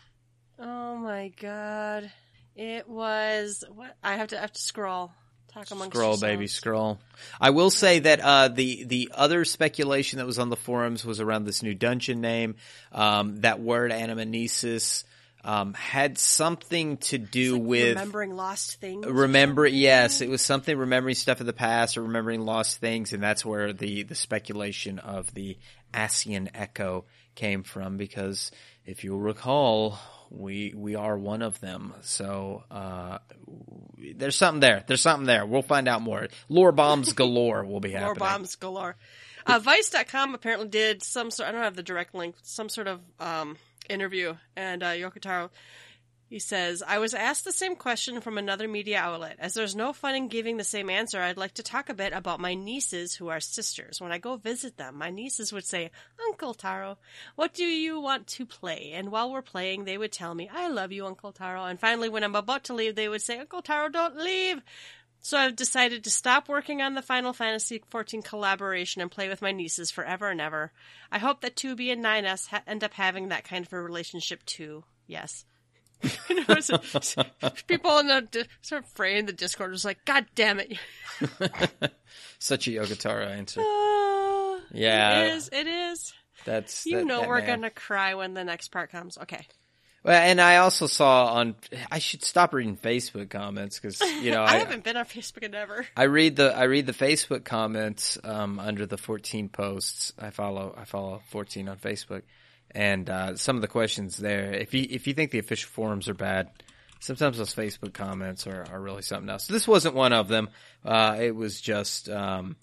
Oh 0.59 0.97
my 0.97 1.29
god. 1.41 2.11
It 2.57 2.89
was 2.89 3.65
what 3.75 3.97
I 4.03 4.17
have 4.17 4.29
to 4.29 4.39
I 4.39 4.43
have 4.43 4.53
to 4.53 4.61
scroll. 4.61 5.13
Talk 5.53 5.71
amongst 5.71 5.95
Scroll, 5.95 6.17
baby, 6.17 6.49
scroll. 6.49 6.99
I 7.41 7.51
will 7.51 7.71
say 7.71 8.01
that 8.01 8.21
uh, 8.21 8.49
the 8.49 8.83
the 8.85 9.11
other 9.15 9.45
speculation 9.45 10.19
that 10.19 10.27
was 10.27 10.41
on 10.41 10.49
the 10.51 10.57
forums 10.57 11.05
was 11.05 11.21
around 11.21 11.45
this 11.45 11.63
new 11.63 11.75
dungeon 11.75 12.21
name. 12.21 12.57
Um, 12.91 13.37
that 13.43 13.61
word 13.61 13.93
anamnesis 13.93 15.05
um, 15.45 15.75
had 15.75 16.19
something 16.19 16.97
to 16.97 17.19
do 17.19 17.59
with 17.59 17.91
remembering 17.91 18.35
lost 18.35 18.81
things. 18.81 19.07
remember. 19.07 19.67
Yes, 19.67 20.21
it 20.23 20.31
was 20.31 20.41
something 20.41 20.77
remembering 20.77 21.15
stuff 21.15 21.41
of 21.41 21.47
the 21.47 21.53
past 21.53 21.97
or 21.99 22.03
remembering 22.03 22.41
lost 22.41 22.79
things, 22.79 23.13
and 23.13 23.23
that's 23.23 23.45
where 23.45 23.73
the 23.73 24.05
the 24.05 24.15
speculation 24.15 24.99
of 24.99 25.33
the 25.35 25.59
Ascian 25.93 26.49
echo 26.55 27.05
came 27.35 27.63
from. 27.63 27.99
Because 27.99 28.51
if 28.87 29.05
you'll 29.05 29.21
recall, 29.21 29.99
we 30.31 30.73
we 30.75 30.95
are 30.95 31.17
one 31.17 31.43
of 31.43 31.61
them. 31.61 31.93
So 32.01 32.65
uh, 32.71 33.19
there's 34.17 34.37
something 34.37 34.61
there. 34.61 34.83
There's 34.87 35.03
something 35.03 35.27
there. 35.27 35.45
We'll 35.45 35.63
find 35.63 35.89
out 35.89 36.01
more. 36.01 36.29
Lore 36.49 36.73
bombs 36.73 37.13
galore 37.15 37.65
will 37.65 37.81
be 37.81 37.91
happening. 37.91 38.07
Lore 38.07 38.15
bombs 38.15 38.57
galore. 38.57 38.97
Uh, 39.47 39.59
Vice.com 39.59 40.35
apparently 40.35 40.69
did 40.69 41.03
some 41.03 41.31
sort. 41.31 41.51
I 41.51 41.53
don't 41.53 41.63
have 41.63 41.77
the 41.77 41.83
direct 41.83 42.15
link. 42.15 42.35
Some 42.43 42.71
sort 42.71 42.89
of 42.89 43.01
um, 43.21 43.59
interview, 43.89 44.35
and 44.57 44.83
uh, 44.83 44.89
Yoko 44.89 45.21
Taro. 45.21 45.51
He 46.35 46.39
says, 46.39 46.83
I 46.85 46.99
was 46.99 47.15
asked 47.15 47.45
the 47.45 47.53
same 47.53 47.77
question 47.77 48.21
from 48.21 48.39
another 48.39 48.67
media 48.67 48.99
outlet. 48.99 49.37
As 49.39 49.55
there's 49.55 49.77
no 49.77 49.93
fun 49.93 50.15
in 50.17 50.29
giving 50.29 50.57
the 50.57 50.65
same 50.65 50.91
answer, 50.91 51.21
I'd 51.21 51.37
like 51.37 51.55
to 51.55 51.63
talk 51.63 51.89
a 51.89 51.95
bit 51.95 52.13
about 52.13 52.41
my 52.41 52.55
nieces 52.55 53.15
who 53.15 53.29
are 53.29 53.41
sisters. 53.41 54.01
When 54.01 54.11
I 54.11 54.19
go 54.19 54.37
visit 54.37 54.77
them, 54.77 54.99
my 54.99 55.11
nieces 55.11 55.53
would 55.53 55.65
say, 55.65 55.91
Uncle 56.27 56.55
Taro, 56.55 56.99
what 57.37 57.55
do 57.55 57.65
you 57.65 58.01
want 58.01 58.27
to 58.29 58.47
play? 58.47 58.93
And 58.95 59.13
while 59.13 59.31
we're 59.31 59.43
playing, 59.43 59.85
they 59.85 59.99
would 59.99 60.13
tell 60.13 60.35
me, 60.35 60.51
I 60.53 60.69
love 60.69 60.93
you, 60.93 61.07
Uncle 61.07 61.31
Taro. 61.31 61.67
And 61.67 61.79
finally, 61.79 62.09
when 62.09 62.25
I'm 62.25 62.35
about 62.35 62.65
to 62.65 62.75
leave, 62.75 62.97
they 62.97 63.09
would 63.09 63.23
say, 63.23 63.39
Uncle 63.39 63.63
Taro, 63.63 63.89
don't 63.89 64.17
leave. 64.17 64.61
So 65.27 65.39
I've 65.39 65.57
decided 65.57 66.05
to 66.05 66.11
stop 66.11 66.51
working 66.51 66.83
on 66.83 66.93
the 66.95 67.01
Final 67.01 67.33
Fantasy 67.33 67.79
XIV 67.91 68.23
collaboration 68.25 69.01
and 69.01 69.11
play 69.11 69.27
with 69.31 69.41
my 69.41 69.53
nieces 69.53 69.91
forever 69.91 70.29
and 70.29 70.39
ever. 70.39 70.71
I 71.11 71.19
hope 71.19 71.41
that 71.41 71.57
2B 71.57 71.91
and 71.91 72.05
9S 72.05 72.49
ha- 72.49 72.61
end 72.67 72.85
up 72.85 72.93
having 72.93 73.29
that 73.29 73.45
kind 73.45 73.65
of 73.65 73.73
a 73.73 73.81
relationship 73.81 74.45
too. 74.45 74.85
Yes. 75.07 75.47
You 76.29 76.45
know, 76.47 76.61
so- 76.61 76.77
so 77.01 77.23
people 77.67 77.97
in 78.01 78.09
the 78.09 78.21
di- 78.31 78.45
sort 78.61 78.85
of 78.85 78.91
fray 78.91 79.17
in 79.17 79.25
the 79.25 79.33
Discord 79.33 79.71
was 79.71 79.85
like, 79.87 80.05
"God 80.05 80.27
damn 80.35 80.61
it!" 80.61 80.77
Such 82.39 82.67
a 82.67 82.71
Yoko 82.73 82.99
Taro 82.99 83.27
answer. 83.27 83.63
Ah, 83.65 84.59
Yeah. 84.73 85.21
it 85.25 85.35
is. 85.37 85.49
It 85.51 85.67
is. 85.67 86.13
That's 86.45 86.85
You 86.85 86.99
that- 86.99 87.07
know 87.07 87.21
that 87.21 87.29
we're 87.31 87.39
man. 87.39 87.47
gonna 87.61 87.71
cry 87.71 88.15
when 88.15 88.35
the 88.35 88.45
next 88.45 88.69
part 88.69 88.91
comes. 88.93 89.17
Okay. 89.17 89.47
Well, 90.05 90.21
and 90.21 90.39
I 90.39 90.59
also 90.59 90.87
saw 90.87 91.33
on. 91.33 91.57
I 91.91 91.99
should 91.99 92.23
stop 92.23 92.53
reading 92.53 92.77
Facebook 92.77 93.31
comments 93.31 93.81
because 93.81 94.03
you 94.23 94.33
know 94.33 94.43
I, 94.47 94.59
haven't 94.59 94.85
been 94.85 94.99
on 94.99 95.07
Facebook 95.07 95.45
in 95.45 95.55
ever. 95.55 95.87
I 95.97 96.05
read 96.05 96.37
the 96.37 96.55
I 96.55 96.65
read 96.65 96.85
the 96.85 96.93
Facebook 96.93 97.45
comments 97.45 98.19
um, 98.23 98.61
under 98.61 98.85
the 98.85 98.99
14 98.99 99.49
posts. 99.49 100.13
I 100.19 100.29
follow 100.29 100.75
I 100.77 100.85
follow 100.85 101.23
14 101.31 101.71
on 101.71 101.79
Facebook, 101.79 102.21
and 102.71 103.09
uh, 103.09 103.37
some 103.37 103.57
of 103.57 103.63
the 103.63 103.69
questions 103.69 104.19
there. 104.19 104.53
If 104.53 104.75
you 104.75 104.87
if 104.91 105.07
you 105.07 105.15
think 105.15 105.31
the 105.31 105.39
official 105.39 105.71
forums 105.71 106.11
are 106.11 106.15
bad, 106.15 106.51
sometimes 107.01 107.39
those 107.39 107.55
Facebook 107.55 107.95
comments 107.95 108.47
are, 108.47 108.67
are 108.71 108.81
really 108.81 109.03
something 109.03 109.31
else. 109.31 109.47
This 109.47 109.67
wasn't 109.67 109.95
one 109.95 110.13
of 110.13 110.29
them. 110.29 110.51
Uh, 110.85 111.17
it 111.19 111.35
was 111.35 111.63
just 111.63 112.11
um, 112.11 112.57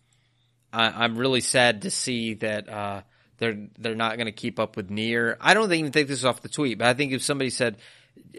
I, 0.72 1.06
I'm 1.06 1.18
really 1.18 1.42
sad 1.42 1.82
to 1.82 1.90
see 1.90 2.36
that 2.36 2.70
uh, 2.70 3.02
they're 3.42 3.68
they're 3.78 3.96
not 3.96 4.16
going 4.16 4.28
to 4.28 4.32
keep 4.32 4.58
up 4.60 4.78
with 4.78 4.90
Nier. 4.90 5.36
I 5.42 5.54
don't 5.54 5.74
even 5.74 5.92
think 5.92 6.08
this 6.08 6.20
is 6.20 6.26
off 6.26 6.42
the 6.42 6.48
tweet, 6.48 6.78
but 6.78 6.88
I 6.88 6.94
think 6.94 7.12
if 7.12 7.24
somebody 7.24 7.50
said. 7.50 7.76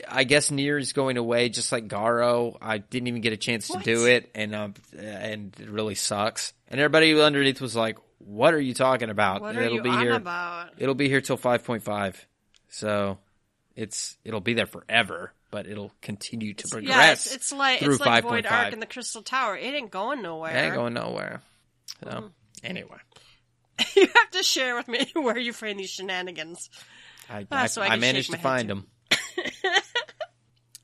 I 0.06 0.24
guess 0.24 0.50
Nier 0.50 0.76
is 0.76 0.92
going 0.92 1.16
away, 1.16 1.48
just 1.48 1.72
like 1.72 1.88
Garo. 1.88 2.56
I 2.60 2.76
didn't 2.78 3.08
even 3.08 3.22
get 3.22 3.32
a 3.32 3.38
chance 3.38 3.68
to 3.68 3.78
do 3.78 4.06
it, 4.06 4.30
and 4.34 4.54
um, 4.54 4.74
and 4.96 5.54
it 5.58 5.68
really 5.68 5.94
sucks. 5.94 6.52
And 6.68 6.78
everybody 6.78 7.18
underneath 7.18 7.58
was 7.60 7.74
like, 7.74 7.96
"What 8.18 8.52
are 8.52 8.60
you 8.60 8.74
talking 8.74 9.08
about? 9.08 9.40
What 9.40 9.56
are 9.56 9.62
it'll 9.62 9.76
you 9.78 9.82
be 9.82 9.90
here. 9.90 10.12
about? 10.12 10.70
It'll 10.76 10.94
be 10.94 11.08
here 11.08 11.22
till 11.22 11.38
five 11.38 11.64
point 11.64 11.82
five, 11.82 12.22
so 12.68 13.16
it's 13.74 14.18
it'll 14.24 14.40
be 14.40 14.52
there 14.52 14.66
forever, 14.66 15.32
but 15.50 15.66
it'll 15.66 15.92
continue 16.02 16.52
to 16.52 16.68
Yeah, 16.68 16.74
progress. 16.94 17.26
it's, 17.26 17.34
it's 17.34 17.52
like 17.52 17.80
through 17.80 17.94
it's 17.94 18.00
like 18.00 18.24
Void 18.24 18.44
5.5. 18.44 18.52
Ark 18.52 18.72
and 18.74 18.82
the 18.82 18.86
Crystal 18.86 19.22
Tower. 19.22 19.56
It 19.56 19.74
ain't 19.74 19.90
going 19.90 20.20
nowhere. 20.20 20.54
It 20.54 20.60
ain't 20.60 20.74
going 20.74 20.92
nowhere. 20.94 21.40
So 22.04 22.30
anyway, 22.62 22.98
you 23.96 24.06
have 24.06 24.30
to 24.32 24.42
share 24.42 24.76
with 24.76 24.88
me 24.88 25.06
where 25.14 25.38
you 25.38 25.52
find 25.52 25.78
these 25.78 25.90
shenanigans. 25.90 26.70
I 27.30 27.46
Ah, 27.50 27.62
I, 27.62 27.66
so 27.66 27.82
I 27.82 27.88
I 27.88 27.96
managed 27.96 28.30
to 28.32 28.38
find 28.38 28.68
too. 28.68 28.74
them. 28.74 28.86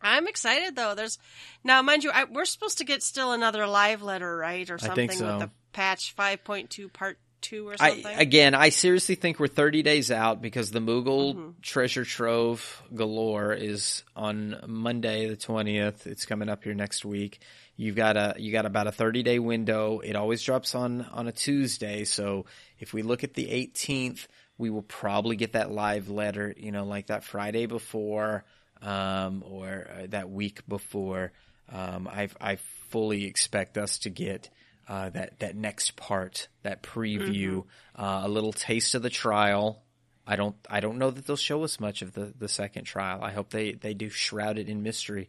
I'm 0.00 0.28
excited 0.28 0.76
though. 0.76 0.94
There's 0.94 1.18
now, 1.64 1.82
mind 1.82 2.04
you, 2.04 2.10
I, 2.10 2.24
we're 2.24 2.44
supposed 2.44 2.78
to 2.78 2.84
get 2.84 3.02
still 3.02 3.32
another 3.32 3.66
live 3.66 4.00
letter, 4.02 4.36
right, 4.36 4.68
or 4.70 4.74
I 4.80 4.86
something 4.86 5.10
so. 5.10 5.26
with 5.26 5.38
the 5.40 5.50
patch 5.72 6.14
5.2 6.16 6.92
part 6.92 7.18
two 7.40 7.68
or 7.68 7.74
I, 7.80 7.90
something. 7.90 8.16
again, 8.18 8.54
I 8.54 8.68
seriously 8.70 9.16
think 9.16 9.38
we're 9.40 9.48
30 9.48 9.82
days 9.82 10.10
out 10.12 10.40
because 10.40 10.70
the 10.70 10.78
Moogle 10.80 11.34
Mm-hmm. 11.34 11.50
treasure 11.62 12.04
trove 12.04 12.82
galore 12.94 13.52
is 13.52 14.04
on 14.16 14.56
Monday 14.66 15.28
the 15.28 15.36
20th. 15.36 16.06
It's 16.06 16.26
coming 16.26 16.48
up 16.48 16.62
here 16.64 16.74
next 16.74 17.04
week. 17.04 17.40
You've 17.80 17.94
got 17.94 18.16
a 18.16 18.34
you 18.38 18.50
got 18.50 18.66
about 18.66 18.88
a 18.88 18.92
30 18.92 19.22
day 19.22 19.38
window. 19.38 20.00
It 20.00 20.16
always 20.16 20.42
drops 20.42 20.74
on 20.74 21.02
on 21.12 21.28
a 21.28 21.32
Tuesday, 21.32 22.02
so 22.02 22.44
if 22.80 22.92
we 22.92 23.02
look 23.02 23.22
at 23.22 23.34
the 23.34 23.46
18th, 23.46 24.26
we 24.58 24.68
will 24.68 24.82
probably 24.82 25.36
get 25.36 25.52
that 25.52 25.70
live 25.70 26.08
letter, 26.08 26.52
you 26.56 26.72
know, 26.72 26.84
like 26.84 27.06
that 27.06 27.22
Friday 27.22 27.66
before 27.66 28.44
um, 28.82 29.44
or 29.46 29.86
uh, 29.88 30.06
that 30.08 30.28
week 30.28 30.66
before. 30.66 31.30
Um, 31.72 32.08
I 32.08 32.28
I 32.40 32.56
fully 32.88 33.26
expect 33.26 33.78
us 33.78 33.98
to 33.98 34.10
get 34.10 34.50
uh, 34.88 35.10
that 35.10 35.38
that 35.38 35.54
next 35.54 35.94
part, 35.94 36.48
that 36.64 36.82
preview, 36.82 37.64
uh, 37.94 38.22
a 38.24 38.28
little 38.28 38.52
taste 38.52 38.96
of 38.96 39.02
the 39.02 39.10
trial. 39.10 39.84
I 40.26 40.34
don't 40.34 40.56
I 40.68 40.80
don't 40.80 40.98
know 40.98 41.12
that 41.12 41.28
they'll 41.28 41.36
show 41.36 41.62
us 41.62 41.78
much 41.78 42.02
of 42.02 42.12
the, 42.12 42.34
the 42.36 42.48
second 42.48 42.86
trial. 42.86 43.22
I 43.22 43.30
hope 43.30 43.50
they, 43.50 43.72
they 43.72 43.94
do 43.94 44.10
shroud 44.10 44.58
it 44.58 44.68
in 44.68 44.82
mystery 44.82 45.28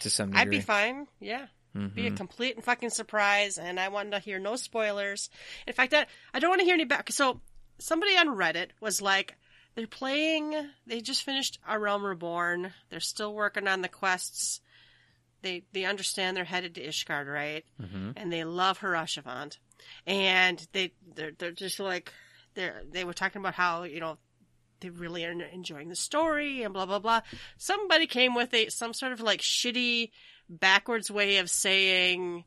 to 0.00 0.08
some 0.08 0.30
degree. 0.30 0.40
I'd 0.40 0.50
be 0.50 0.60
fine. 0.60 1.06
Yeah. 1.20 1.46
Be 1.72 1.78
Mm-hmm. 1.80 2.14
a 2.14 2.16
complete 2.16 2.56
and 2.56 2.64
fucking 2.64 2.90
surprise, 2.90 3.56
and 3.56 3.78
I 3.78 3.88
wanted 3.88 4.10
to 4.10 4.18
hear 4.18 4.38
no 4.40 4.56
spoilers. 4.56 5.30
In 5.68 5.72
fact, 5.72 5.92
that 5.92 6.08
I 6.34 6.40
don't 6.40 6.50
want 6.50 6.60
to 6.60 6.64
hear 6.64 6.74
any 6.74 6.84
back. 6.84 7.12
So 7.12 7.40
somebody 7.78 8.16
on 8.16 8.26
Reddit 8.28 8.70
was 8.80 9.00
like, 9.00 9.36
"They're 9.76 9.86
playing. 9.86 10.52
They 10.86 11.00
just 11.00 11.22
finished 11.22 11.60
A 11.68 11.78
Realm 11.78 12.04
Reborn. 12.04 12.72
They're 12.88 12.98
still 12.98 13.32
working 13.32 13.68
on 13.68 13.82
the 13.82 13.88
quests. 13.88 14.60
They 15.42 15.62
they 15.72 15.84
understand 15.84 16.36
they're 16.36 16.44
headed 16.44 16.74
to 16.74 16.84
Ishgard, 16.86 17.32
right? 17.32 17.64
Mm-hmm. 17.80 18.10
And 18.16 18.32
they 18.32 18.42
love 18.42 18.80
Haurchefant, 18.80 19.58
and 20.06 20.66
they 20.72 20.92
they're 21.14 21.30
they're 21.38 21.52
just 21.52 21.78
like 21.78 22.12
they're 22.54 22.82
they 22.90 23.04
were 23.04 23.14
talking 23.14 23.40
about 23.40 23.54
how 23.54 23.84
you 23.84 24.00
know 24.00 24.18
they 24.80 24.90
really 24.90 25.24
are 25.24 25.30
enjoying 25.30 25.88
the 25.88 25.94
story 25.96 26.62
and 26.62 26.74
blah 26.74 26.86
blah 26.86 26.98
blah. 26.98 27.20
Somebody 27.58 28.06
came 28.06 28.34
with 28.34 28.52
a 28.54 28.68
some 28.70 28.92
sort 28.92 29.12
of 29.12 29.20
like 29.20 29.40
shitty 29.40 30.10
backwards 30.50 31.10
way 31.10 31.38
of 31.38 31.48
saying 31.48 32.44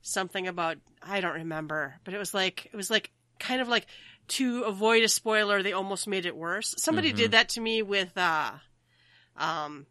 something 0.00 0.48
about 0.48 0.78
I 1.02 1.20
don't 1.20 1.34
remember, 1.34 1.96
but 2.04 2.14
it 2.14 2.18
was 2.18 2.34
like 2.34 2.66
it 2.72 2.76
was 2.76 2.90
like 2.90 3.10
kind 3.38 3.60
of 3.60 3.68
like 3.68 3.86
to 4.28 4.62
avoid 4.62 5.02
a 5.02 5.08
spoiler, 5.08 5.62
they 5.62 5.72
almost 5.72 6.08
made 6.08 6.26
it 6.26 6.36
worse. 6.36 6.74
Somebody 6.78 7.12
did 7.12 7.32
that 7.32 7.50
to 7.50 7.60
me 7.60 7.82
with 7.82 8.16
uh 8.16 8.52
um 9.36 9.86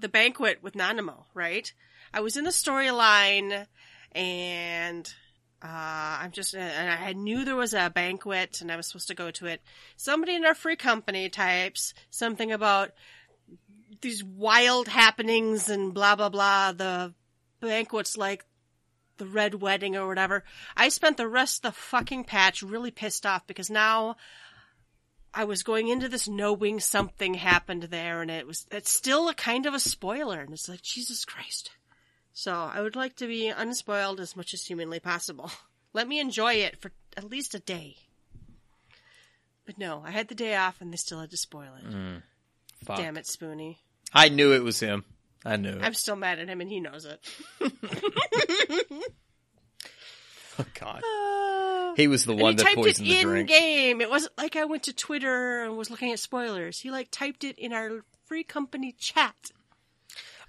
the 0.00 0.08
banquet 0.08 0.58
with 0.62 0.74
Nanamo, 0.74 1.24
right? 1.34 1.72
I 2.12 2.20
was 2.20 2.36
in 2.36 2.44
the 2.44 2.50
storyline 2.50 3.66
and 4.12 5.14
uh, 5.62 6.18
I'm 6.22 6.30
just, 6.30 6.54
and 6.54 6.90
I 6.90 7.12
knew 7.14 7.44
there 7.44 7.56
was 7.56 7.74
a 7.74 7.90
banquet 7.90 8.60
and 8.60 8.70
I 8.70 8.76
was 8.76 8.86
supposed 8.86 9.08
to 9.08 9.14
go 9.14 9.30
to 9.32 9.46
it. 9.46 9.60
Somebody 9.96 10.34
in 10.36 10.44
our 10.44 10.54
free 10.54 10.76
company 10.76 11.28
types 11.28 11.94
something 12.10 12.52
about 12.52 12.92
these 14.00 14.22
wild 14.22 14.88
happenings 14.88 15.68
and 15.68 15.94
blah, 15.94 16.16
blah, 16.16 16.28
blah. 16.28 16.72
The 16.72 17.14
banquet's 17.60 18.16
like 18.16 18.44
the 19.18 19.26
red 19.26 19.54
wedding 19.54 19.96
or 19.96 20.06
whatever. 20.06 20.44
I 20.76 20.88
spent 20.88 21.16
the 21.16 21.28
rest 21.28 21.64
of 21.64 21.74
the 21.74 21.80
fucking 21.80 22.24
patch 22.24 22.62
really 22.62 22.90
pissed 22.90 23.26
off 23.26 23.46
because 23.46 23.70
now 23.70 24.16
I 25.34 25.44
was 25.44 25.62
going 25.62 25.88
into 25.88 26.08
this 26.08 26.28
knowing 26.28 26.80
something 26.80 27.34
happened 27.34 27.84
there 27.84 28.22
and 28.22 28.30
it 28.30 28.46
was, 28.46 28.66
it's 28.70 28.90
still 28.90 29.28
a 29.28 29.34
kind 29.34 29.66
of 29.66 29.74
a 29.74 29.80
spoiler 29.80 30.40
and 30.40 30.52
it's 30.52 30.68
like, 30.68 30.82
Jesus 30.82 31.24
Christ. 31.24 31.70
So 32.32 32.52
I 32.52 32.80
would 32.80 32.96
like 32.96 33.16
to 33.16 33.26
be 33.26 33.48
unspoiled 33.48 34.20
as 34.20 34.36
much 34.36 34.54
as 34.54 34.64
humanly 34.64 35.00
possible. 35.00 35.50
Let 35.92 36.06
me 36.06 36.20
enjoy 36.20 36.54
it 36.54 36.80
for 36.80 36.92
at 37.16 37.24
least 37.24 37.54
a 37.54 37.58
day. 37.58 37.96
But 39.66 39.78
no, 39.78 40.02
I 40.06 40.12
had 40.12 40.28
the 40.28 40.34
day 40.34 40.56
off 40.56 40.80
and 40.80 40.92
they 40.92 40.96
still 40.96 41.20
had 41.20 41.30
to 41.30 41.36
spoil 41.36 41.74
it. 41.82 41.90
Mm. 41.90 42.22
Fuck. 42.88 42.96
Damn 42.96 43.18
it, 43.18 43.26
Spoonie. 43.26 43.76
I 44.14 44.30
knew 44.30 44.54
it 44.54 44.64
was 44.64 44.80
him. 44.80 45.04
I 45.44 45.56
knew 45.56 45.72
it. 45.72 45.82
I'm 45.82 45.92
still 45.92 46.16
mad 46.16 46.38
at 46.38 46.48
him 46.48 46.62
and 46.62 46.70
he 46.70 46.80
knows 46.80 47.04
it. 47.04 47.20
oh 50.58 50.64
God. 50.80 51.02
He 51.98 52.08
was 52.08 52.24
the 52.24 52.34
one 52.34 52.52
he 52.52 52.56
that 52.56 52.62
typed 52.62 52.78
it 52.78 52.82
poisoned 52.82 53.08
the 53.08 53.18
in 53.18 53.26
drink. 53.26 53.48
game. 53.50 54.00
It 54.00 54.08
wasn't 54.08 54.38
like 54.38 54.56
I 54.56 54.64
went 54.64 54.84
to 54.84 54.94
Twitter 54.94 55.64
and 55.64 55.76
was 55.76 55.90
looking 55.90 56.12
at 56.12 56.18
spoilers. 56.18 56.80
He 56.80 56.90
like 56.90 57.10
typed 57.10 57.44
it 57.44 57.58
in 57.58 57.74
our 57.74 58.06
free 58.24 58.42
company 58.42 58.92
chat. 58.98 59.36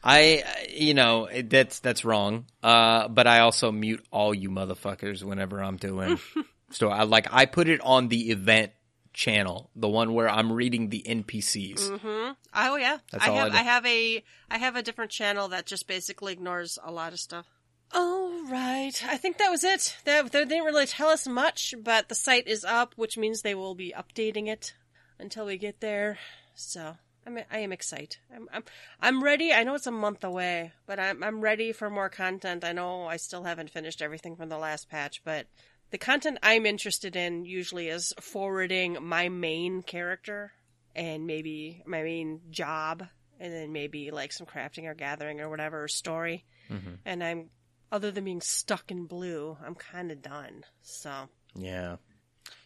I, 0.02 0.46
uh, 0.48 0.50
you 0.70 0.94
know, 0.94 1.28
that's 1.44 1.82
that's 1.82 2.06
wrong. 2.06 2.46
Uh, 2.64 3.10
but 3.10 3.28
I 3.28 3.40
also 3.40 3.70
mute 3.74 4.06
all 4.12 4.34
you 4.34 4.50
motherfuckers 4.50 5.24
whenever 5.24 5.62
I'm 5.62 5.76
doing. 5.76 6.20
so 6.72 6.88
I 6.88 7.04
like 7.04 7.28
I 7.32 7.48
put 7.48 7.68
it 7.68 7.82
on 7.82 8.08
the 8.08 8.32
event 8.32 8.72
channel, 9.20 9.70
the 9.76 9.90
one 9.90 10.14
where 10.14 10.30
I'm 10.30 10.50
reading 10.50 10.88
the 10.88 11.04
NPCs. 11.06 11.90
Mm-hmm. 11.90 12.32
Oh 12.56 12.76
yeah, 12.78 13.00
That's 13.12 13.26
I 13.26 13.30
all 13.30 13.36
I 13.36 13.40
have 13.40 13.52
do. 13.52 13.58
I, 13.58 13.62
have 13.62 13.86
a 13.86 14.24
I 14.50 14.58
have 14.58 14.76
a 14.78 14.82
different 14.82 15.12
channel 15.12 15.50
that 15.50 15.66
just 15.66 15.88
basically 15.88 16.32
ignores 16.32 16.80
a 16.82 16.90
lot 16.90 17.12
of 17.12 17.20
stuff. 17.20 17.46
All 17.94 18.46
right, 18.46 18.94
I 19.06 19.18
think 19.18 19.38
that 19.40 19.50
was 19.50 19.66
it. 19.66 19.98
They, 20.06 20.22
they 20.22 20.46
didn't 20.46 20.64
really 20.64 20.86
tell 20.86 21.10
us 21.10 21.28
much, 21.28 21.76
but 21.84 22.08
the 22.08 22.16
site 22.16 22.48
is 22.48 22.64
up, 22.64 22.94
which 22.96 23.18
means 23.18 23.42
they 23.42 23.56
will 23.56 23.76
be 23.76 23.94
updating 23.98 24.48
it 24.48 24.74
until 25.20 25.48
we 25.48 25.58
get 25.58 25.82
there. 25.82 26.18
So 26.56 26.96
I'm 27.26 27.40
I 27.52 27.60
am 27.60 27.74
excited. 27.74 28.18
I'm 28.34 28.48
I'm 28.54 28.64
I'm 29.02 29.22
ready. 29.22 29.52
I 29.52 29.64
know 29.64 29.76
it's 29.76 29.88
a 29.88 29.92
month 29.92 30.24
away, 30.24 30.72
but 30.88 30.98
I'm 30.98 31.24
I'm 31.24 31.42
ready 31.42 31.74
for 31.74 31.90
more 31.90 32.10
content. 32.10 32.64
I 32.64 32.72
know 32.72 33.06
I 33.06 33.18
still 33.18 33.44
haven't 33.44 33.72
finished 33.72 34.02
everything 34.02 34.38
from 34.38 34.48
the 34.48 34.58
last 34.58 34.90
patch, 34.90 35.22
but 35.26 35.48
the 35.92 35.98
content 35.98 36.38
I'm 36.44 36.66
interested 36.66 37.16
in 37.16 37.46
usually 37.46 37.88
is 37.88 38.14
forwarding 38.20 38.98
my 39.02 39.30
main 39.30 39.82
character 39.82 40.52
and 40.96 41.26
maybe 41.28 41.82
my 41.86 42.04
main 42.04 42.42
job 42.52 43.06
and 43.40 43.54
then 43.54 43.72
maybe 43.72 44.12
like 44.12 44.34
some 44.34 44.46
crafting 44.48 44.86
or 44.86 44.94
gathering 44.94 45.40
or 45.40 45.50
whatever 45.50 45.84
or 45.84 45.88
story. 45.88 46.46
Mm-hmm. 46.70 46.96
And 47.06 47.24
I'm 47.24 47.50
other 47.92 48.12
than 48.12 48.24
being 48.24 48.42
stuck 48.42 48.92
in 48.92 49.06
blue, 49.06 49.58
I'm 49.66 49.76
kind 49.76 50.12
of 50.12 50.22
done. 50.22 50.64
So, 50.84 51.12
Yeah. 51.56 51.96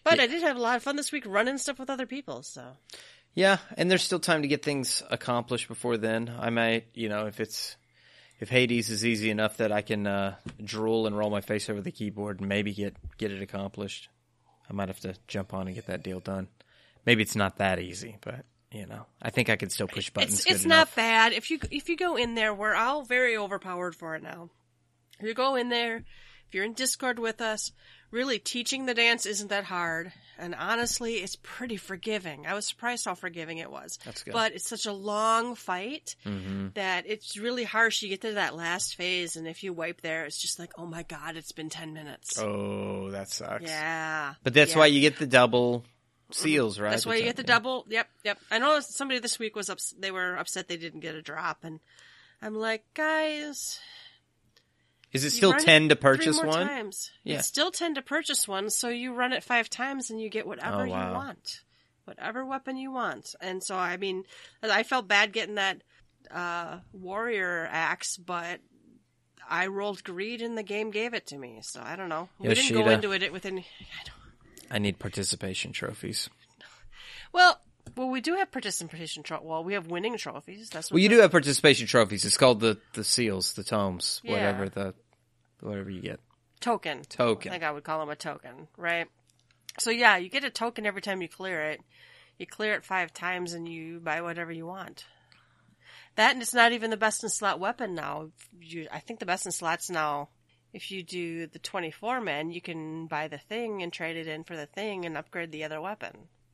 but 0.04 0.20
I 0.20 0.28
did 0.28 0.42
have 0.44 0.58
a 0.58 0.62
lot 0.62 0.76
of 0.76 0.84
fun 0.84 0.98
this 0.98 1.12
week 1.14 1.24
running 1.26 1.58
stuff 1.58 1.80
with 1.80 1.90
other 1.90 2.06
people. 2.06 2.44
So, 2.44 2.64
Yeah, 3.34 3.58
and 3.78 3.90
there's 3.90 4.04
still 4.04 4.20
time 4.20 4.42
to 4.42 4.48
get 4.50 4.64
things 4.64 5.02
accomplished 5.10 5.68
before 5.70 5.96
then. 5.98 6.34
I 6.38 6.50
might, 6.50 6.88
you 6.94 7.08
know, 7.08 7.28
if 7.28 7.40
it's 7.40 7.78
if 8.44 8.50
Hades 8.50 8.89
is 8.89 9.06
easy 9.06 9.30
enough 9.30 9.56
that 9.58 9.72
I 9.72 9.82
can 9.82 10.06
uh, 10.06 10.36
drool 10.62 11.08
and 11.08 11.18
roll 11.18 11.30
my 11.30 11.39
face 11.39 11.70
over 11.70 11.80
the 11.80 11.94
keyboard 11.94 12.41
and 12.41 12.50
maybe 12.50 12.74
get 12.74 12.94
get 13.18 13.32
it 13.32 13.41
accomplished, 13.41 14.10
I 14.70 14.74
might 14.74 14.89
have 14.89 15.00
to 15.00 15.16
jump 15.30 15.54
on 15.54 15.68
and 15.68 15.76
get 15.76 15.88
that 15.88 16.04
deal 16.04 16.20
done. 16.20 16.50
Maybe 17.06 17.22
it's 17.24 17.38
not 17.38 17.60
that 17.60 17.80
easy, 17.80 18.18
but 18.20 18.44
you 18.70 18.86
know, 18.86 19.06
I 19.22 19.30
think 19.30 19.50
I 19.50 19.56
could 19.56 19.72
still 19.72 19.88
push 19.88 20.10
buttons. 20.10 20.34
it's 20.34 20.44
good 20.44 20.56
it's 20.56 20.66
not 20.66 20.94
bad 20.94 21.32
if 21.32 21.50
you 21.52 21.60
if 21.72 21.88
you 21.88 21.96
go 21.96 22.18
in 22.18 22.36
there. 22.36 22.54
We're 22.54 22.76
all 22.76 23.04
very 23.04 23.38
overpowered 23.38 23.96
for 23.96 24.14
it 24.16 24.22
now. 24.22 24.50
If 25.20 25.26
you 25.26 25.34
go 25.34 25.56
in 25.56 25.70
there, 25.70 25.96
if 25.96 26.54
you're 26.54 26.66
in 26.66 26.74
Discord 26.74 27.20
with 27.20 27.39
us, 27.39 27.72
really 28.14 28.39
teaching 28.39 28.86
the 28.86 28.93
dance 28.93 29.26
isn't 29.26 29.49
that 29.49 29.66
hard, 29.66 30.14
and 30.38 30.55
honestly, 30.55 31.16
it's 31.16 31.36
pretty 31.43 31.76
forgiving. 31.78 32.45
I 32.47 32.53
was 32.53 32.66
surprised 32.66 33.03
how 33.05 33.16
forgiving 33.16 33.57
it 33.57 33.70
was. 33.70 33.99
That's 34.05 34.24
good. 34.24 34.32
But 34.34 34.53
it's 34.53 34.70
such 34.70 34.86
a 34.86 34.93
long 34.93 35.55
fight 35.55 36.16
Mm-hmm. 36.26 36.68
that 36.76 37.05
it's 37.07 37.38
really 37.38 37.64
harsh. 37.66 38.01
You 38.03 38.09
get 38.09 38.22
to 38.22 38.34
that 38.34 38.55
last 38.55 38.95
phase, 38.95 39.36
and 39.36 39.47
if 39.47 39.64
you 39.64 39.74
wipe 39.74 39.99
there, 40.01 40.24
it's 40.26 40.38
just 40.41 40.59
like, 40.59 40.72
oh 40.78 40.86
my 40.86 41.03
god, 41.03 41.36
it's 41.36 41.51
been 41.51 41.70
ten 41.70 41.91
minutes. 41.93 42.39
Oh, 42.39 43.09
that 43.11 43.30
sucks. 43.30 43.64
Yeah, 43.66 44.36
But 44.43 44.53
that's 44.53 44.72
Yeah. 44.74 44.78
why 44.80 44.86
you 44.86 45.01
get 45.01 45.18
the 45.20 45.28
double 45.28 45.84
seals, 46.32 46.80
right? 46.80 46.91
That's 46.91 47.05
why 47.05 47.16
you 47.16 47.24
get 47.24 47.36
the 47.36 47.43
double. 47.43 47.86
Yep, 47.89 48.07
yep. 48.24 48.39
I 48.49 48.59
know 48.59 48.80
somebody 48.80 49.20
this 49.20 49.38
week 49.39 49.55
was 49.55 49.70
ups- 49.70 49.93
they 49.99 50.11
were 50.11 50.36
upset 50.38 50.68
they 50.68 50.78
didn't 50.78 51.01
get 51.01 51.16
a 51.16 51.22
drop, 51.22 51.64
and 51.64 51.80
I'm 52.41 52.55
like, 52.55 52.84
guys, 52.93 53.80
Is 55.14 55.24
it 55.24 55.32
still 55.32 55.51
run 55.51 55.59
it 55.61 55.66
ten 55.66 55.89
to 55.89 55.95
purchase 55.95 56.41
one? 56.41 56.68
Times. 56.68 57.11
Yeah. 57.24 57.38
It's 57.38 57.47
still 57.47 57.72
ten 57.72 57.95
to 57.95 58.01
purchase 58.01 58.47
one, 58.47 58.70
so 58.70 58.89
you 58.89 59.14
run 59.14 59.32
it 59.34 59.43
five 59.43 59.70
times 59.70 60.09
and 60.09 60.20
you 60.22 60.30
get 60.30 60.47
whatever 60.47 60.86
Oh, 60.86 60.89
wow. 60.89 61.07
you 61.09 61.14
want, 61.16 61.61
whatever 62.05 62.45
weapon 62.45 62.78
you 62.78 62.91
want. 62.91 63.36
And 63.39 63.64
so 63.64 63.76
I 63.76 63.97
mean, 63.97 64.24
I 64.64 64.84
felt 64.84 65.07
bad 65.07 65.32
getting 65.34 65.55
that 65.55 65.82
uh, 66.32 66.80
warrior 66.93 67.68
axe, 67.72 68.18
but. 68.18 68.59
I 69.49 69.68
rolled 69.68 70.05
greed 70.05 70.41
and 70.41 70.57
the 70.57 70.64
game 70.64 70.89
gave 70.89 71.14
it 71.14 71.28
to 71.28 71.38
me, 71.38 71.59
so 71.64 71.82
I 71.84 71.97
don't 71.97 72.07
know. 72.07 72.30
We 72.39 72.53
didn't 72.53 72.74
go 72.82 72.89
into 72.89 73.11
it 73.11 73.30
within. 73.34 73.57
I 73.59 73.61
don't, 74.05 74.72
I 74.72 74.80
need 74.80 74.99
participation 74.99 75.74
trophies. 75.74 76.30
well, 77.34 77.59
well, 77.97 78.09
we 78.09 78.22
do 78.22 78.36
have 78.36 78.51
participation 78.53 79.22
trophies. 79.22 79.45
Well, 79.45 79.66
we 79.66 79.74
have 79.74 79.88
winning 79.88 80.18
trophies. 80.18 80.70
That's 80.70 80.89
what 80.89 80.95
Well, 80.95 81.03
you 81.03 81.09
do 81.09 81.20
have 81.20 81.32
participation 81.32 81.88
trophies. 81.88 82.24
It's 82.24 82.38
called 82.38 82.61
the 82.61 82.78
the 82.93 83.03
seals, 83.03 83.51
the 83.53 83.66
tomes, 83.66 84.22
Yeah. 84.24 84.32
whatever 84.32 84.70
the 84.70 84.93
whatever 85.64 85.89
you 85.89 86.01
get. 86.01 86.20
token. 86.59 87.01
Token. 87.09 87.49
I 87.49 87.53
think 87.53 87.64
I 87.64 87.72
would 87.72 87.84
call 87.84 87.99
them 87.99 88.09
a 88.09 88.16
token, 88.16 88.68
right? 88.78 89.07
So 89.80 89.89
yeah, 89.89 90.18
you 90.18 90.30
get 90.30 90.43
a 90.43 90.49
token 90.49 90.86
every 90.86 91.01
time 91.01 91.22
you 91.22 91.28
clear 91.28 91.61
it. 91.61 91.82
You 92.38 92.47
clear 92.47 92.74
it 92.74 92.86
five 92.86 93.14
times 93.14 93.53
and 93.53 93.68
you 93.68 93.99
buy 93.99 94.22
whatever 94.22 94.51
you 94.51 94.66
want. 94.66 95.05
That 96.16 96.34
and 96.34 96.41
it's 96.41 96.53
not 96.53 96.72
even 96.72 96.89
the 96.89 96.97
best 96.97 97.24
in 97.24 97.30
slot 97.30 97.59
weapon 97.59 97.95
now. 97.95 98.30
You, 98.59 98.88
I 98.91 98.99
think 98.99 99.20
the 99.20 99.26
best 99.26 99.45
in 99.45 99.51
slots 99.51 99.89
now. 99.89 100.30
If 100.74 100.89
you 100.89 101.03
do 101.03 101.47
the 101.47 101.59
twenty-four 101.59 102.22
man, 102.22 102.51
you 102.51 102.61
can 102.61 103.07
buy 103.07 103.28
the 103.28 103.38
thing 103.38 103.84
and 103.84 103.93
trade 103.93 104.18
it 104.18 104.28
in 104.28 104.43
for 104.43 104.55
the 104.55 104.66
thing 104.66 105.05
and 105.05 105.18
upgrade 105.18 105.51
the 105.51 105.64
other 105.64 105.82
weapon. 105.82 106.11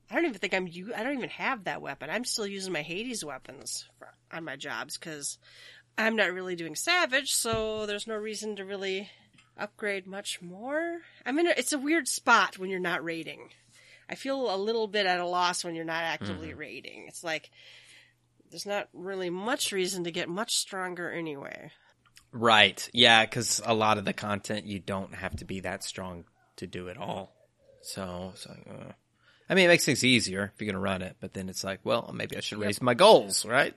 I 0.09 0.15
don't 0.15 0.25
even 0.25 0.39
think 0.39 0.53
I'm. 0.53 0.67
I 0.95 1.03
don't 1.03 1.17
even 1.17 1.29
have 1.29 1.65
that 1.65 1.81
weapon. 1.81 2.09
I'm 2.09 2.25
still 2.25 2.47
using 2.47 2.73
my 2.73 2.81
Hades 2.81 3.23
weapons 3.23 3.87
for, 3.97 4.09
on 4.31 4.43
my 4.43 4.55
jobs 4.55 4.97
because 4.97 5.37
I'm 5.99 6.15
not 6.15 6.31
really 6.31 6.55
doing 6.55 6.75
Savage, 6.75 7.33
so 7.33 7.85
there's 7.85 8.07
no 8.07 8.15
reason 8.15 8.55
to 8.55 8.63
really 8.63 9.09
upgrade 9.57 10.07
much 10.07 10.41
more. 10.41 10.99
I 11.25 11.33
mean, 11.33 11.45
it's 11.45 11.73
a 11.73 11.77
weird 11.77 12.07
spot 12.07 12.57
when 12.57 12.69
you're 12.69 12.79
not 12.79 13.03
raiding. 13.03 13.49
I 14.09 14.15
feel 14.15 14.53
a 14.53 14.55
little 14.55 14.87
bit 14.87 15.05
at 15.05 15.19
a 15.19 15.27
loss 15.27 15.63
when 15.65 15.75
you're 15.75 15.83
not 15.83 16.03
actively 16.03 16.53
raiding. 16.53 17.05
It's 17.09 17.21
like 17.21 17.51
there's 18.49 18.65
not 18.65 18.87
really 18.93 19.29
much 19.29 19.73
reason 19.73 20.05
to 20.05 20.11
get 20.11 20.29
much 20.29 20.55
stronger 20.55 21.11
anyway. 21.11 21.69
Right. 22.31 22.89
Yeah, 22.93 23.25
because 23.25 23.61
a 23.65 23.73
lot 23.73 23.97
of 23.97 24.05
the 24.05 24.13
content 24.13 24.65
you 24.65 24.79
don't 24.79 25.13
have 25.13 25.35
to 25.37 25.45
be 25.45 25.59
that 25.61 25.83
strong 25.83 26.23
to 26.55 26.65
do 26.65 26.87
it 26.87 26.97
all. 26.97 27.35
So, 27.81 28.33
like, 28.47 28.67
uh, 28.69 28.91
I 29.49 29.53
mean, 29.53 29.65
it 29.65 29.69
makes 29.69 29.85
things 29.85 30.05
easier 30.05 30.51
if 30.53 30.61
you're 30.61 30.71
going 30.71 30.75
to 30.75 30.79
run 30.79 31.01
it, 31.01 31.17
but 31.19 31.33
then 31.33 31.49
it's 31.49 31.63
like, 31.65 31.81
well, 31.83 32.09
maybe 32.13 32.37
I 32.37 32.39
should 32.39 32.59
raise 32.59 32.81
my 32.81 32.93
goals, 32.93 33.45
right? 33.45 33.75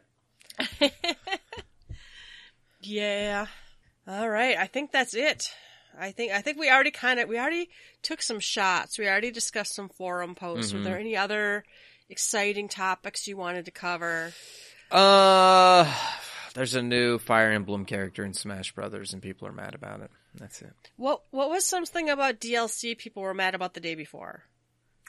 Yeah. 2.82 3.46
All 4.06 4.28
right. 4.28 4.56
I 4.56 4.66
think 4.66 4.92
that's 4.92 5.14
it. 5.14 5.52
I 5.98 6.12
think 6.12 6.32
I 6.32 6.40
think 6.40 6.58
we 6.58 6.70
already 6.70 6.90
kind 6.90 7.20
of 7.20 7.28
we 7.28 7.38
already 7.38 7.68
took 8.02 8.22
some 8.22 8.40
shots. 8.40 8.98
We 8.98 9.06
already 9.06 9.30
discussed 9.30 9.74
some 9.74 9.88
forum 9.88 10.34
posts. 10.34 10.72
Were 10.72 10.80
there 10.80 10.98
any 10.98 11.16
other 11.16 11.64
exciting 12.08 12.68
topics 12.68 13.28
you 13.28 13.36
wanted 13.36 13.66
to 13.66 13.70
cover? 13.70 14.32
Uh, 14.90 15.92
there's 16.54 16.74
a 16.74 16.82
new 16.82 17.18
Fire 17.18 17.50
Emblem 17.50 17.84
character 17.84 18.24
in 18.24 18.34
Smash 18.34 18.72
Brothers, 18.72 19.12
and 19.12 19.22
people 19.22 19.48
are 19.48 19.52
mad 19.52 19.74
about 19.74 20.00
it. 20.00 20.10
That's 20.34 20.62
it. 20.62 20.72
What 20.96 21.22
what 21.30 21.50
was 21.50 21.66
something 21.66 22.08
about 22.08 22.40
DLC 22.40 22.96
people 22.96 23.22
were 23.22 23.34
mad 23.34 23.54
about 23.54 23.74
the 23.74 23.80
day 23.80 23.94
before? 23.94 24.44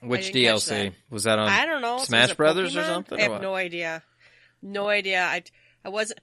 Which 0.01 0.34
DLC 0.34 0.67
that. 0.67 0.93
was 1.09 1.24
that 1.24 1.39
on? 1.39 1.47
I 1.47 1.65
don't 1.65 1.82
know. 1.82 1.97
Smash 1.97 2.34
Brothers 2.34 2.76
or 2.76 2.84
something. 2.84 3.17
I 3.17 3.24
have 3.24 3.32
what? 3.34 3.41
no 3.41 3.55
idea. 3.55 4.03
No 4.61 4.89
idea. 4.89 5.24
I 5.24 5.43
I 5.86 5.89
wasn't. 5.89 6.19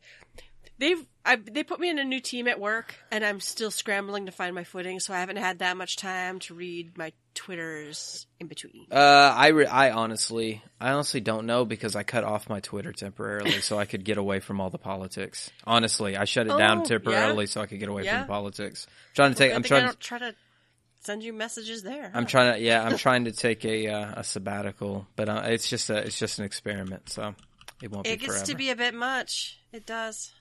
They've 0.80 1.06
I, 1.24 1.36
they 1.36 1.62
put 1.62 1.78
me 1.78 1.90
in 1.90 1.98
a 1.98 2.04
new 2.04 2.18
team 2.18 2.48
at 2.48 2.58
work, 2.58 2.94
and 3.12 3.22
I'm 3.24 3.40
still 3.40 3.70
scrambling 3.70 4.26
to 4.26 4.32
find 4.32 4.54
my 4.54 4.64
footing. 4.64 4.98
So 5.00 5.12
I 5.14 5.20
haven't 5.20 5.36
had 5.36 5.58
that 5.60 5.76
much 5.76 5.96
time 5.96 6.38
to 6.40 6.54
read 6.54 6.96
my 6.98 7.12
Twitters 7.34 8.26
in 8.40 8.46
between. 8.48 8.86
Uh, 8.90 8.94
I 8.96 9.48
re- 9.48 9.66
I 9.66 9.90
honestly 9.90 10.62
I 10.80 10.90
honestly 10.92 11.20
don't 11.20 11.46
know 11.46 11.64
because 11.64 11.94
I 11.94 12.02
cut 12.02 12.24
off 12.24 12.48
my 12.48 12.60
Twitter 12.60 12.92
temporarily 12.92 13.60
so 13.60 13.78
I 13.78 13.84
could 13.84 14.04
get 14.04 14.16
away 14.18 14.40
from 14.40 14.60
all 14.60 14.70
the 14.70 14.78
politics. 14.78 15.50
Honestly, 15.64 16.16
I 16.16 16.24
shut 16.24 16.46
it 16.46 16.52
Oh, 16.52 16.58
down 16.58 16.78
yeah? 16.78 16.84
temporarily 16.84 17.46
so 17.46 17.60
I 17.60 17.66
could 17.66 17.78
get 17.80 17.88
away 17.88 18.04
Yeah. 18.04 18.18
from 18.20 18.26
the 18.28 18.32
politics. 18.32 18.86
I'm 18.88 19.14
trying 19.14 19.32
to 19.32 19.38
take. 19.38 19.52
I 19.52 19.54
I'm 19.56 19.62
trying. 19.62 19.84
don't 19.84 20.00
try 20.00 20.18
to 20.18 20.34
send 21.02 21.22
you 21.22 21.32
messages 21.32 21.82
there. 21.82 22.10
I'm 22.14 22.26
trying 22.26 22.54
to. 22.54 22.60
Yeah, 22.60 22.82
I'm 22.82 22.96
trying 23.06 23.24
to 23.26 23.32
take 23.32 23.64
a 23.64 23.88
uh, 23.88 24.20
a 24.20 24.24
sabbatical, 24.24 25.06
but 25.16 25.28
uh, 25.28 25.42
it's 25.46 25.68
just 25.68 25.90
a 25.90 25.98
it's 25.98 26.18
just 26.18 26.38
an 26.38 26.46
experiment, 26.46 27.10
so 27.10 27.34
it 27.82 27.90
won't 27.90 28.06
It 28.06 28.20
gets 28.20 28.32
forever. 28.32 28.46
to 28.46 28.54
be 28.56 28.70
a 28.70 28.76
bit 28.76 28.94
much. 28.94 29.58
It 29.72 29.84
does. 29.86 30.32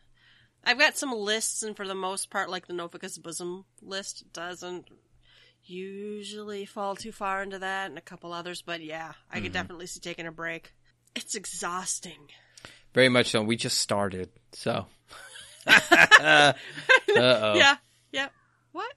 I've 0.64 0.78
got 0.80 0.98
some 0.98 1.12
lists, 1.14 1.64
and 1.64 1.76
for 1.76 1.88
the 1.88 1.96
most 1.96 2.30
part, 2.30 2.50
like 2.50 2.68
the 2.68 2.74
Novicus 2.74 3.18
Bosom 3.22 3.66
list 3.82 4.32
doesn't 4.34 4.88
usually 5.64 6.66
fall 6.66 6.96
too 6.96 7.12
far 7.12 7.44
into 7.44 7.60
that, 7.60 7.90
and 7.90 7.98
a 7.98 8.02
couple 8.02 8.34
others. 8.34 8.62
But 8.62 8.82
yeah, 8.82 9.14
I 9.32 9.36
Mm-hmm. 9.36 9.44
could 9.44 9.54
definitely 9.54 9.88
see 9.88 10.00
taking 10.00 10.28
a 10.28 10.32
break. 10.32 10.74
It's 11.16 11.36
exhausting. 11.36 12.28
Very 12.94 13.10
much 13.10 13.28
so. 13.32 13.42
We 13.42 13.56
just 13.56 13.80
started, 13.80 14.30
so. 14.54 14.86
uh 15.68 16.54
oh. 17.16 17.56
Yeah, 17.56 17.76
yeah. 18.12 18.28
What? 18.72 18.92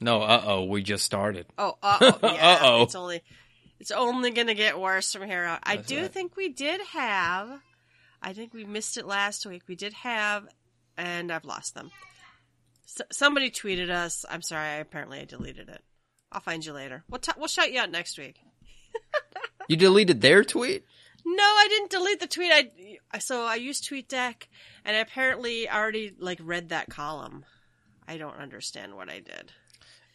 No. 0.00 0.22
Uh 0.22 0.42
oh. 0.44 0.64
We 0.64 0.82
just 0.82 1.04
started. 1.04 1.46
Oh, 1.58 1.76
uh 1.82 1.98
oh. 2.00 2.18
Yeah, 2.34 2.58
Uh-oh. 2.62 2.82
It's 2.82 2.94
only, 2.94 3.22
it's 3.80 3.90
only 3.90 4.30
gonna 4.30 4.54
get 4.54 4.78
worse 4.78 5.12
from 5.12 5.26
here 5.28 5.44
out. 5.44 5.60
I 5.62 5.76
do 5.76 6.02
right. 6.02 6.12
think 6.12 6.36
we 6.36 6.48
did 6.48 6.80
have. 6.92 7.60
I 8.22 8.32
think 8.32 8.52
we 8.54 8.64
missed 8.64 8.96
it 8.96 9.06
last 9.06 9.46
week. 9.46 9.62
We 9.68 9.76
did 9.76 9.92
have, 9.92 10.48
and 10.96 11.30
I've 11.32 11.44
lost 11.44 11.74
them. 11.74 11.90
S- 12.84 13.02
somebody 13.12 13.50
tweeted 13.50 13.90
us. 13.90 14.24
I'm 14.28 14.42
sorry. 14.42 14.66
I 14.68 14.74
Apparently, 14.76 15.20
I 15.20 15.24
deleted 15.24 15.68
it. 15.68 15.82
I'll 16.32 16.40
find 16.40 16.64
you 16.64 16.72
later. 16.72 17.04
We'll 17.08 17.20
t- 17.20 17.32
we'll 17.36 17.48
shout 17.48 17.72
you 17.72 17.80
out 17.80 17.90
next 17.90 18.18
week. 18.18 18.36
You 19.68 19.76
deleted 19.76 20.20
their 20.20 20.44
tweet. 20.44 20.84
No, 21.24 21.42
I 21.42 21.66
didn't 21.68 21.90
delete 21.90 22.20
the 22.20 22.28
tweet. 22.28 22.52
I 22.52 23.18
so 23.18 23.44
I 23.44 23.56
used 23.56 23.88
TweetDeck, 23.88 24.46
and 24.84 24.96
I 24.96 25.00
apparently 25.00 25.68
already 25.68 26.12
like 26.16 26.38
read 26.40 26.68
that 26.68 26.88
column. 26.88 27.44
I 28.06 28.16
don't 28.16 28.36
understand 28.36 28.94
what 28.94 29.08
I 29.10 29.18
did. 29.20 29.52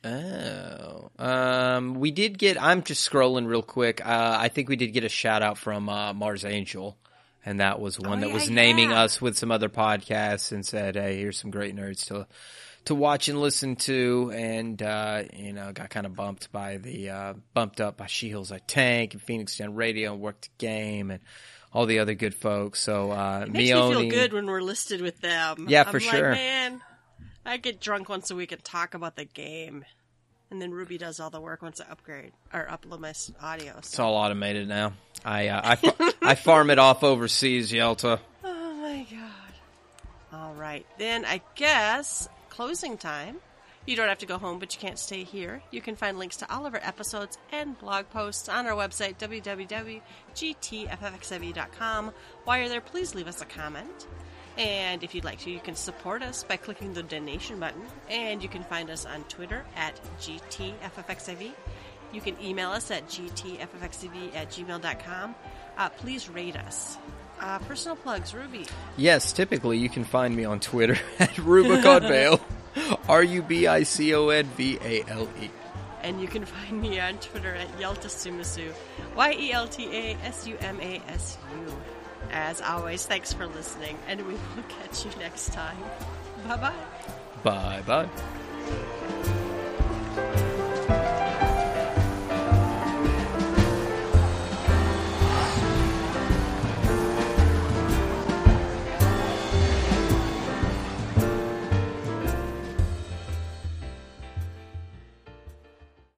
Oh, 0.04 1.12
um, 1.20 1.96
we 1.96 2.12
did 2.12 2.38
get. 2.38 2.62
I'm 2.62 2.82
just 2.82 3.08
scrolling 3.10 3.46
real 3.46 3.62
quick. 3.62 4.00
Uh, 4.06 4.38
I 4.40 4.48
think 4.48 4.70
we 4.70 4.78
did 4.78 4.94
get 4.94 5.04
a 5.04 5.10
shout 5.10 5.44
out 5.44 5.58
from 5.58 5.90
uh, 5.90 6.14
Mars 6.14 6.46
Angel, 6.46 6.98
and 7.46 7.60
that 7.60 7.80
was 7.80 8.00
one 8.00 8.20
Oh, 8.20 8.22
that 8.22 8.28
yeah, 8.30 8.34
was 8.34 8.50
naming 8.50 8.92
yeah. 8.92 9.04
us 9.04 9.22
with 9.22 9.38
some 9.38 9.52
other 9.52 9.70
podcasts 9.70 10.52
and 10.52 10.66
said, 10.66 10.96
"Hey, 10.96 11.18
here's 11.18 11.38
some 11.40 11.52
great 11.52 11.76
nerds 11.76 12.06
to 12.08 12.28
to 12.86 12.96
watch 12.96 13.28
and 13.30 13.40
listen 13.42 13.76
to." 13.78 14.32
And 14.34 14.82
uh, 14.82 15.24
you 15.34 15.54
know, 15.54 15.72
got 15.72 15.90
kind 15.90 16.06
of 16.06 16.16
bumped 16.16 16.52
by 16.52 16.78
the 16.78 17.10
uh, 17.10 17.34
bumped 17.54 17.82
up 17.82 17.98
by 17.98 18.08
She 18.08 18.30
Hills 18.30 18.52
I 18.52 18.60
Tank 18.60 19.14
and 19.14 19.22
Phoenix 19.22 19.56
Gen 19.58 19.76
Radio 19.76 20.14
and 20.14 20.22
Work 20.22 20.42
the 20.42 20.50
Game 20.58 21.12
and 21.12 21.20
all 21.74 21.86
the 21.86 22.00
other 22.00 22.14
good 22.14 22.36
folks. 22.36 22.80
So 22.82 23.12
uh, 23.12 23.46
It 23.48 23.52
makes 23.52 23.70
Mione, 23.72 23.90
me 23.90 23.96
feel 24.02 24.10
good 24.10 24.34
when 24.34 24.46
we're 24.48 24.62
listed 24.62 25.02
with 25.02 25.22
them. 25.22 25.68
Yeah, 25.70 25.84
I'm 25.86 25.92
for 25.92 26.00
like, 26.00 26.10
sure. 26.10 26.32
Man, 26.32 26.82
I 27.46 27.58
get 27.58 27.80
drunk 27.80 28.10
once 28.10 28.30
a 28.30 28.36
week 28.36 28.52
and 28.52 28.64
talk 28.64 28.94
about 28.94 29.16
the 29.16 29.26
game, 29.26 29.86
and 30.52 30.62
then 30.62 30.72
Ruby 30.72 30.98
does 30.98 31.20
all 31.20 31.30
the 31.30 31.42
work 31.42 31.62
once 31.62 31.80
I 31.82 31.86
upgrade 31.92 32.32
or 32.54 32.68
upload 32.68 33.00
my 33.00 33.14
audio. 33.42 33.76
it's 33.78 33.98
all 33.98 34.16
automated 34.16 34.68
now. 34.68 34.94
I 35.26 35.48
uh, 35.48 35.62
I, 35.64 35.76
fa- 35.78 36.14
I 36.22 36.36
farm 36.36 36.70
it 36.70 36.78
off 36.78 37.04
overseas, 37.04 37.72
Yelta. 37.72 38.20
Oh 38.44 38.74
my 38.76 39.08
god! 39.10 39.54
All 40.34 40.54
right, 40.54 40.86
then 40.98 41.24
I 41.26 41.42
guess 41.56 42.28
closing 42.50 42.98
time. 42.98 43.38
You 43.88 43.96
don't 43.96 44.10
have 44.10 44.20
to 44.20 44.28
go 44.28 44.38
home, 44.38 44.60
but 44.60 44.76
you 44.76 44.80
can't 44.80 45.00
stay 45.00 45.24
here. 45.24 45.64
You 45.72 45.82
can 45.82 45.96
find 45.96 46.20
links 46.20 46.38
to 46.38 46.54
all 46.54 46.68
of 46.68 46.76
our 46.76 46.82
episodes 46.84 47.40
and 47.52 47.76
blog 47.80 48.08
posts 48.12 48.48
on 48.48 48.68
our 48.68 48.74
website, 48.74 49.18
www.gtffxiv.com. 49.18 52.12
While 52.44 52.58
you're 52.60 52.70
there, 52.70 52.80
please 52.82 53.16
leave 53.16 53.28
us 53.28 53.42
a 53.42 53.46
comment. 53.46 54.06
And 54.58 55.04
if 55.04 55.16
you'd 55.16 55.24
like 55.24 55.40
to, 55.40 55.52
you 55.52 55.60
can 55.60 55.76
support 55.76 56.22
us 56.22 56.44
by 56.44 56.58
clicking 56.58 56.94
the 56.94 57.04
donation 57.04 57.60
button. 57.60 57.82
And 58.10 58.44
you 58.44 58.50
can 58.50 58.64
find 58.64 58.90
us 58.90 59.06
on 59.06 59.24
Twitter 59.24 59.66
at 59.76 60.00
GTFFXIV. 60.20 61.52
You 62.14 62.22
can 62.22 62.36
email 62.42 62.72
us 62.72 62.92
at 62.92 63.08
gtffxiv 63.08 64.36
at 64.36 64.50
gmail.com. 64.50 65.36
Uh, 65.78 65.90
please 65.90 66.30
rate 66.30 66.58
us. 66.58 66.98
Uh, 67.40 67.58
personal 67.60 67.96
plugs, 67.96 68.34
Ruby. 68.34 68.66
Yes, 68.98 69.32
typically 69.32 69.78
you 69.78 69.90
can 69.90 70.04
find 70.04 70.36
me 70.36 70.46
on 70.46 70.60
Twitter 70.60 70.98
at 71.20 71.38
Rubicon 71.38 72.02
Vale. 72.02 72.40
R 73.10 73.24
U 73.24 73.42
B 73.42 73.68
I 73.68 73.84
C 73.84 74.14
O 74.14 74.30
N 74.30 74.46
V 74.58 74.78
A 74.82 75.04
L 75.08 75.28
E. 75.42 75.50
And 76.04 76.22
you 76.22 76.28
can 76.28 76.46
find 76.46 76.82
me 76.82 77.00
on 77.00 77.18
Twitter 77.18 77.54
at 77.54 77.68
Yelta 77.80 78.08
Sumasu. 78.08 78.72
Y 79.16 79.32
E 79.34 79.52
L 79.52 79.68
T 79.68 79.86
A 79.86 80.18
S 80.24 80.48
U 80.48 80.58
M 80.62 80.80
A 80.82 81.02
S 81.08 81.38
U. 81.66 81.74
As 82.32 82.62
always, 82.62 83.06
thanks 83.06 83.34
for 83.34 83.46
listening, 83.48 83.98
and 84.08 84.26
we 84.26 84.34
will 84.34 84.64
catch 84.70 85.06
you 85.06 85.12
next 85.20 85.54
time. 85.54 85.78
Bye 86.48 86.58
bye. 86.58 86.74
Bye 87.44 87.82
bye. 87.86 88.08